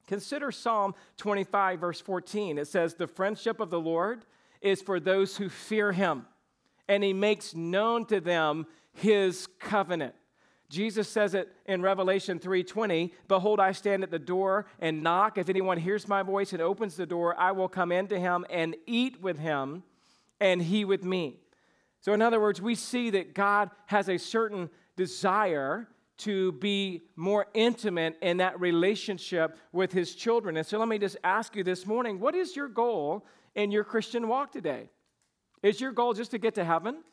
Consider 0.08 0.52
Psalm 0.52 0.96
25, 1.18 1.80
verse 1.80 2.02
14. 2.02 2.58
It 2.58 2.68
says, 2.68 2.94
The 2.94 3.08
friendship 3.08 3.60
of 3.60 3.70
the 3.70 3.80
Lord 3.80 4.26
is 4.62 4.82
for 4.82 5.00
those 5.00 5.38
who 5.38 5.50
fear 5.50 5.92
Him, 5.92 6.26
and 6.88 7.04
He 7.04 7.14
makes 7.14 7.56
known 7.56 8.06
to 8.06 8.20
them 8.20 8.66
His 8.94 9.48
covenant. 9.60 10.16
Jesus 10.70 11.10
says 11.10 11.34
it 11.34 11.54
in 11.66 11.82
Revelation 11.82 12.40
3:20, 12.40 13.14
"Behold, 13.28 13.60
I 13.60 13.74
stand 13.74 14.04
at 14.04 14.12
the 14.12 14.18
door 14.18 14.66
and 14.80 15.04
knock. 15.04 15.38
If 15.38 15.50
anyone 15.50 15.78
hears 15.78 16.08
my 16.08 16.24
voice 16.24 16.54
and 16.54 16.62
opens 16.62 16.96
the 16.96 17.06
door, 17.06 17.38
I 17.38 17.52
will 17.52 17.68
come 17.68 17.92
into 17.92 18.18
him 18.18 18.46
and 18.50 18.78
eat 18.86 19.22
with 19.22 19.38
him, 19.38 19.84
and 20.40 20.62
he 20.62 20.86
with 20.86 21.04
me." 21.04 21.42
So 22.00 22.14
in 22.14 22.22
other 22.22 22.40
words, 22.40 22.62
we 22.62 22.76
see 22.76 23.10
that 23.10 23.34
God 23.34 23.70
has 23.88 24.08
a 24.08 24.18
certain 24.18 24.70
desire 24.96 25.90
to 26.20 26.54
be 26.54 27.02
more 27.16 27.48
intimate 27.54 28.18
in 28.22 28.38
that 28.38 28.60
relationship 28.60 29.58
with 29.74 29.92
his 29.92 30.16
children. 30.16 30.56
And 30.56 30.66
so 30.66 30.80
let 30.80 30.88
me 30.88 31.00
just 31.00 31.18
ask 31.24 31.56
you 31.56 31.64
this 31.64 31.86
morning, 31.86 32.20
what 32.20 32.34
is 32.34 32.56
your 32.56 32.68
goal 32.68 33.26
in 33.56 33.72
your 33.72 33.84
Christian 33.84 34.28
walk 34.28 34.52
today? 34.52 34.90
Is 35.64 35.80
your 35.80 35.92
goal 35.92 36.14
just 36.14 36.32
to 36.32 36.38
get 36.38 36.56
to 36.56 36.64
heaven 36.64 37.04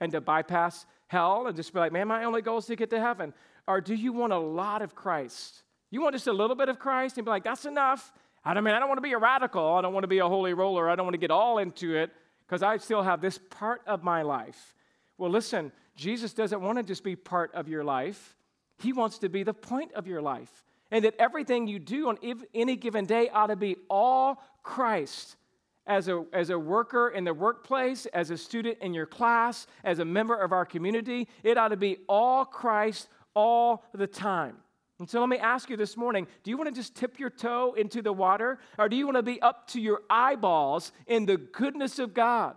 and 0.00 0.12
to 0.12 0.20
bypass 0.20 0.86
hell 1.06 1.46
and 1.46 1.56
just 1.56 1.72
be 1.72 1.78
like, 1.78 1.92
man, 1.92 2.08
my 2.08 2.24
only 2.24 2.42
goal 2.42 2.58
is 2.58 2.66
to 2.66 2.76
get 2.76 2.90
to 2.90 3.00
heaven? 3.00 3.32
Or 3.66 3.80
do 3.80 3.94
you 3.94 4.12
want 4.12 4.32
a 4.32 4.38
lot 4.38 4.82
of 4.82 4.94
Christ? 4.94 5.62
You 5.90 6.02
want 6.02 6.14
just 6.14 6.26
a 6.26 6.32
little 6.32 6.56
bit 6.56 6.68
of 6.68 6.78
Christ 6.78 7.16
and 7.16 7.24
be 7.24 7.30
like, 7.30 7.44
that's 7.44 7.64
enough. 7.64 8.12
I 8.44 8.52
don't 8.52 8.64
mean 8.64 8.74
I 8.74 8.78
don't 8.78 8.88
want 8.88 8.98
to 8.98 9.02
be 9.02 9.12
a 9.12 9.18
radical. 9.18 9.74
I 9.74 9.80
don't 9.80 9.94
want 9.94 10.04
to 10.04 10.08
be 10.08 10.18
a 10.18 10.28
holy 10.28 10.52
roller. 10.52 10.90
I 10.90 10.96
don't 10.96 11.06
want 11.06 11.14
to 11.14 11.18
get 11.18 11.30
all 11.30 11.58
into 11.58 11.96
it 11.96 12.10
because 12.46 12.62
I 12.62 12.76
still 12.76 13.02
have 13.02 13.20
this 13.20 13.38
part 13.50 13.80
of 13.86 14.02
my 14.02 14.22
life. 14.22 14.74
Well, 15.16 15.30
listen, 15.30 15.72
Jesus 15.96 16.34
doesn't 16.34 16.60
want 16.60 16.78
to 16.78 16.82
just 16.82 17.04
be 17.04 17.16
part 17.16 17.54
of 17.54 17.68
your 17.68 17.84
life. 17.84 18.36
He 18.78 18.92
wants 18.92 19.18
to 19.18 19.28
be 19.28 19.44
the 19.44 19.54
point 19.54 19.92
of 19.92 20.06
your 20.06 20.20
life. 20.20 20.64
And 20.90 21.04
that 21.04 21.14
everything 21.18 21.66
you 21.66 21.78
do 21.78 22.08
on 22.08 22.18
any 22.52 22.76
given 22.76 23.06
day 23.06 23.28
ought 23.30 23.46
to 23.46 23.56
be 23.56 23.76
all 23.88 24.42
Christ 24.62 25.36
as 25.86 26.08
a, 26.08 26.24
as 26.32 26.50
a 26.50 26.58
worker 26.58 27.08
in 27.08 27.24
the 27.24 27.34
workplace, 27.34 28.06
as 28.06 28.30
a 28.30 28.38
student 28.38 28.78
in 28.80 28.94
your 28.94 29.06
class, 29.06 29.66
as 29.82 29.98
a 29.98 30.04
member 30.04 30.34
of 30.34 30.52
our 30.52 30.64
community. 30.64 31.28
It 31.42 31.58
ought 31.58 31.68
to 31.68 31.76
be 31.76 31.98
all 32.08 32.44
Christ 32.44 33.08
all 33.34 33.84
the 33.92 34.06
time. 34.06 34.56
And 34.98 35.10
so 35.10 35.20
let 35.20 35.28
me 35.28 35.38
ask 35.38 35.68
you 35.68 35.76
this 35.76 35.96
morning 35.96 36.26
do 36.44 36.50
you 36.50 36.56
want 36.56 36.68
to 36.68 36.74
just 36.74 36.94
tip 36.94 37.18
your 37.18 37.30
toe 37.30 37.74
into 37.76 38.00
the 38.00 38.12
water, 38.12 38.58
or 38.78 38.88
do 38.88 38.96
you 38.96 39.06
want 39.06 39.16
to 39.16 39.22
be 39.22 39.42
up 39.42 39.66
to 39.68 39.80
your 39.80 40.02
eyeballs 40.08 40.92
in 41.06 41.26
the 41.26 41.36
goodness 41.36 41.98
of 41.98 42.14
God? 42.14 42.56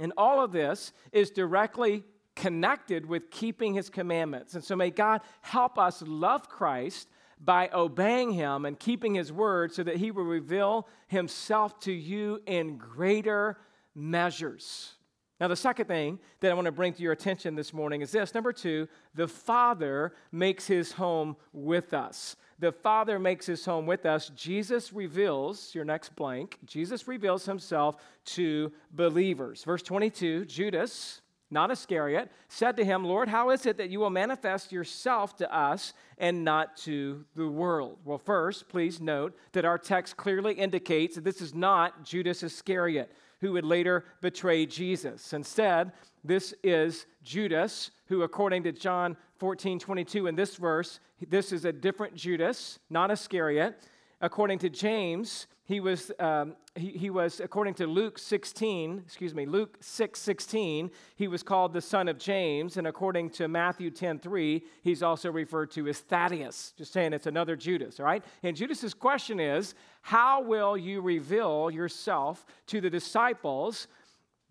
And 0.00 0.12
all 0.16 0.42
of 0.42 0.52
this 0.52 0.92
is 1.12 1.30
directly 1.30 2.04
connected 2.34 3.04
with 3.04 3.30
keeping 3.30 3.74
his 3.74 3.90
commandments. 3.90 4.54
And 4.54 4.64
so 4.64 4.74
may 4.74 4.90
God 4.90 5.20
help 5.42 5.78
us 5.78 6.02
love 6.06 6.48
Christ 6.48 7.08
by 7.44 7.68
obeying 7.74 8.32
him 8.32 8.64
and 8.64 8.78
keeping 8.78 9.14
his 9.14 9.32
word 9.32 9.72
so 9.72 9.82
that 9.82 9.96
he 9.96 10.10
will 10.10 10.24
reveal 10.24 10.86
himself 11.08 11.78
to 11.80 11.92
you 11.92 12.40
in 12.46 12.76
greater 12.76 13.58
measures. 13.94 14.94
Now, 15.40 15.48
the 15.48 15.56
second 15.56 15.86
thing 15.86 16.20
that 16.38 16.52
I 16.52 16.54
want 16.54 16.66
to 16.66 16.72
bring 16.72 16.92
to 16.92 17.02
your 17.02 17.10
attention 17.10 17.56
this 17.56 17.72
morning 17.72 18.00
is 18.00 18.12
this. 18.12 18.32
Number 18.32 18.52
two, 18.52 18.86
the 19.16 19.26
Father 19.26 20.12
makes 20.30 20.68
his 20.68 20.92
home 20.92 21.36
with 21.52 21.94
us. 21.94 22.36
The 22.60 22.70
Father 22.70 23.18
makes 23.18 23.46
his 23.46 23.64
home 23.64 23.84
with 23.84 24.06
us. 24.06 24.28
Jesus 24.36 24.92
reveals, 24.92 25.74
your 25.74 25.84
next 25.84 26.14
blank, 26.14 26.60
Jesus 26.64 27.08
reveals 27.08 27.44
himself 27.44 27.96
to 28.26 28.70
believers. 28.92 29.64
Verse 29.64 29.82
22 29.82 30.44
Judas, 30.44 31.21
not 31.52 31.70
Iscariot, 31.70 32.30
said 32.48 32.76
to 32.76 32.84
him, 32.84 33.04
Lord, 33.04 33.28
how 33.28 33.50
is 33.50 33.66
it 33.66 33.76
that 33.76 33.90
you 33.90 34.00
will 34.00 34.10
manifest 34.10 34.72
yourself 34.72 35.36
to 35.36 35.54
us 35.54 35.92
and 36.18 36.44
not 36.44 36.76
to 36.78 37.24
the 37.36 37.46
world? 37.46 37.98
Well, 38.04 38.18
first, 38.18 38.68
please 38.68 39.00
note 39.00 39.36
that 39.52 39.64
our 39.64 39.78
text 39.78 40.16
clearly 40.16 40.54
indicates 40.54 41.14
that 41.14 41.24
this 41.24 41.40
is 41.40 41.54
not 41.54 42.04
Judas 42.04 42.42
Iscariot 42.42 43.12
who 43.42 43.52
would 43.52 43.64
later 43.64 44.04
betray 44.20 44.64
Jesus. 44.64 45.32
Instead, 45.32 45.92
this 46.24 46.54
is 46.62 47.06
Judas, 47.24 47.90
who, 48.06 48.22
according 48.22 48.62
to 48.62 48.72
John 48.72 49.16
14 49.38 49.80
22, 49.80 50.28
in 50.28 50.36
this 50.36 50.54
verse, 50.56 51.00
this 51.28 51.52
is 51.52 51.64
a 51.64 51.72
different 51.72 52.14
Judas, 52.14 52.78
not 52.88 53.10
Iscariot. 53.10 53.76
According 54.20 54.60
to 54.60 54.70
James, 54.70 55.48
he 55.72 55.80
was, 55.80 56.12
um, 56.18 56.54
he, 56.74 56.90
he 56.90 57.10
was, 57.10 57.40
according 57.40 57.74
to 57.74 57.86
Luke 57.86 58.18
16, 58.18 59.02
excuse 59.06 59.34
me, 59.34 59.46
Luke 59.46 59.78
6 59.80 60.20
16, 60.20 60.90
he 61.16 61.28
was 61.28 61.42
called 61.42 61.72
the 61.72 61.80
son 61.80 62.08
of 62.08 62.18
James. 62.18 62.76
And 62.76 62.86
according 62.86 63.30
to 63.30 63.48
Matthew 63.48 63.90
10 63.90 64.18
3, 64.18 64.62
he's 64.82 65.02
also 65.02 65.30
referred 65.30 65.70
to 65.72 65.88
as 65.88 66.00
Thaddeus, 66.00 66.74
just 66.76 66.92
saying 66.92 67.12
it's 67.12 67.26
another 67.26 67.56
Judas, 67.56 68.00
all 68.00 68.06
right? 68.06 68.24
And 68.42 68.56
Judas's 68.56 68.94
question 68.94 69.40
is, 69.40 69.74
how 70.02 70.42
will 70.42 70.76
you 70.76 71.00
reveal 71.00 71.70
yourself 71.70 72.44
to 72.66 72.80
the 72.80 72.90
disciples, 72.90 73.88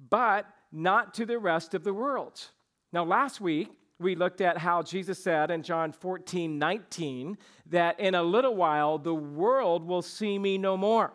but 0.09 0.47
not 0.71 1.13
to 1.15 1.25
the 1.25 1.37
rest 1.37 1.73
of 1.73 1.83
the 1.83 1.93
world? 1.93 2.39
Now, 2.93 3.03
last 3.03 3.39
week, 3.39 3.69
we 4.01 4.15
looked 4.15 4.41
at 4.41 4.57
how 4.57 4.81
Jesus 4.81 5.23
said 5.23 5.51
in 5.51 5.63
John 5.63 5.91
14, 5.91 6.57
19, 6.57 7.37
that 7.67 7.99
in 7.99 8.15
a 8.15 8.23
little 8.23 8.55
while 8.55 8.97
the 8.97 9.13
world 9.13 9.85
will 9.85 10.01
see 10.01 10.37
me 10.37 10.57
no 10.57 10.75
more, 10.75 11.13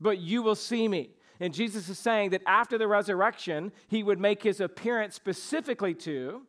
but 0.00 0.18
you 0.18 0.42
will 0.42 0.54
see 0.54 0.88
me. 0.88 1.10
And 1.40 1.54
Jesus 1.54 1.88
is 1.88 1.98
saying 1.98 2.30
that 2.30 2.42
after 2.46 2.76
the 2.76 2.86
resurrection, 2.86 3.72
he 3.88 4.02
would 4.02 4.20
make 4.20 4.42
his 4.42 4.60
appearance 4.60 5.14
specifically 5.14 5.94
to, 5.94 6.42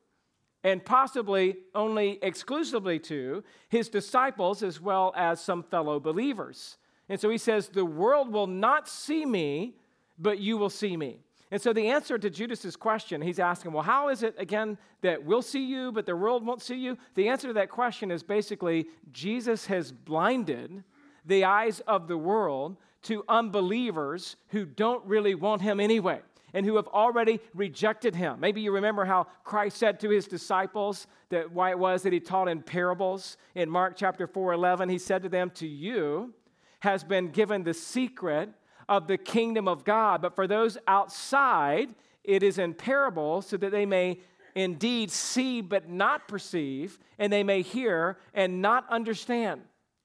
and 0.63 0.83
possibly 0.83 1.57
only 1.73 2.19
exclusively 2.21 2.99
to, 2.99 3.43
his 3.69 3.87
disciples 3.87 4.61
as 4.61 4.81
well 4.81 5.13
as 5.15 5.39
some 5.39 5.63
fellow 5.63 5.99
believers. 5.99 6.77
And 7.07 7.19
so 7.19 7.29
he 7.29 7.37
says, 7.37 7.69
The 7.69 7.85
world 7.85 8.31
will 8.31 8.47
not 8.47 8.87
see 8.87 9.25
me, 9.25 9.75
but 10.19 10.39
you 10.39 10.57
will 10.57 10.69
see 10.69 10.97
me. 10.97 11.19
And 11.51 11.61
so 11.61 11.73
the 11.73 11.89
answer 11.89 12.17
to 12.17 12.29
Judas's 12.29 12.77
question, 12.77 13.21
he's 13.21 13.39
asking, 13.39 13.73
well, 13.73 13.83
how 13.83 14.07
is 14.07 14.23
it 14.23 14.35
again 14.37 14.77
that 15.01 15.25
we'll 15.25 15.41
see 15.41 15.65
you, 15.65 15.91
but 15.91 16.05
the 16.05 16.15
world 16.15 16.45
won't 16.45 16.61
see 16.61 16.77
you? 16.77 16.97
The 17.15 17.27
answer 17.27 17.49
to 17.49 17.53
that 17.55 17.69
question 17.69 18.09
is 18.09 18.23
basically 18.23 18.87
Jesus 19.11 19.65
has 19.65 19.91
blinded 19.91 20.83
the 21.25 21.43
eyes 21.43 21.81
of 21.81 22.07
the 22.07 22.17
world 22.17 22.77
to 23.03 23.25
unbelievers 23.27 24.37
who 24.49 24.65
don't 24.65 25.05
really 25.05 25.35
want 25.35 25.61
him 25.61 25.81
anyway 25.81 26.21
and 26.53 26.65
who 26.65 26.77
have 26.77 26.87
already 26.87 27.39
rejected 27.53 28.15
him. 28.15 28.39
Maybe 28.39 28.61
you 28.61 28.71
remember 28.71 29.05
how 29.05 29.27
Christ 29.43 29.77
said 29.77 29.99
to 30.01 30.09
his 30.09 30.27
disciples 30.27 31.07
that 31.29 31.51
why 31.51 31.71
it 31.71 31.79
was 31.79 32.03
that 32.03 32.13
he 32.13 32.19
taught 32.19 32.47
in 32.47 32.61
parables. 32.61 33.37
In 33.55 33.69
Mark 33.69 33.95
chapter 33.97 34.27
4 34.27 34.53
11, 34.53 34.89
he 34.89 34.97
said 34.97 35.23
to 35.23 35.29
them, 35.29 35.49
To 35.55 35.67
you 35.67 36.33
has 36.79 37.03
been 37.03 37.29
given 37.29 37.63
the 37.63 37.73
secret 37.73 38.49
of 38.89 39.07
the 39.07 39.17
kingdom 39.17 39.67
of 39.67 39.83
God. 39.83 40.21
But 40.21 40.35
for 40.35 40.47
those 40.47 40.77
outside, 40.87 41.93
it 42.23 42.43
is 42.43 42.57
in 42.57 42.73
parable 42.73 43.41
so 43.41 43.57
that 43.57 43.71
they 43.71 43.85
may 43.85 44.19
indeed 44.55 45.11
see 45.11 45.61
but 45.61 45.89
not 45.89 46.27
perceive, 46.27 46.99
and 47.17 47.31
they 47.31 47.43
may 47.43 47.61
hear 47.61 48.17
and 48.33 48.61
not 48.61 48.85
understand. 48.89 49.61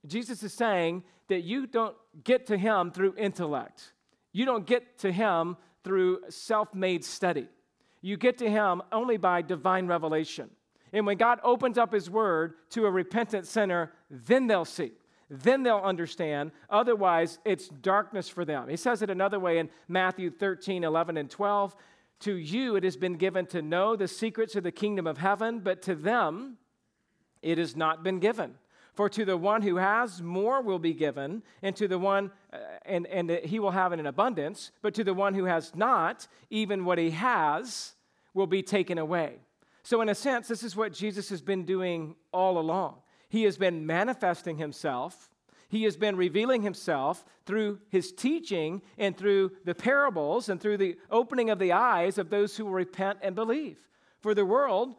Jesus 0.07 0.43
is 0.43 0.53
saying 0.53 1.03
that 1.29 1.41
you 1.41 1.66
don't 1.66 1.97
get 2.24 2.47
to 2.47 2.57
him 2.57 2.91
through 2.91 3.14
intellect. 3.16 3.93
You 4.33 4.45
don't 4.45 4.66
get 4.66 4.99
to 4.99 5.11
him 5.11 5.57
through 5.83 6.20
self 6.29 6.74
made 6.74 7.05
study. 7.05 7.49
You 8.03 8.16
get 8.16 8.39
to 8.39 8.49
him 8.49 8.83
only 8.93 9.16
by 9.16 9.43
divine 9.43 9.87
revelation. 9.87 10.51
And 10.93 11.07
when 11.07 11.16
God 11.16 11.41
opens 11.43 11.79
up 11.79 11.93
his 11.93 12.09
word 12.09 12.55
to 12.70 12.87
a 12.87 12.91
repentant 12.91 13.47
sinner, 13.47 13.93
then 14.11 14.47
they'll 14.47 14.64
see 14.64 14.93
then 15.29 15.62
they'll 15.62 15.79
understand. 15.79 16.53
Otherwise, 16.70 17.39
it's 17.45 17.68
darkness 17.68 18.29
for 18.29 18.45
them. 18.45 18.68
He 18.68 18.77
says 18.77 19.03
it 19.03 19.11
another 19.11 19.41
way 19.41 19.59
in 19.59 19.70
Matthew 19.89 20.31
13, 20.31 20.85
11, 20.85 21.16
and 21.16 21.31
12. 21.31 21.74
To 22.20 22.35
you 22.35 22.77
it 22.77 22.85
has 22.85 22.97
been 22.97 23.16
given 23.16 23.47
to 23.47 23.61
know 23.61 23.97
the 23.97 24.09
secrets 24.09 24.57
of 24.57 24.62
the 24.62 24.72
kingdom 24.72 25.07
of 25.07 25.18
heaven, 25.18 25.61
but 25.61 25.83
to 25.83 25.95
them 25.95 26.59
it 27.43 27.59
has 27.59 27.77
not 27.77 28.03
been 28.03 28.20
given. 28.20 28.55
For 28.95 29.11
to 29.11 29.27
the 29.27 29.37
one 29.37 29.61
who 29.61 29.77
has, 29.77 30.22
more 30.22 30.62
will 30.62 30.79
be 30.79 30.95
given, 30.95 31.43
and 31.61 31.77
to 31.77 31.87
the 31.87 31.99
one, 31.99 32.31
uh, 32.51 32.57
and, 32.87 33.07
and 33.09 33.31
he 33.45 33.59
will 33.59 33.72
have 33.72 33.93
it 33.93 34.01
in 34.01 34.07
abundance, 34.07 34.70
but 34.81 34.95
to 34.95 35.05
the 35.05 35.12
one 35.12 35.35
who 35.35 35.45
has 35.45 35.74
not, 35.74 36.27
even 36.49 36.87
what 36.87 36.97
he 36.97 37.11
has 37.11 37.93
will 38.33 38.47
be 38.47 38.62
taken 38.62 38.97
away. 38.97 39.35
So, 39.83 40.01
in 40.01 40.09
a 40.09 40.14
sense, 40.14 40.49
this 40.49 40.62
is 40.62 40.74
what 40.74 40.95
Jesus 40.95 41.29
has 41.29 41.43
been 41.43 41.64
doing 41.64 42.16
all 42.33 42.59
along. 42.59 42.97
He 43.29 43.45
has 43.45 43.59
been 43.59 43.87
manifesting 43.87 44.57
himself. 44.57 45.31
He 45.68 45.83
has 45.85 45.97
been 45.97 46.16
revealing 46.16 46.62
himself 46.62 47.24
through 47.45 47.81
his 47.89 48.12
teaching 48.12 48.83
and 48.99 49.16
through 49.16 49.53
the 49.64 49.74
parables 49.74 50.49
and 50.49 50.61
through 50.61 50.77
the 50.77 50.97
opening 51.11 51.51
of 51.51 51.59
the 51.59 51.72
eyes 51.72 52.18
of 52.18 52.31
those 52.31 52.57
who 52.57 52.64
will 52.64 52.72
repent 52.72 53.18
and 53.22 53.35
believe. 53.35 53.79
For 54.20 54.35
the 54.35 54.45
world, 54.45 54.95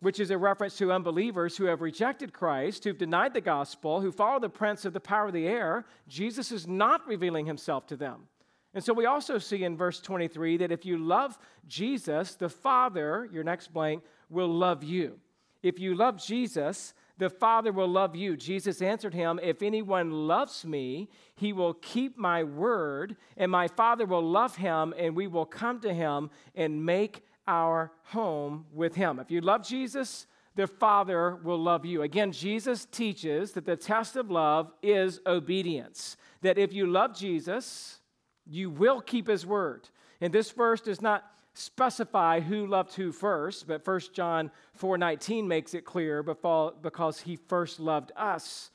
which 0.00 0.20
is 0.20 0.30
a 0.30 0.38
reference 0.38 0.76
to 0.76 0.92
unbelievers 0.92 1.56
who 1.56 1.64
have 1.64 1.80
rejected 1.80 2.32
Christ, 2.32 2.84
who've 2.84 2.98
denied 2.98 3.34
the 3.34 3.40
gospel, 3.40 4.00
who 4.00 4.12
follow 4.12 4.40
the 4.40 4.48
prince 4.48 4.84
of 4.84 4.92
the 4.92 5.00
power 5.00 5.26
of 5.26 5.32
the 5.32 5.46
air, 5.46 5.84
Jesus 6.08 6.52
is 6.52 6.66
not 6.66 7.06
revealing 7.06 7.46
himself 7.46 7.86
to 7.88 7.96
them. 7.96 8.28
And 8.74 8.82
so 8.82 8.92
we 8.92 9.06
also 9.06 9.38
see 9.38 9.64
in 9.64 9.76
verse 9.76 10.00
23 10.00 10.58
that 10.58 10.72
if 10.72 10.84
you 10.84 10.98
love 10.98 11.38
Jesus, 11.68 12.34
the 12.34 12.48
Father, 12.48 13.28
your 13.32 13.44
next 13.44 13.72
blank, 13.72 14.02
will 14.28 14.48
love 14.48 14.82
you. 14.82 15.18
If 15.62 15.78
you 15.78 15.94
love 15.94 16.22
Jesus, 16.22 16.92
the 17.16 17.30
Father 17.30 17.70
will 17.70 17.88
love 17.88 18.16
you. 18.16 18.36
Jesus 18.36 18.82
answered 18.82 19.14
him, 19.14 19.38
If 19.42 19.62
anyone 19.62 20.10
loves 20.10 20.64
me, 20.64 21.08
he 21.36 21.52
will 21.52 21.74
keep 21.74 22.18
my 22.18 22.42
word, 22.42 23.16
and 23.36 23.50
my 23.50 23.68
Father 23.68 24.04
will 24.04 24.28
love 24.28 24.56
him, 24.56 24.92
and 24.98 25.14
we 25.14 25.26
will 25.26 25.46
come 25.46 25.80
to 25.80 25.94
him 25.94 26.30
and 26.54 26.84
make 26.84 27.22
our 27.46 27.92
home 28.04 28.66
with 28.72 28.94
him. 28.96 29.20
If 29.20 29.30
you 29.30 29.40
love 29.40 29.64
Jesus, 29.64 30.26
the 30.56 30.66
Father 30.66 31.36
will 31.36 31.58
love 31.58 31.84
you. 31.84 32.02
Again, 32.02 32.32
Jesus 32.32 32.84
teaches 32.84 33.52
that 33.52 33.66
the 33.66 33.76
test 33.76 34.16
of 34.16 34.30
love 34.30 34.72
is 34.82 35.20
obedience. 35.26 36.16
That 36.42 36.58
if 36.58 36.72
you 36.72 36.86
love 36.86 37.16
Jesus, 37.16 38.00
you 38.46 38.70
will 38.70 39.00
keep 39.00 39.28
his 39.28 39.46
word. 39.46 39.88
And 40.20 40.32
this 40.32 40.50
verse 40.50 40.80
does 40.80 41.02
not 41.02 41.24
specify 41.54 42.40
who 42.40 42.66
loved 42.66 42.94
who 42.94 43.12
first, 43.12 43.66
but 43.66 43.84
1 43.84 44.12
John 44.12 44.50
4:19 44.78 45.46
makes 45.46 45.72
it 45.72 45.84
clear 45.84 46.22
because 46.22 47.20
he 47.20 47.36
first 47.36 47.80
loved 47.80 48.12
us. 48.16 48.70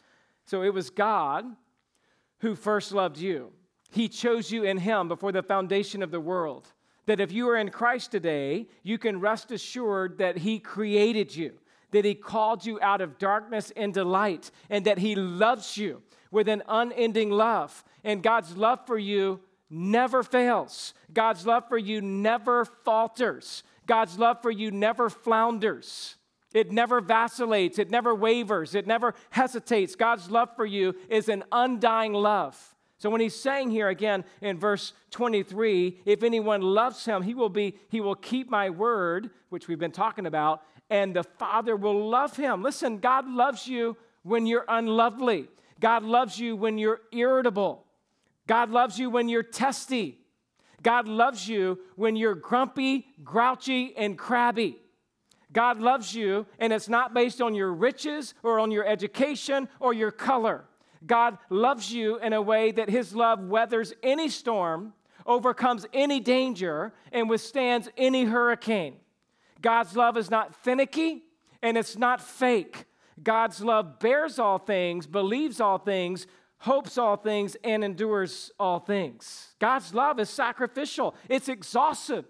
So 0.46 0.64
it 0.64 0.74
was 0.74 0.90
God 0.90 1.46
who 2.40 2.56
first 2.56 2.92
loved 2.92 3.18
you. 3.18 3.52
He 3.92 4.08
chose 4.08 4.52
you 4.52 4.64
in 4.64 4.78
him 4.78 5.08
before 5.08 5.32
the 5.32 5.44
foundation 5.44 6.02
of 6.02 6.12
the 6.12 6.20
world. 6.20 6.72
That 7.06 7.20
if 7.20 7.32
you 7.32 7.50
are 7.50 7.58
in 7.58 7.70
Christ 7.70 8.12
today, 8.12 8.68
you 8.84 8.98
can 8.98 9.20
rest 9.20 9.52
assured 9.52 10.20
that 10.20 10.38
he 10.38 10.60
created 10.60 11.36
you, 11.36 11.60
that 11.92 12.06
he 12.06 12.16
called 12.16 12.66
you 12.66 12.80
out 12.82 13.02
of 13.02 13.18
darkness 13.18 13.72
into 13.72 14.04
light, 14.04 14.52
and 14.70 14.86
that 14.86 15.00
he 15.00 15.16
loves 15.16 15.76
you 15.76 16.02
with 16.32 16.48
an 16.48 16.62
unending 16.68 17.32
love. 17.32 17.84
And 18.04 18.22
God's 18.22 18.56
love 18.56 18.86
for 18.86 18.98
you 18.98 19.42
never 19.70 20.24
fails. 20.24 20.94
God's 21.14 21.46
love 21.46 21.68
for 21.68 21.78
you 21.78 22.02
never 22.02 22.66
falters. 22.66 23.64
God's 23.86 24.18
love 24.20 24.42
for 24.42 24.52
you 24.52 24.72
never 24.72 25.10
flounders. 25.10 26.16
It 26.54 26.72
never 26.72 27.02
vacillates. 27.02 27.78
It 27.78 27.92
never 27.92 28.14
wavers. 28.14 28.74
It 28.74 28.88
never 28.88 29.14
hesitates. 29.30 29.96
God's 29.96 30.32
love 30.32 30.50
for 30.56 30.66
you 30.66 30.96
is 31.10 31.30
an 31.30 31.44
undying 31.52 32.14
love. 32.14 32.76
So 32.98 33.10
when 33.10 33.22
he's 33.22 33.36
saying 33.36 33.72
here 33.72 33.88
again 33.88 34.26
in 34.42 34.58
verse 34.58 34.94
23, 35.12 36.02
if 36.06 36.22
anyone 36.22 36.62
loves 36.62 37.06
him, 37.06 37.22
he 37.22 37.34
will 37.34 37.50
be 37.50 37.76
he 37.90 38.02
will 38.02 38.16
keep 38.16 38.50
my 38.50 38.70
word, 38.70 39.30
which 39.50 39.68
we've 39.68 39.80
been 39.80 39.92
talking 39.92 40.26
about, 40.26 40.64
and 40.90 41.16
the 41.16 41.24
Father 41.24 41.76
will 41.76 42.10
love 42.10 42.36
him. 42.36 42.62
Listen, 42.62 42.98
God 42.98 43.28
loves 43.28 43.68
you 43.68 43.96
when 44.24 44.46
you're 44.46 44.66
unlovely. 44.68 45.48
God 45.80 46.04
loves 46.04 46.38
you 46.40 46.58
when 46.58 46.78
you're 46.78 47.00
irritable. 47.14 47.86
God 48.50 48.72
loves 48.72 48.98
you 48.98 49.12
when 49.12 49.30
you're 49.30 49.44
testy. 49.44 50.18
God 50.82 51.08
loves 51.08 51.48
you 51.48 51.78
when 51.96 52.16
you're 52.16 52.34
grumpy, 52.34 53.06
grouchy, 53.24 53.96
and 53.96 54.18
crabby. 54.18 54.76
God 55.54 55.80
loves 55.80 56.16
you, 56.16 56.48
and 56.58 56.74
it's 56.74 56.90
not 56.90 57.14
based 57.14 57.42
on 57.42 57.54
your 57.54 57.72
riches 57.72 58.34
or 58.42 58.60
on 58.60 58.72
your 58.72 58.88
education 58.88 59.70
or 59.80 59.94
your 59.94 60.10
color. 60.10 60.66
God 61.06 61.38
loves 61.52 61.94
you 61.94 62.18
in 62.18 62.34
a 62.34 62.42
way 62.42 62.72
that 62.72 62.90
His 62.90 63.14
love 63.14 63.40
weathers 63.40 63.94
any 64.02 64.30
storm, 64.30 64.94
overcomes 65.28 65.86
any 65.94 66.20
danger, 66.20 66.92
and 67.12 67.30
withstands 67.30 67.88
any 67.98 68.26
hurricane. 68.26 68.96
God's 69.62 69.96
love 69.96 70.18
is 70.18 70.32
not 70.32 70.56
finicky 70.56 71.22
and 71.62 71.78
it's 71.78 72.00
not 72.00 72.20
fake. 72.20 72.86
God's 73.22 73.62
love 73.62 74.00
bears 74.00 74.40
all 74.40 74.58
things, 74.58 75.06
believes 75.06 75.62
all 75.62 75.78
things, 75.78 76.26
hopes 76.60 76.98
all 76.98 77.16
things, 77.16 77.56
and 77.64 77.84
endures 77.84 78.52
all 78.60 78.80
things. 78.80 79.56
God's 79.60 79.94
love 79.94 80.20
is 80.20 80.30
sacrificial, 80.30 81.16
it's 81.30 81.50
exhaustive, 81.50 82.26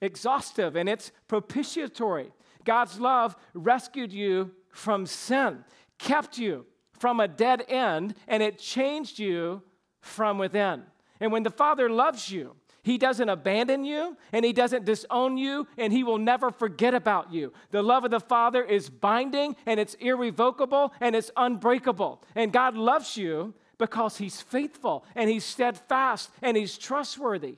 exhaustive, 0.00 0.76
and 0.76 0.88
it's 0.88 1.12
propitiatory. 1.28 2.30
God's 2.64 3.00
love 3.00 3.36
rescued 3.54 4.12
you 4.12 4.50
from 4.70 5.06
sin, 5.06 5.64
kept 5.98 6.38
you 6.38 6.66
from 6.98 7.20
a 7.20 7.28
dead 7.28 7.64
end, 7.68 8.14
and 8.28 8.42
it 8.42 8.58
changed 8.58 9.18
you 9.18 9.62
from 10.00 10.36
within. 10.38 10.82
And 11.18 11.32
when 11.32 11.42
the 11.42 11.50
Father 11.50 11.88
loves 11.88 12.30
you, 12.30 12.54
he 12.82 12.96
doesn't 12.96 13.28
abandon 13.28 13.84
you 13.84 14.16
and 14.32 14.44
He 14.44 14.52
doesn't 14.52 14.84
disown 14.84 15.36
you 15.36 15.66
and 15.76 15.92
He 15.92 16.02
will 16.02 16.18
never 16.18 16.50
forget 16.50 16.94
about 16.94 17.32
you. 17.32 17.52
The 17.70 17.82
love 17.82 18.04
of 18.04 18.10
the 18.10 18.20
Father 18.20 18.64
is 18.64 18.88
binding 18.88 19.56
and 19.66 19.78
it's 19.78 19.94
irrevocable 19.94 20.92
and 21.00 21.14
it's 21.14 21.30
unbreakable. 21.36 22.22
And 22.34 22.52
God 22.52 22.76
loves 22.76 23.16
you 23.16 23.54
Because 23.80 24.18
he's 24.18 24.40
faithful 24.40 25.04
and 25.16 25.28
he's 25.28 25.44
steadfast 25.44 26.30
and 26.42 26.56
he's 26.56 26.78
trustworthy. 26.78 27.56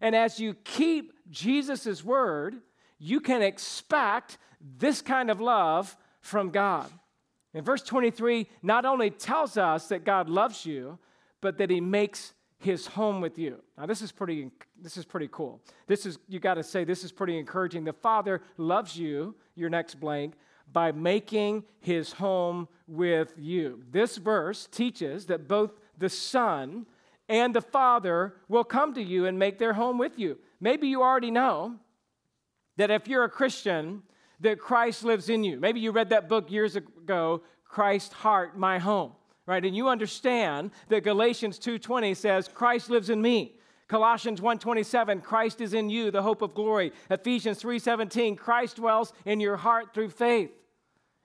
And 0.00 0.14
as 0.14 0.38
you 0.38 0.54
keep 0.64 1.14
Jesus' 1.30 2.04
word, 2.04 2.56
you 2.98 3.20
can 3.20 3.40
expect 3.40 4.36
this 4.60 5.00
kind 5.00 5.30
of 5.30 5.40
love 5.40 5.96
from 6.20 6.50
God. 6.50 6.90
And 7.54 7.64
verse 7.64 7.82
23 7.82 8.48
not 8.62 8.84
only 8.84 9.10
tells 9.10 9.56
us 9.56 9.88
that 9.88 10.04
God 10.04 10.28
loves 10.28 10.66
you, 10.66 10.98
but 11.40 11.58
that 11.58 11.70
he 11.70 11.80
makes 11.80 12.34
his 12.58 12.86
home 12.86 13.20
with 13.20 13.38
you. 13.38 13.62
Now 13.78 13.86
this 13.86 14.02
is 14.02 14.10
pretty 14.10 14.50
this 14.80 14.96
is 14.96 15.04
pretty 15.04 15.28
cool. 15.30 15.60
This 15.86 16.04
is 16.04 16.18
you 16.28 16.40
got 16.40 16.54
to 16.54 16.64
say 16.64 16.82
this 16.82 17.04
is 17.04 17.12
pretty 17.12 17.38
encouraging. 17.38 17.84
The 17.84 17.92
Father 17.92 18.42
loves 18.56 18.96
you, 18.96 19.36
your 19.54 19.70
next 19.70 20.00
blank, 20.00 20.34
by 20.74 20.92
making 20.92 21.64
his 21.80 22.12
home 22.12 22.68
with 22.86 23.32
you. 23.38 23.82
This 23.90 24.18
verse 24.18 24.66
teaches 24.66 25.24
that 25.26 25.48
both 25.48 25.70
the 25.96 26.10
Son 26.10 26.84
and 27.28 27.54
the 27.54 27.62
Father 27.62 28.34
will 28.48 28.64
come 28.64 28.92
to 28.94 29.02
you 29.02 29.24
and 29.24 29.38
make 29.38 29.58
their 29.58 29.72
home 29.72 29.96
with 29.96 30.18
you. 30.18 30.36
Maybe 30.60 30.88
you 30.88 31.00
already 31.02 31.30
know 31.30 31.76
that 32.76 32.90
if 32.90 33.08
you're 33.08 33.24
a 33.24 33.30
Christian, 33.30 34.02
that 34.40 34.58
Christ 34.58 35.04
lives 35.04 35.28
in 35.28 35.44
you. 35.44 35.58
Maybe 35.58 35.80
you 35.80 35.92
read 35.92 36.10
that 36.10 36.28
book 36.28 36.50
years 36.50 36.76
ago, 36.76 37.42
Christ 37.64 38.12
Heart, 38.12 38.58
My 38.58 38.78
Home, 38.78 39.12
right? 39.46 39.64
And 39.64 39.76
you 39.76 39.88
understand 39.88 40.72
that 40.88 41.04
Galatians 41.04 41.58
2:20 41.58 42.14
says 42.14 42.48
Christ 42.48 42.90
lives 42.90 43.10
in 43.10 43.22
me. 43.22 43.56
Colossians 43.86 44.40
1:27 44.40 45.20
Christ 45.20 45.60
is 45.60 45.72
in 45.74 45.88
you, 45.88 46.10
the 46.10 46.22
hope 46.22 46.42
of 46.42 46.54
glory. 46.54 46.92
Ephesians 47.10 47.60
3:17 47.60 48.36
Christ 48.36 48.76
dwells 48.76 49.12
in 49.24 49.40
your 49.40 49.56
heart 49.56 49.94
through 49.94 50.10
faith. 50.10 50.50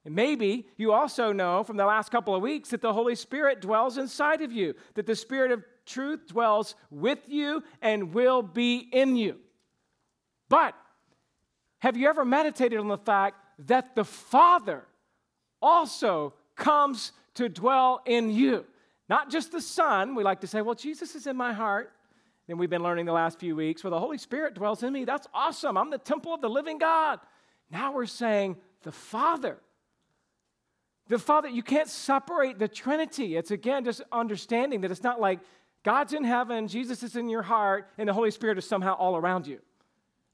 And 0.09 0.15
maybe 0.15 0.65
you 0.75 0.91
also 0.91 1.31
know 1.31 1.63
from 1.63 1.77
the 1.77 1.85
last 1.85 2.09
couple 2.09 2.33
of 2.33 2.41
weeks 2.41 2.69
that 2.69 2.81
the 2.81 2.91
Holy 2.91 3.13
Spirit 3.13 3.61
dwells 3.61 3.99
inside 3.99 4.41
of 4.41 4.51
you, 4.51 4.73
that 4.95 5.05
the 5.05 5.15
Spirit 5.15 5.51
of 5.51 5.63
truth 5.85 6.25
dwells 6.25 6.73
with 6.89 7.19
you 7.27 7.61
and 7.79 8.11
will 8.11 8.41
be 8.41 8.89
in 8.91 9.15
you. 9.15 9.37
But 10.49 10.73
have 11.77 11.95
you 11.95 12.09
ever 12.09 12.25
meditated 12.25 12.79
on 12.79 12.87
the 12.87 12.97
fact 12.97 13.35
that 13.67 13.93
the 13.93 14.03
Father 14.03 14.83
also 15.61 16.33
comes 16.55 17.11
to 17.35 17.47
dwell 17.47 18.01
in 18.07 18.31
you? 18.31 18.65
Not 19.09 19.29
just 19.29 19.51
the 19.51 19.61
Son. 19.61 20.15
We 20.15 20.23
like 20.23 20.41
to 20.41 20.47
say, 20.47 20.61
well, 20.61 20.73
Jesus 20.73 21.13
is 21.13 21.27
in 21.27 21.37
my 21.37 21.53
heart. 21.53 21.93
Then 22.47 22.57
we've 22.57 22.67
been 22.67 22.81
learning 22.81 23.05
the 23.05 23.13
last 23.13 23.39
few 23.39 23.55
weeks, 23.55 23.83
well, 23.83 23.91
the 23.91 23.99
Holy 23.99 24.17
Spirit 24.17 24.55
dwells 24.55 24.81
in 24.81 24.91
me. 24.91 25.05
That's 25.05 25.27
awesome. 25.35 25.77
I'm 25.77 25.91
the 25.91 25.99
temple 25.99 26.33
of 26.33 26.41
the 26.41 26.49
living 26.49 26.79
God. 26.79 27.19
Now 27.69 27.91
we're 27.91 28.07
saying 28.07 28.57
the 28.81 28.91
Father. 28.91 29.59
The 31.09 31.19
Father, 31.19 31.49
you 31.49 31.63
can't 31.63 31.89
separate 31.89 32.59
the 32.59 32.67
Trinity. 32.67 33.35
It's 33.35 33.51
again 33.51 33.83
just 33.83 34.01
understanding 34.11 34.81
that 34.81 34.91
it's 34.91 35.03
not 35.03 35.19
like 35.19 35.39
God's 35.83 36.13
in 36.13 36.23
heaven, 36.23 36.67
Jesus 36.67 37.03
is 37.03 37.15
in 37.15 37.29
your 37.29 37.41
heart, 37.41 37.89
and 37.97 38.07
the 38.07 38.13
Holy 38.13 38.31
Spirit 38.31 38.57
is 38.57 38.67
somehow 38.67 38.93
all 38.93 39.17
around 39.17 39.47
you. 39.47 39.59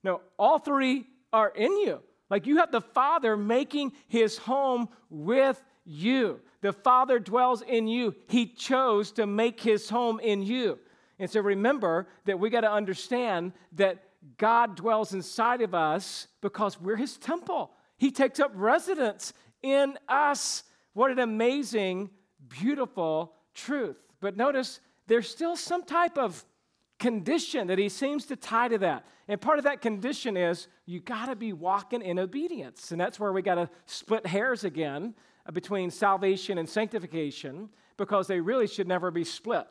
No, 0.03 0.21
all 0.37 0.59
three 0.59 1.07
are 1.31 1.49
in 1.49 1.71
you. 1.77 2.01
Like 2.29 2.45
you 2.45 2.57
have 2.57 2.71
the 2.71 2.81
Father 2.81 3.37
making 3.37 3.93
his 4.07 4.37
home 4.37 4.89
with 5.09 5.63
you. 5.85 6.41
The 6.61 6.73
Father 6.73 7.19
dwells 7.19 7.61
in 7.61 7.87
you. 7.87 8.15
He 8.27 8.47
chose 8.47 9.11
to 9.13 9.25
make 9.25 9.61
his 9.61 9.89
home 9.89 10.19
in 10.19 10.41
you. 10.41 10.79
And 11.19 11.29
so 11.29 11.39
remember 11.39 12.07
that 12.25 12.39
we 12.39 12.49
got 12.49 12.61
to 12.61 12.71
understand 12.71 13.53
that 13.73 14.03
God 14.37 14.75
dwells 14.75 15.13
inside 15.13 15.61
of 15.61 15.75
us 15.75 16.27
because 16.41 16.81
we're 16.81 16.95
his 16.95 17.17
temple. 17.17 17.71
He 17.97 18.11
takes 18.11 18.39
up 18.39 18.51
residence 18.55 19.33
in 19.65 19.97
us. 20.07 20.63
What 20.93 21.11
an 21.11 21.19
amazing, 21.19 22.11
beautiful 22.47 23.33
truth. 23.55 23.97
But 24.21 24.37
notice 24.37 24.79
there's 25.07 25.27
still 25.27 25.55
some 25.55 25.83
type 25.83 26.17
of 26.17 26.45
condition 26.99 27.67
that 27.67 27.77
he 27.77 27.89
seems 27.89 28.25
to 28.27 28.35
tie 28.35 28.67
to 28.67 28.77
that. 28.77 29.05
And 29.27 29.41
part 29.41 29.57
of 29.57 29.65
that 29.65 29.81
condition 29.81 30.37
is 30.37 30.67
you 30.85 30.99
got 30.99 31.25
to 31.25 31.35
be 31.35 31.51
walking 31.51 32.01
in 32.01 32.19
obedience. 32.19 32.91
And 32.91 33.01
that's 33.01 33.19
where 33.19 33.33
we 33.33 33.41
got 33.41 33.55
to 33.55 33.69
split 33.85 34.25
hairs 34.25 34.63
again 34.63 35.15
uh, 35.47 35.51
between 35.51 35.89
salvation 35.89 36.57
and 36.57 36.69
sanctification 36.69 37.69
because 37.97 38.27
they 38.27 38.39
really 38.39 38.67
should 38.67 38.87
never 38.87 39.09
be 39.09 39.23
split. 39.23 39.67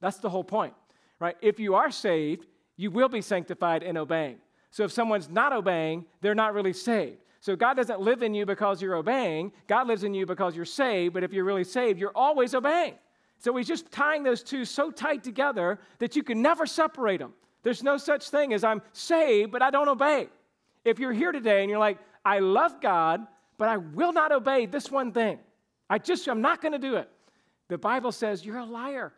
That's 0.00 0.18
the 0.18 0.30
whole 0.30 0.44
point, 0.44 0.74
right? 1.18 1.36
If 1.42 1.58
you 1.58 1.74
are 1.74 1.90
saved, 1.90 2.46
you 2.76 2.90
will 2.90 3.08
be 3.08 3.20
sanctified 3.20 3.82
in 3.82 3.96
obeying. 3.96 4.36
So 4.70 4.84
if 4.84 4.92
someone's 4.92 5.28
not 5.28 5.52
obeying, 5.52 6.06
they're 6.20 6.34
not 6.34 6.54
really 6.54 6.72
saved. 6.72 7.23
So 7.44 7.54
God 7.54 7.74
doesn't 7.74 8.00
live 8.00 8.22
in 8.22 8.32
you 8.32 8.46
because 8.46 8.80
you're 8.80 8.94
obeying. 8.94 9.52
God 9.66 9.86
lives 9.86 10.02
in 10.02 10.14
you 10.14 10.24
because 10.24 10.56
you're 10.56 10.64
saved. 10.64 11.12
But 11.12 11.24
if 11.24 11.30
you're 11.34 11.44
really 11.44 11.62
saved, 11.62 12.00
you're 12.00 12.10
always 12.14 12.54
obeying. 12.54 12.94
So 13.36 13.54
he's 13.54 13.68
just 13.68 13.90
tying 13.90 14.22
those 14.22 14.42
two 14.42 14.64
so 14.64 14.90
tight 14.90 15.22
together 15.22 15.78
that 15.98 16.16
you 16.16 16.22
can 16.22 16.40
never 16.40 16.64
separate 16.64 17.18
them. 17.18 17.34
There's 17.62 17.82
no 17.82 17.98
such 17.98 18.30
thing 18.30 18.54
as 18.54 18.64
I'm 18.64 18.80
saved, 18.94 19.52
but 19.52 19.60
I 19.60 19.70
don't 19.70 19.90
obey. 19.90 20.28
If 20.86 20.98
you're 20.98 21.12
here 21.12 21.32
today 21.32 21.60
and 21.60 21.68
you're 21.68 21.78
like, 21.78 21.98
I 22.24 22.38
love 22.38 22.80
God, 22.80 23.26
but 23.58 23.68
I 23.68 23.76
will 23.76 24.14
not 24.14 24.32
obey 24.32 24.64
this 24.64 24.90
one 24.90 25.12
thing, 25.12 25.38
I 25.90 25.98
just, 25.98 26.26
I'm 26.26 26.40
not 26.40 26.62
going 26.62 26.72
to 26.72 26.78
do 26.78 26.96
it. 26.96 27.10
The 27.68 27.76
Bible 27.76 28.12
says 28.12 28.42
you're 28.42 28.56
a 28.56 28.64
liar. 28.64 29.12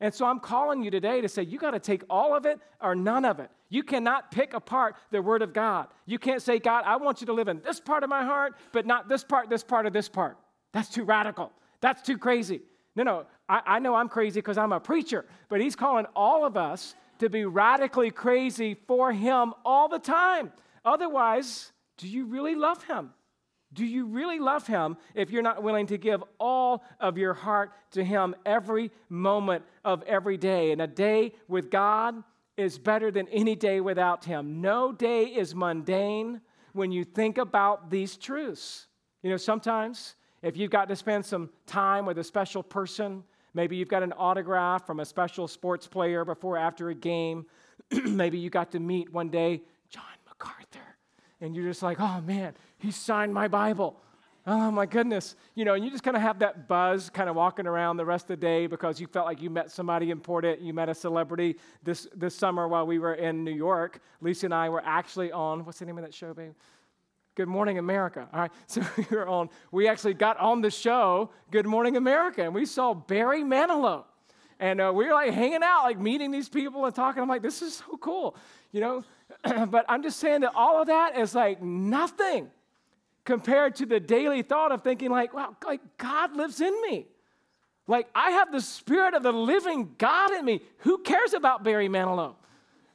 And 0.00 0.12
so 0.12 0.26
I'm 0.26 0.40
calling 0.40 0.82
you 0.82 0.90
today 0.90 1.20
to 1.20 1.28
say 1.28 1.42
you 1.42 1.58
got 1.58 1.70
to 1.70 1.78
take 1.78 2.02
all 2.10 2.36
of 2.36 2.46
it 2.46 2.58
or 2.80 2.94
none 2.94 3.24
of 3.24 3.38
it. 3.40 3.50
You 3.68 3.82
cannot 3.82 4.30
pick 4.30 4.52
apart 4.52 4.96
the 5.10 5.22
Word 5.22 5.42
of 5.42 5.52
God. 5.52 5.88
You 6.06 6.18
can't 6.18 6.42
say, 6.42 6.58
God, 6.58 6.84
I 6.86 6.96
want 6.96 7.20
you 7.20 7.26
to 7.28 7.32
live 7.32 7.48
in 7.48 7.60
this 7.62 7.80
part 7.80 8.02
of 8.02 8.10
my 8.10 8.24
heart, 8.24 8.54
but 8.72 8.86
not 8.86 9.08
this 9.08 9.24
part, 9.24 9.48
this 9.48 9.64
part, 9.64 9.86
or 9.86 9.90
this 9.90 10.08
part. 10.08 10.36
That's 10.72 10.88
too 10.88 11.04
radical. 11.04 11.52
That's 11.80 12.02
too 12.02 12.18
crazy. 12.18 12.62
No, 12.96 13.02
no, 13.02 13.26
I, 13.48 13.62
I 13.66 13.78
know 13.78 13.94
I'm 13.94 14.08
crazy 14.08 14.40
because 14.40 14.58
I'm 14.58 14.72
a 14.72 14.80
preacher, 14.80 15.24
but 15.48 15.60
he's 15.60 15.76
calling 15.76 16.06
all 16.14 16.44
of 16.44 16.56
us 16.56 16.94
to 17.18 17.28
be 17.28 17.44
radically 17.44 18.10
crazy 18.10 18.74
for 18.86 19.12
him 19.12 19.54
all 19.64 19.88
the 19.88 19.98
time. 19.98 20.52
Otherwise, 20.84 21.72
do 21.96 22.08
you 22.08 22.26
really 22.26 22.54
love 22.54 22.82
him? 22.84 23.10
Do 23.74 23.84
you 23.84 24.06
really 24.06 24.38
love 24.38 24.66
him 24.66 24.96
if 25.14 25.30
you're 25.30 25.42
not 25.42 25.62
willing 25.62 25.86
to 25.88 25.98
give 25.98 26.22
all 26.38 26.84
of 27.00 27.18
your 27.18 27.34
heart 27.34 27.72
to 27.92 28.04
him 28.04 28.34
every 28.46 28.90
moment 29.08 29.64
of 29.84 30.02
every 30.04 30.36
day? 30.36 30.72
And 30.72 30.80
a 30.80 30.86
day 30.86 31.32
with 31.48 31.70
God 31.70 32.22
is 32.56 32.78
better 32.78 33.10
than 33.10 33.28
any 33.28 33.56
day 33.56 33.80
without 33.80 34.24
him. 34.24 34.60
No 34.60 34.92
day 34.92 35.24
is 35.24 35.54
mundane 35.54 36.40
when 36.72 36.92
you 36.92 37.04
think 37.04 37.38
about 37.38 37.90
these 37.90 38.16
truths. 38.16 38.86
You 39.22 39.30
know, 39.30 39.36
sometimes 39.36 40.14
if 40.42 40.56
you've 40.56 40.70
got 40.70 40.88
to 40.88 40.96
spend 40.96 41.24
some 41.24 41.50
time 41.66 42.06
with 42.06 42.18
a 42.18 42.24
special 42.24 42.62
person, 42.62 43.24
maybe 43.54 43.76
you've 43.76 43.88
got 43.88 44.02
an 44.02 44.12
autograph 44.12 44.86
from 44.86 45.00
a 45.00 45.04
special 45.04 45.48
sports 45.48 45.86
player 45.86 46.24
before 46.24 46.58
after 46.58 46.90
a 46.90 46.94
game, 46.94 47.46
maybe 48.04 48.38
you 48.38 48.50
got 48.50 48.70
to 48.72 48.80
meet 48.80 49.12
one 49.12 49.30
day 49.30 49.62
John 49.88 50.02
MacArthur, 50.28 50.98
and 51.40 51.56
you're 51.56 51.64
just 51.64 51.82
like, 51.82 51.98
oh 52.00 52.20
man, 52.20 52.54
he 52.84 52.90
signed 52.90 53.32
my 53.32 53.48
Bible. 53.48 53.96
Oh 54.46 54.70
my 54.70 54.84
goodness. 54.84 55.36
You 55.54 55.64
know, 55.64 55.72
and 55.72 55.82
you 55.82 55.90
just 55.90 56.02
kind 56.02 56.16
of 56.16 56.22
have 56.22 56.40
that 56.40 56.68
buzz 56.68 57.08
kind 57.08 57.30
of 57.30 57.34
walking 57.34 57.66
around 57.66 57.96
the 57.96 58.04
rest 58.04 58.24
of 58.24 58.28
the 58.28 58.36
day 58.36 58.66
because 58.66 59.00
you 59.00 59.06
felt 59.06 59.24
like 59.24 59.40
you 59.40 59.48
met 59.48 59.70
somebody 59.70 60.10
important, 60.10 60.60
you 60.60 60.74
met 60.74 60.90
a 60.90 60.94
celebrity. 60.94 61.56
This 61.82 62.06
this 62.14 62.34
summer 62.34 62.68
while 62.68 62.86
we 62.86 62.98
were 62.98 63.14
in 63.14 63.42
New 63.42 63.54
York, 63.54 64.00
Lisa 64.20 64.46
and 64.46 64.54
I 64.54 64.68
were 64.68 64.82
actually 64.84 65.32
on 65.32 65.64
what's 65.64 65.78
the 65.78 65.86
name 65.86 65.96
of 65.96 66.04
that 66.04 66.12
show, 66.12 66.34
babe? 66.34 66.52
Good 67.36 67.48
Morning 67.48 67.78
America. 67.78 68.28
All 68.32 68.40
right, 68.40 68.52
so 68.66 68.82
we 68.98 69.06
were 69.10 69.26
on, 69.26 69.48
we 69.72 69.88
actually 69.88 70.14
got 70.14 70.38
on 70.38 70.60
the 70.60 70.70
show, 70.70 71.30
Good 71.50 71.66
Morning 71.66 71.96
America, 71.96 72.42
and 72.42 72.54
we 72.54 72.66
saw 72.66 72.92
Barry 72.92 73.42
Manilow. 73.42 74.04
And 74.60 74.80
uh, 74.80 74.92
we 74.94 75.06
were 75.06 75.14
like 75.14 75.32
hanging 75.32 75.62
out, 75.64 75.82
like 75.82 75.98
meeting 75.98 76.30
these 76.30 76.48
people 76.48 76.84
and 76.84 76.94
talking. 76.94 77.20
I'm 77.20 77.28
like, 77.28 77.42
this 77.42 77.60
is 77.60 77.74
so 77.74 77.96
cool, 77.96 78.36
you 78.70 78.80
know? 78.80 79.04
but 79.66 79.84
I'm 79.88 80.02
just 80.02 80.20
saying 80.20 80.42
that 80.42 80.52
all 80.54 80.80
of 80.80 80.86
that 80.86 81.18
is 81.18 81.34
like 81.34 81.60
nothing 81.60 82.50
compared 83.24 83.74
to 83.76 83.86
the 83.86 84.00
daily 84.00 84.42
thought 84.42 84.72
of 84.72 84.82
thinking, 84.82 85.10
like, 85.10 85.32
wow, 85.32 85.56
like 85.64 85.80
God 85.98 86.36
lives 86.36 86.60
in 86.60 86.74
me. 86.82 87.06
Like, 87.86 88.08
I 88.14 88.30
have 88.32 88.50
the 88.50 88.60
spirit 88.60 89.14
of 89.14 89.22
the 89.22 89.32
living 89.32 89.94
God 89.98 90.32
in 90.32 90.44
me. 90.44 90.60
Who 90.78 90.98
cares 90.98 91.34
about 91.34 91.64
Barry 91.64 91.88
Manilow? 91.88 92.34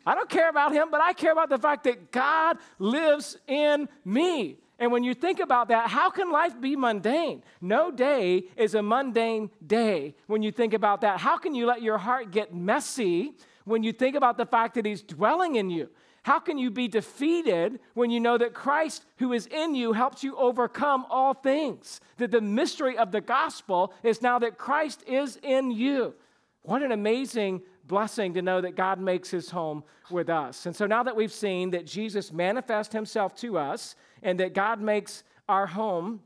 I 0.06 0.16
don't 0.16 0.30
care 0.30 0.50
about 0.50 0.72
him, 0.72 0.90
but 0.90 1.02
I 1.02 1.14
care 1.14 1.32
about 1.32 1.50
the 1.50 1.60
fact 1.60 1.84
that 1.84 2.12
God 2.12 2.58
lives 2.80 3.38
in 3.48 3.88
me. 4.04 4.58
And 4.80 4.92
when 4.92 5.04
you 5.04 5.14
think 5.14 5.40
about 5.40 5.68
that, 5.68 5.90
how 5.90 6.10
can 6.10 6.32
life 6.32 6.60
be 6.60 6.76
mundane? 6.76 7.44
No 7.60 7.92
day 7.92 8.46
is 8.56 8.76
a 8.76 8.82
mundane 8.82 9.52
day 9.66 10.16
when 10.28 10.42
you 10.42 10.52
think 10.52 10.74
about 10.74 11.02
that. 11.02 11.20
How 11.20 11.38
can 11.38 11.54
you 11.54 11.66
let 11.66 11.82
your 11.82 11.98
heart 11.98 12.32
get 12.32 12.56
messy 12.56 13.34
when 13.66 13.84
you 13.84 13.92
think 13.92 14.16
about 14.16 14.38
the 14.38 14.46
fact 14.46 14.76
that 14.76 14.86
He's 14.86 15.04
dwelling 15.04 15.56
in 15.56 15.70
you? 15.70 15.90
How 16.30 16.38
can 16.38 16.60
you 16.60 16.70
be 16.70 16.88
defeated 16.88 17.80
when 17.96 18.12
you 18.12 18.20
know 18.20 18.38
that 18.38 18.54
Christ, 18.54 19.04
who 19.18 19.34
is 19.34 19.48
in 19.48 19.74
you, 19.74 19.94
helps 19.94 20.24
you 20.24 20.38
overcome 20.38 21.08
all 21.10 21.34
things? 21.34 22.02
That 22.18 22.30
the 22.30 22.40
mystery 22.40 22.96
of 23.00 23.12
the 23.12 23.20
gospel 23.20 23.92
is 24.04 24.22
now 24.22 24.38
that 24.38 24.60
Christ 24.60 25.04
is 25.08 25.40
in 25.42 25.72
you. 25.72 26.14
What 26.62 26.84
an 26.84 26.92
amazing 26.92 27.64
blessing 27.84 28.36
to 28.36 28.44
know 28.44 28.62
that 28.62 28.76
God 28.76 29.00
makes 29.00 29.32
his 29.32 29.50
home 29.50 29.84
with 30.12 30.30
us. 30.30 30.68
And 30.68 30.76
so 30.76 30.86
now 30.86 31.02
that 31.02 31.16
we've 31.16 31.34
seen 31.34 31.72
that 31.72 31.88
Jesus 31.88 32.32
manifests 32.32 32.94
himself 32.94 33.34
to 33.38 33.58
us 33.58 33.96
and 34.22 34.40
that 34.40 34.54
God 34.54 34.80
makes 34.80 35.24
our 35.48 35.66
home 35.66 36.20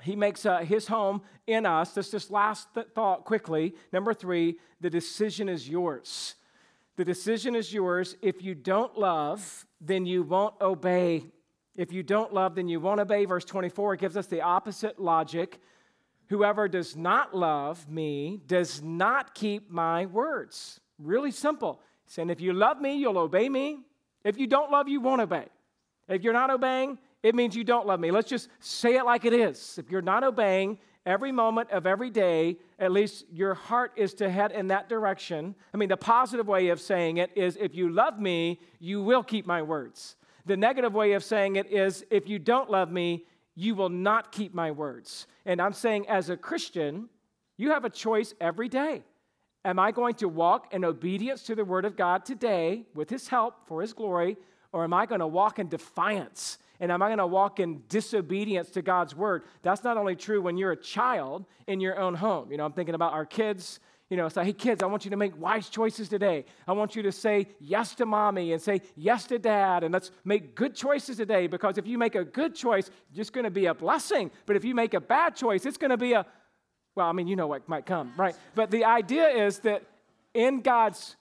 he 0.00 0.16
makes 0.16 0.44
uh, 0.44 0.58
his 0.58 0.86
home 0.86 1.22
in 1.46 1.64
us. 1.64 1.92
This 1.92 2.10
just 2.10 2.30
last 2.30 2.68
th- 2.74 2.88
thought 2.94 3.24
quickly. 3.24 3.74
Number 3.90 4.12
three, 4.12 4.58
the 4.80 4.90
decision 4.90 5.48
is 5.48 5.66
yours. 5.66 6.34
The 6.96 7.04
decision 7.04 7.56
is 7.56 7.72
yours. 7.72 8.16
If 8.22 8.42
you 8.42 8.54
don't 8.54 8.96
love, 8.96 9.66
then 9.80 10.06
you 10.06 10.22
won't 10.22 10.54
obey. 10.60 11.26
If 11.76 11.92
you 11.92 12.02
don't 12.02 12.32
love, 12.32 12.54
then 12.54 12.68
you 12.68 12.78
won't 12.80 13.00
obey. 13.00 13.24
Verse 13.24 13.44
24 13.44 13.96
gives 13.96 14.16
us 14.16 14.26
the 14.26 14.42
opposite 14.42 15.00
logic. 15.00 15.60
Whoever 16.28 16.68
does 16.68 16.96
not 16.96 17.34
love 17.34 17.88
me 17.88 18.40
does 18.46 18.82
not 18.82 19.34
keep 19.34 19.70
my 19.70 20.06
words. 20.06 20.80
Really 20.98 21.32
simple. 21.32 21.80
saying, 22.06 22.30
if 22.30 22.40
you 22.40 22.52
love 22.52 22.80
me, 22.80 22.96
you'll 22.96 23.18
obey 23.18 23.48
me. 23.48 23.80
If 24.22 24.38
you 24.38 24.46
don't 24.46 24.70
love, 24.70 24.88
you 24.88 25.00
won't 25.00 25.20
obey. 25.20 25.46
If 26.08 26.22
you're 26.22 26.32
not 26.32 26.50
obeying, 26.50 26.98
it 27.22 27.34
means 27.34 27.56
you 27.56 27.64
don't 27.64 27.86
love 27.86 28.00
me. 28.00 28.10
Let's 28.10 28.28
just 28.28 28.48
say 28.60 28.96
it 28.96 29.04
like 29.04 29.24
it 29.24 29.32
is. 29.32 29.78
If 29.78 29.90
you're 29.90 30.02
not 30.02 30.24
obeying 30.24 30.78
every 31.06 31.32
moment 31.32 31.70
of 31.70 31.86
every 31.86 32.10
day, 32.10 32.56
at 32.78 32.92
least 32.92 33.24
your 33.30 33.54
heart 33.54 33.92
is 33.96 34.14
to 34.14 34.30
head 34.30 34.52
in 34.52 34.68
that 34.68 34.88
direction. 34.88 35.54
I 35.72 35.76
mean, 35.76 35.88
the 35.88 35.96
positive 35.96 36.46
way 36.46 36.68
of 36.68 36.80
saying 36.80 37.18
it 37.18 37.30
is 37.36 37.56
if 37.56 37.74
you 37.74 37.90
love 37.90 38.18
me, 38.18 38.60
you 38.78 39.02
will 39.02 39.22
keep 39.22 39.46
my 39.46 39.62
words. 39.62 40.16
The 40.46 40.56
negative 40.56 40.94
way 40.94 41.12
of 41.12 41.24
saying 41.24 41.56
it 41.56 41.70
is 41.70 42.04
if 42.10 42.28
you 42.28 42.38
don't 42.38 42.70
love 42.70 42.90
me, 42.90 43.24
you 43.54 43.74
will 43.74 43.88
not 43.88 44.32
keep 44.32 44.54
my 44.54 44.70
words. 44.70 45.26
And 45.46 45.60
I'm 45.60 45.72
saying, 45.72 46.08
as 46.08 46.28
a 46.28 46.36
Christian, 46.36 47.08
you 47.56 47.70
have 47.70 47.84
a 47.84 47.90
choice 47.90 48.34
every 48.40 48.68
day. 48.68 49.04
Am 49.64 49.78
I 49.78 49.92
going 49.92 50.14
to 50.16 50.28
walk 50.28 50.74
in 50.74 50.84
obedience 50.84 51.42
to 51.44 51.54
the 51.54 51.64
Word 51.64 51.84
of 51.84 51.96
God 51.96 52.24
today 52.24 52.84
with 52.94 53.08
His 53.08 53.28
help 53.28 53.66
for 53.66 53.80
His 53.80 53.92
glory, 53.92 54.36
or 54.72 54.84
am 54.84 54.92
I 54.92 55.06
going 55.06 55.20
to 55.20 55.26
walk 55.26 55.58
in 55.58 55.68
defiance 55.68 56.58
and 56.84 56.92
am 56.92 57.00
I 57.00 57.08
going 57.08 57.16
to 57.16 57.26
walk 57.26 57.60
in 57.60 57.82
disobedience 57.88 58.68
to 58.72 58.82
God's 58.82 59.16
word? 59.16 59.44
That's 59.62 59.82
not 59.82 59.96
only 59.96 60.14
true 60.16 60.42
when 60.42 60.58
you're 60.58 60.72
a 60.72 60.76
child 60.76 61.46
in 61.66 61.80
your 61.80 61.98
own 61.98 62.14
home. 62.14 62.52
You 62.52 62.58
know, 62.58 62.64
I'm 62.66 62.74
thinking 62.74 62.94
about 62.94 63.14
our 63.14 63.24
kids. 63.24 63.80
You 64.10 64.18
know, 64.18 64.28
say, 64.28 64.44
hey, 64.44 64.52
kids, 64.52 64.82
I 64.82 64.86
want 64.86 65.06
you 65.06 65.10
to 65.12 65.16
make 65.16 65.32
wise 65.40 65.70
choices 65.70 66.10
today. 66.10 66.44
I 66.68 66.72
want 66.72 66.94
you 66.94 67.02
to 67.04 67.10
say 67.10 67.46
yes 67.58 67.94
to 67.94 68.04
mommy 68.04 68.52
and 68.52 68.60
say 68.60 68.82
yes 68.96 69.24
to 69.28 69.38
dad, 69.38 69.82
and 69.82 69.94
let's 69.94 70.10
make 70.26 70.54
good 70.54 70.74
choices 70.74 71.16
today 71.16 71.46
because 71.46 71.78
if 71.78 71.86
you 71.86 71.96
make 71.96 72.16
a 72.16 72.24
good 72.24 72.54
choice, 72.54 72.88
it's 72.88 73.16
just 73.16 73.32
going 73.32 73.44
to 73.44 73.50
be 73.50 73.64
a 73.64 73.72
blessing. 73.72 74.30
But 74.44 74.56
if 74.56 74.64
you 74.66 74.74
make 74.74 74.92
a 74.92 75.00
bad 75.00 75.36
choice, 75.36 75.64
it's 75.64 75.78
going 75.78 75.90
to 75.90 75.96
be 75.96 76.12
a, 76.12 76.26
well, 76.94 77.06
I 77.06 77.12
mean, 77.12 77.28
you 77.28 77.34
know 77.34 77.46
what 77.46 77.66
might 77.66 77.86
come, 77.86 78.12
right? 78.18 78.36
But 78.54 78.70
the 78.70 78.84
idea 78.84 79.26
is 79.28 79.60
that 79.60 79.84
in 80.34 80.60
God's 80.60 81.16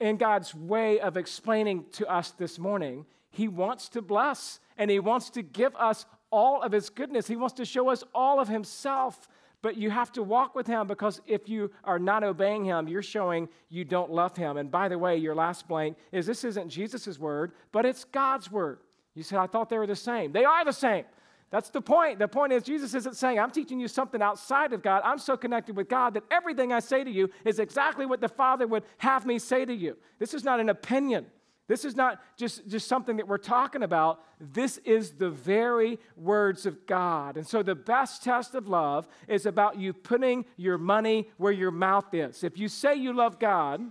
in 0.00 0.16
God's 0.16 0.54
way 0.54 0.98
of 0.98 1.16
explaining 1.16 1.84
to 1.92 2.06
us 2.08 2.30
this 2.32 2.58
morning, 2.58 3.06
He 3.30 3.48
wants 3.48 3.88
to 3.90 4.02
bless 4.02 4.60
and 4.76 4.90
He 4.90 5.00
wants 5.00 5.30
to 5.30 5.42
give 5.42 5.74
us 5.76 6.06
all 6.30 6.62
of 6.62 6.72
His 6.72 6.90
goodness. 6.90 7.26
He 7.26 7.36
wants 7.36 7.54
to 7.54 7.64
show 7.64 7.88
us 7.88 8.04
all 8.14 8.40
of 8.40 8.48
Himself. 8.48 9.28
But 9.60 9.76
you 9.76 9.90
have 9.90 10.12
to 10.12 10.22
walk 10.22 10.54
with 10.54 10.68
Him 10.68 10.86
because 10.86 11.20
if 11.26 11.48
you 11.48 11.72
are 11.82 11.98
not 11.98 12.22
obeying 12.22 12.64
Him, 12.64 12.86
you're 12.86 13.02
showing 13.02 13.48
you 13.68 13.84
don't 13.84 14.10
love 14.10 14.36
Him. 14.36 14.56
And 14.56 14.70
by 14.70 14.88
the 14.88 14.98
way, 14.98 15.16
your 15.16 15.34
last 15.34 15.66
blank 15.66 15.96
is 16.12 16.26
this 16.26 16.44
isn't 16.44 16.68
Jesus' 16.68 17.18
word, 17.18 17.52
but 17.72 17.84
it's 17.84 18.04
God's 18.04 18.50
word. 18.50 18.78
You 19.14 19.24
said, 19.24 19.40
I 19.40 19.48
thought 19.48 19.68
they 19.68 19.78
were 19.78 19.86
the 19.86 19.96
same. 19.96 20.30
They 20.30 20.44
are 20.44 20.64
the 20.64 20.72
same. 20.72 21.04
That's 21.50 21.70
the 21.70 21.80
point. 21.80 22.18
The 22.18 22.28
point 22.28 22.52
is, 22.52 22.62
Jesus 22.62 22.94
isn't 22.94 23.16
saying, 23.16 23.40
I'm 23.40 23.50
teaching 23.50 23.80
you 23.80 23.88
something 23.88 24.20
outside 24.20 24.72
of 24.72 24.82
God. 24.82 25.02
I'm 25.04 25.18
so 25.18 25.36
connected 25.36 25.76
with 25.76 25.88
God 25.88 26.14
that 26.14 26.24
everything 26.30 26.72
I 26.72 26.80
say 26.80 27.02
to 27.02 27.10
you 27.10 27.30
is 27.44 27.58
exactly 27.58 28.04
what 28.04 28.20
the 28.20 28.28
Father 28.28 28.66
would 28.66 28.84
have 28.98 29.24
me 29.24 29.38
say 29.38 29.64
to 29.64 29.72
you. 29.74 29.96
This 30.18 30.34
is 30.34 30.44
not 30.44 30.60
an 30.60 30.68
opinion. 30.68 31.26
This 31.68 31.84
is 31.84 31.94
not 31.94 32.20
just, 32.38 32.66
just 32.66 32.88
something 32.88 33.18
that 33.18 33.28
we're 33.28 33.36
talking 33.36 33.82
about. 33.82 34.20
This 34.40 34.78
is 34.78 35.12
the 35.12 35.28
very 35.28 35.98
words 36.16 36.64
of 36.64 36.86
God. 36.86 37.36
And 37.36 37.46
so 37.46 37.62
the 37.62 37.74
best 37.74 38.24
test 38.24 38.54
of 38.54 38.68
love 38.68 39.06
is 39.28 39.44
about 39.44 39.78
you 39.78 39.92
putting 39.92 40.46
your 40.56 40.78
money 40.78 41.28
where 41.36 41.52
your 41.52 41.70
mouth 41.70 42.12
is. 42.14 42.42
If 42.42 42.58
you 42.58 42.68
say 42.68 42.94
you 42.94 43.12
love 43.12 43.38
God, 43.38 43.82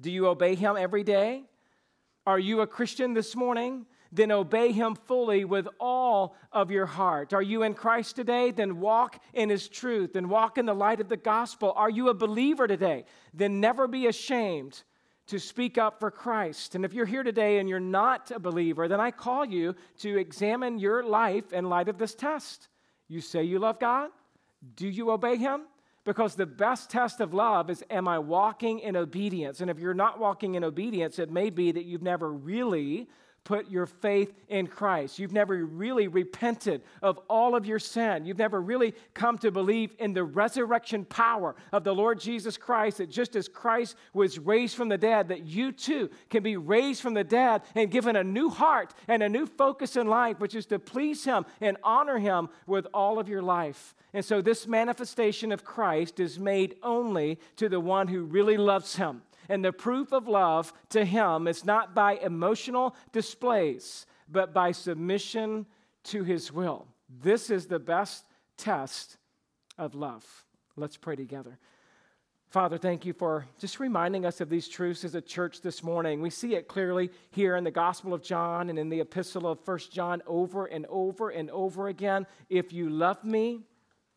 do 0.00 0.12
you 0.12 0.28
obey 0.28 0.54
Him 0.54 0.76
every 0.76 1.02
day? 1.02 1.42
Are 2.24 2.38
you 2.38 2.60
a 2.60 2.66
Christian 2.68 3.14
this 3.14 3.34
morning? 3.34 3.86
Then 4.12 4.30
obey 4.30 4.70
Him 4.70 4.94
fully 4.94 5.44
with 5.44 5.66
all 5.80 6.36
of 6.52 6.70
your 6.70 6.86
heart. 6.86 7.32
Are 7.32 7.42
you 7.42 7.64
in 7.64 7.74
Christ 7.74 8.14
today? 8.14 8.52
Then 8.52 8.78
walk 8.78 9.20
in 9.34 9.48
His 9.48 9.68
truth 9.68 10.14
and 10.14 10.30
walk 10.30 10.56
in 10.56 10.66
the 10.66 10.74
light 10.74 11.00
of 11.00 11.08
the 11.08 11.16
gospel. 11.16 11.72
Are 11.74 11.90
you 11.90 12.10
a 12.10 12.14
believer 12.14 12.68
today? 12.68 13.06
Then 13.34 13.60
never 13.60 13.88
be 13.88 14.06
ashamed 14.06 14.84
to 15.26 15.38
speak 15.38 15.76
up 15.76 15.98
for 15.98 16.10
Christ. 16.10 16.74
And 16.74 16.84
if 16.84 16.92
you're 16.92 17.06
here 17.06 17.22
today 17.22 17.58
and 17.58 17.68
you're 17.68 17.80
not 17.80 18.30
a 18.30 18.38
believer, 18.38 18.88
then 18.88 19.00
I 19.00 19.10
call 19.10 19.44
you 19.44 19.74
to 19.98 20.18
examine 20.18 20.78
your 20.78 21.02
life 21.02 21.52
in 21.52 21.68
light 21.68 21.88
of 21.88 21.98
this 21.98 22.14
test. 22.14 22.68
You 23.08 23.20
say 23.20 23.42
you 23.42 23.58
love 23.58 23.80
God? 23.80 24.10
Do 24.76 24.88
you 24.88 25.10
obey 25.10 25.36
Him? 25.36 25.62
Because 26.04 26.36
the 26.36 26.46
best 26.46 26.88
test 26.88 27.20
of 27.20 27.34
love 27.34 27.68
is 27.68 27.82
am 27.90 28.06
I 28.06 28.20
walking 28.20 28.78
in 28.78 28.96
obedience? 28.96 29.60
And 29.60 29.70
if 29.70 29.78
you're 29.78 29.94
not 29.94 30.20
walking 30.20 30.54
in 30.54 30.62
obedience, 30.62 31.18
it 31.18 31.30
may 31.30 31.50
be 31.50 31.72
that 31.72 31.84
you've 31.84 32.02
never 32.02 32.32
really 32.32 33.08
put 33.46 33.70
your 33.70 33.86
faith 33.86 34.34
in 34.48 34.66
Christ. 34.66 35.20
You've 35.20 35.32
never 35.32 35.64
really 35.64 36.08
repented 36.08 36.82
of 37.00 37.18
all 37.30 37.54
of 37.54 37.64
your 37.64 37.78
sin. 37.78 38.26
You've 38.26 38.38
never 38.38 38.60
really 38.60 38.92
come 39.14 39.38
to 39.38 39.52
believe 39.52 39.94
in 40.00 40.12
the 40.12 40.24
resurrection 40.24 41.04
power 41.04 41.54
of 41.72 41.84
the 41.84 41.94
Lord 41.94 42.18
Jesus 42.18 42.56
Christ, 42.56 42.98
that 42.98 43.08
just 43.08 43.36
as 43.36 43.46
Christ 43.48 43.96
was 44.12 44.40
raised 44.40 44.76
from 44.76 44.88
the 44.88 44.98
dead, 44.98 45.28
that 45.28 45.46
you 45.46 45.70
too 45.70 46.10
can 46.28 46.42
be 46.42 46.56
raised 46.56 47.00
from 47.00 47.14
the 47.14 47.22
dead 47.22 47.62
and 47.76 47.88
given 47.88 48.16
a 48.16 48.24
new 48.24 48.50
heart 48.50 48.92
and 49.06 49.22
a 49.22 49.28
new 49.28 49.46
focus 49.46 49.94
in 49.94 50.08
life, 50.08 50.40
which 50.40 50.56
is 50.56 50.66
to 50.66 50.80
please 50.80 51.24
Him 51.24 51.46
and 51.60 51.76
honor 51.84 52.18
Him 52.18 52.48
with 52.66 52.88
all 52.92 53.20
of 53.20 53.28
your 53.28 53.42
life. 53.42 53.94
And 54.12 54.24
so, 54.24 54.42
this 54.42 54.66
manifestation 54.66 55.52
of 55.52 55.62
Christ 55.62 56.18
is 56.18 56.40
made 56.40 56.76
only 56.82 57.38
to 57.56 57.68
the 57.68 57.80
one 57.80 58.08
who 58.08 58.24
really 58.24 58.56
loves 58.56 58.96
Him 58.96 59.22
and 59.48 59.64
the 59.64 59.72
proof 59.72 60.12
of 60.12 60.28
love 60.28 60.72
to 60.90 61.04
Him 61.04 61.46
is 61.46 61.64
not 61.64 61.94
by 61.94 62.16
emotional 62.16 62.94
displays, 63.12 64.06
but 64.28 64.52
by 64.52 64.72
submission 64.72 65.66
to 66.04 66.24
His 66.24 66.52
will. 66.52 66.86
This 67.22 67.50
is 67.50 67.66
the 67.66 67.78
best 67.78 68.24
test 68.56 69.16
of 69.78 69.94
love. 69.94 70.24
Let's 70.76 70.96
pray 70.96 71.16
together. 71.16 71.58
Father, 72.48 72.78
thank 72.78 73.04
you 73.04 73.12
for 73.12 73.44
just 73.58 73.80
reminding 73.80 74.24
us 74.24 74.40
of 74.40 74.48
these 74.48 74.68
truths 74.68 75.04
as 75.04 75.14
a 75.14 75.20
church 75.20 75.60
this 75.60 75.82
morning. 75.82 76.22
We 76.22 76.30
see 76.30 76.54
it 76.54 76.68
clearly 76.68 77.10
here 77.30 77.56
in 77.56 77.64
the 77.64 77.70
Gospel 77.70 78.14
of 78.14 78.22
John 78.22 78.70
and 78.70 78.78
in 78.78 78.88
the 78.88 79.00
epistle 79.00 79.46
of 79.46 79.60
First 79.60 79.92
John 79.92 80.22
over 80.26 80.66
and 80.66 80.86
over 80.86 81.30
and 81.30 81.50
over 81.50 81.88
again. 81.88 82.26
If 82.48 82.72
you 82.72 82.88
love 82.88 83.24
me, 83.24 83.64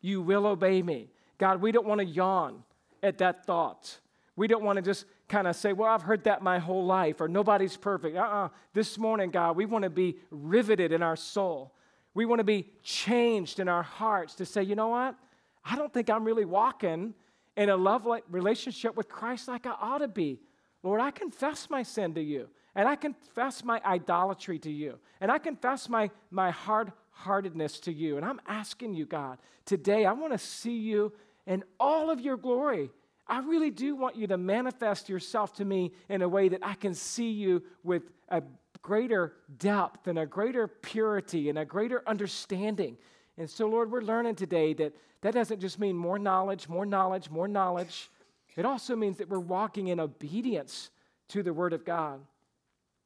you 0.00 0.22
will 0.22 0.46
obey 0.46 0.80
me. 0.80 1.10
God, 1.38 1.60
we 1.60 1.72
don't 1.72 1.86
want 1.86 2.00
to 2.00 2.06
yawn 2.06 2.62
at 3.02 3.18
that 3.18 3.44
thought. 3.46 3.98
We 4.40 4.46
don't 4.46 4.64
want 4.64 4.76
to 4.76 4.82
just 4.82 5.04
kind 5.28 5.46
of 5.46 5.54
say, 5.54 5.74
Well, 5.74 5.90
I've 5.90 6.00
heard 6.00 6.24
that 6.24 6.40
my 6.40 6.58
whole 6.58 6.86
life, 6.86 7.20
or 7.20 7.28
nobody's 7.28 7.76
perfect. 7.76 8.16
Uh 8.16 8.20
uh-uh. 8.20 8.44
uh 8.46 8.48
This 8.72 8.96
morning, 8.96 9.30
God, 9.30 9.54
we 9.54 9.66
want 9.66 9.82
to 9.82 9.90
be 9.90 10.16
riveted 10.30 10.92
in 10.92 11.02
our 11.02 11.14
soul. 11.14 11.74
We 12.14 12.24
want 12.24 12.38
to 12.38 12.44
be 12.44 12.70
changed 12.82 13.60
in 13.60 13.68
our 13.68 13.82
hearts 13.82 14.34
to 14.36 14.46
say, 14.46 14.62
You 14.62 14.76
know 14.76 14.88
what? 14.88 15.14
I 15.62 15.76
don't 15.76 15.92
think 15.92 16.08
I'm 16.08 16.24
really 16.24 16.46
walking 16.46 17.12
in 17.58 17.68
a 17.68 17.76
love 17.76 18.08
relationship 18.30 18.96
with 18.96 19.10
Christ 19.10 19.46
like 19.46 19.66
I 19.66 19.72
ought 19.78 19.98
to 19.98 20.08
be. 20.08 20.40
Lord, 20.82 21.02
I 21.02 21.10
confess 21.10 21.68
my 21.68 21.82
sin 21.82 22.14
to 22.14 22.22
you, 22.22 22.48
and 22.74 22.88
I 22.88 22.96
confess 22.96 23.62
my 23.62 23.78
idolatry 23.84 24.58
to 24.60 24.70
you, 24.70 24.98
and 25.20 25.30
I 25.30 25.36
confess 25.36 25.86
my, 25.86 26.08
my 26.30 26.50
hard 26.50 26.92
heartedness 27.10 27.78
to 27.80 27.92
you. 27.92 28.16
And 28.16 28.24
I'm 28.24 28.40
asking 28.46 28.94
you, 28.94 29.04
God, 29.04 29.36
today 29.66 30.06
I 30.06 30.12
want 30.12 30.32
to 30.32 30.38
see 30.38 30.78
you 30.78 31.12
in 31.46 31.62
all 31.78 32.08
of 32.08 32.22
your 32.22 32.38
glory. 32.38 32.90
I 33.30 33.38
really 33.38 33.70
do 33.70 33.94
want 33.94 34.16
you 34.16 34.26
to 34.26 34.36
manifest 34.36 35.08
yourself 35.08 35.54
to 35.54 35.64
me 35.64 35.92
in 36.08 36.20
a 36.20 36.28
way 36.28 36.48
that 36.48 36.66
I 36.66 36.74
can 36.74 36.94
see 36.94 37.30
you 37.30 37.62
with 37.84 38.02
a 38.28 38.42
greater 38.82 39.34
depth 39.56 40.08
and 40.08 40.18
a 40.18 40.26
greater 40.26 40.66
purity 40.66 41.48
and 41.48 41.58
a 41.58 41.64
greater 41.64 42.02
understanding. 42.08 42.96
And 43.38 43.48
so, 43.48 43.68
Lord, 43.68 43.92
we're 43.92 44.02
learning 44.02 44.34
today 44.34 44.74
that 44.74 44.94
that 45.22 45.34
doesn't 45.34 45.60
just 45.60 45.78
mean 45.78 45.96
more 45.96 46.18
knowledge, 46.18 46.68
more 46.68 46.84
knowledge, 46.84 47.30
more 47.30 47.46
knowledge. 47.46 48.10
It 48.56 48.64
also 48.64 48.96
means 48.96 49.18
that 49.18 49.28
we're 49.28 49.38
walking 49.38 49.88
in 49.88 50.00
obedience 50.00 50.90
to 51.28 51.44
the 51.44 51.52
Word 51.52 51.72
of 51.72 51.84
God. 51.84 52.20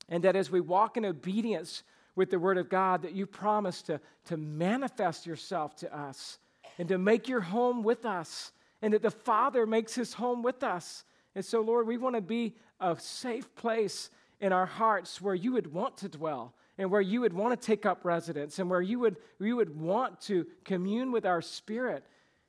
And 0.09 0.25
that 0.25 0.37
as 0.37 0.51
we 0.51 0.61
walk 0.61 0.97
in 0.97 1.05
obedience 1.05 1.83
with 2.17 2.31
the 2.31 2.39
Word 2.39 2.57
of 2.57 2.71
God, 2.71 3.03
that 3.03 3.13
you 3.13 3.27
promise 3.27 3.83
to, 3.83 4.01
to 4.27 4.39
manifest 4.39 5.27
yourself 5.27 5.77
to 5.77 5.95
us 5.95 6.39
and 6.79 6.89
to 6.89 6.97
make 6.97 7.29
your 7.29 7.41
home 7.41 7.83
with 7.83 8.07
us 8.07 8.53
and 8.85 8.93
that 8.93 9.01
the 9.01 9.11
Father 9.11 9.67
makes 9.67 9.95
his 9.95 10.13
home 10.13 10.43
with 10.43 10.63
us. 10.63 11.05
And 11.35 11.43
so, 11.43 11.63
Lord, 11.63 11.87
we 11.87 11.97
want 11.97 12.17
to 12.17 12.21
be 12.21 12.55
a 12.81 12.95
safe 13.01 13.55
place 13.55 14.11
in 14.41 14.53
our 14.53 14.67
hearts 14.67 15.23
where 15.23 15.35
you 15.35 15.53
would 15.53 15.73
want 15.73 15.97
to 15.97 16.09
dwell 16.11 16.55
and 16.77 16.91
where 16.91 17.01
you 17.01 17.23
would 17.23 17.33
want 17.33 17.59
to 17.59 17.67
take 17.67 17.87
up 17.87 18.05
residence 18.05 18.59
and 18.59 18.69
where 18.69 18.83
you 18.83 18.99
would, 18.99 19.17
you 19.41 19.57
would 19.57 19.75
want 19.75 20.21
to 20.21 20.47
commune 20.67 21.13
with 21.13 21.25
our 21.25 21.41
spirit. 21.41 22.05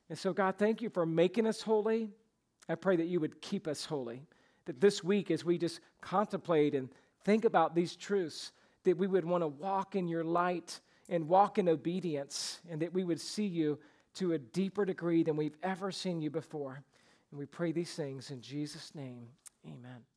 And 0.09 0.19
so, 0.19 0.33
God, 0.33 0.55
thank 0.57 0.81
you 0.81 0.89
for 0.89 1.05
making 1.05 1.47
us 1.47 1.61
holy. 1.61 2.09
I 2.67 2.75
pray 2.75 2.97
that 2.97 3.07
you 3.07 3.21
would 3.21 3.41
keep 3.41 3.65
us 3.65 3.86
holy. 3.86 4.21
That 4.65 4.81
this 4.81 5.01
week, 5.05 5.31
as 5.31 5.45
we 5.45 5.57
just 5.57 5.79
contemplate 6.01 6.75
and 6.75 6.89
think 7.23 7.45
about 7.45 7.75
these 7.75 7.95
truths, 7.95 8.51
that 8.83 8.97
we 8.97 9.07
would 9.07 9.23
want 9.23 9.41
to 9.41 9.47
walk 9.47 9.95
in 9.95 10.09
your 10.09 10.25
light 10.25 10.81
and 11.07 11.29
walk 11.29 11.59
in 11.59 11.69
obedience, 11.69 12.59
and 12.69 12.81
that 12.81 12.91
we 12.91 13.05
would 13.05 13.21
see 13.21 13.45
you 13.45 13.79
to 14.16 14.34
a 14.34 14.38
deeper 14.38 14.86
degree 14.86 15.24
than 15.24 15.36
we've 15.36 15.57
ever 15.63 15.91
seen 15.91 16.22
you 16.22 16.30
before. 16.30 16.84
And 17.32 17.39
we 17.39 17.45
pray 17.45 17.72
these 17.72 17.93
things 17.93 18.32
in 18.32 18.41
Jesus' 18.41 18.93
name. 18.95 19.28
Amen. 19.66 20.14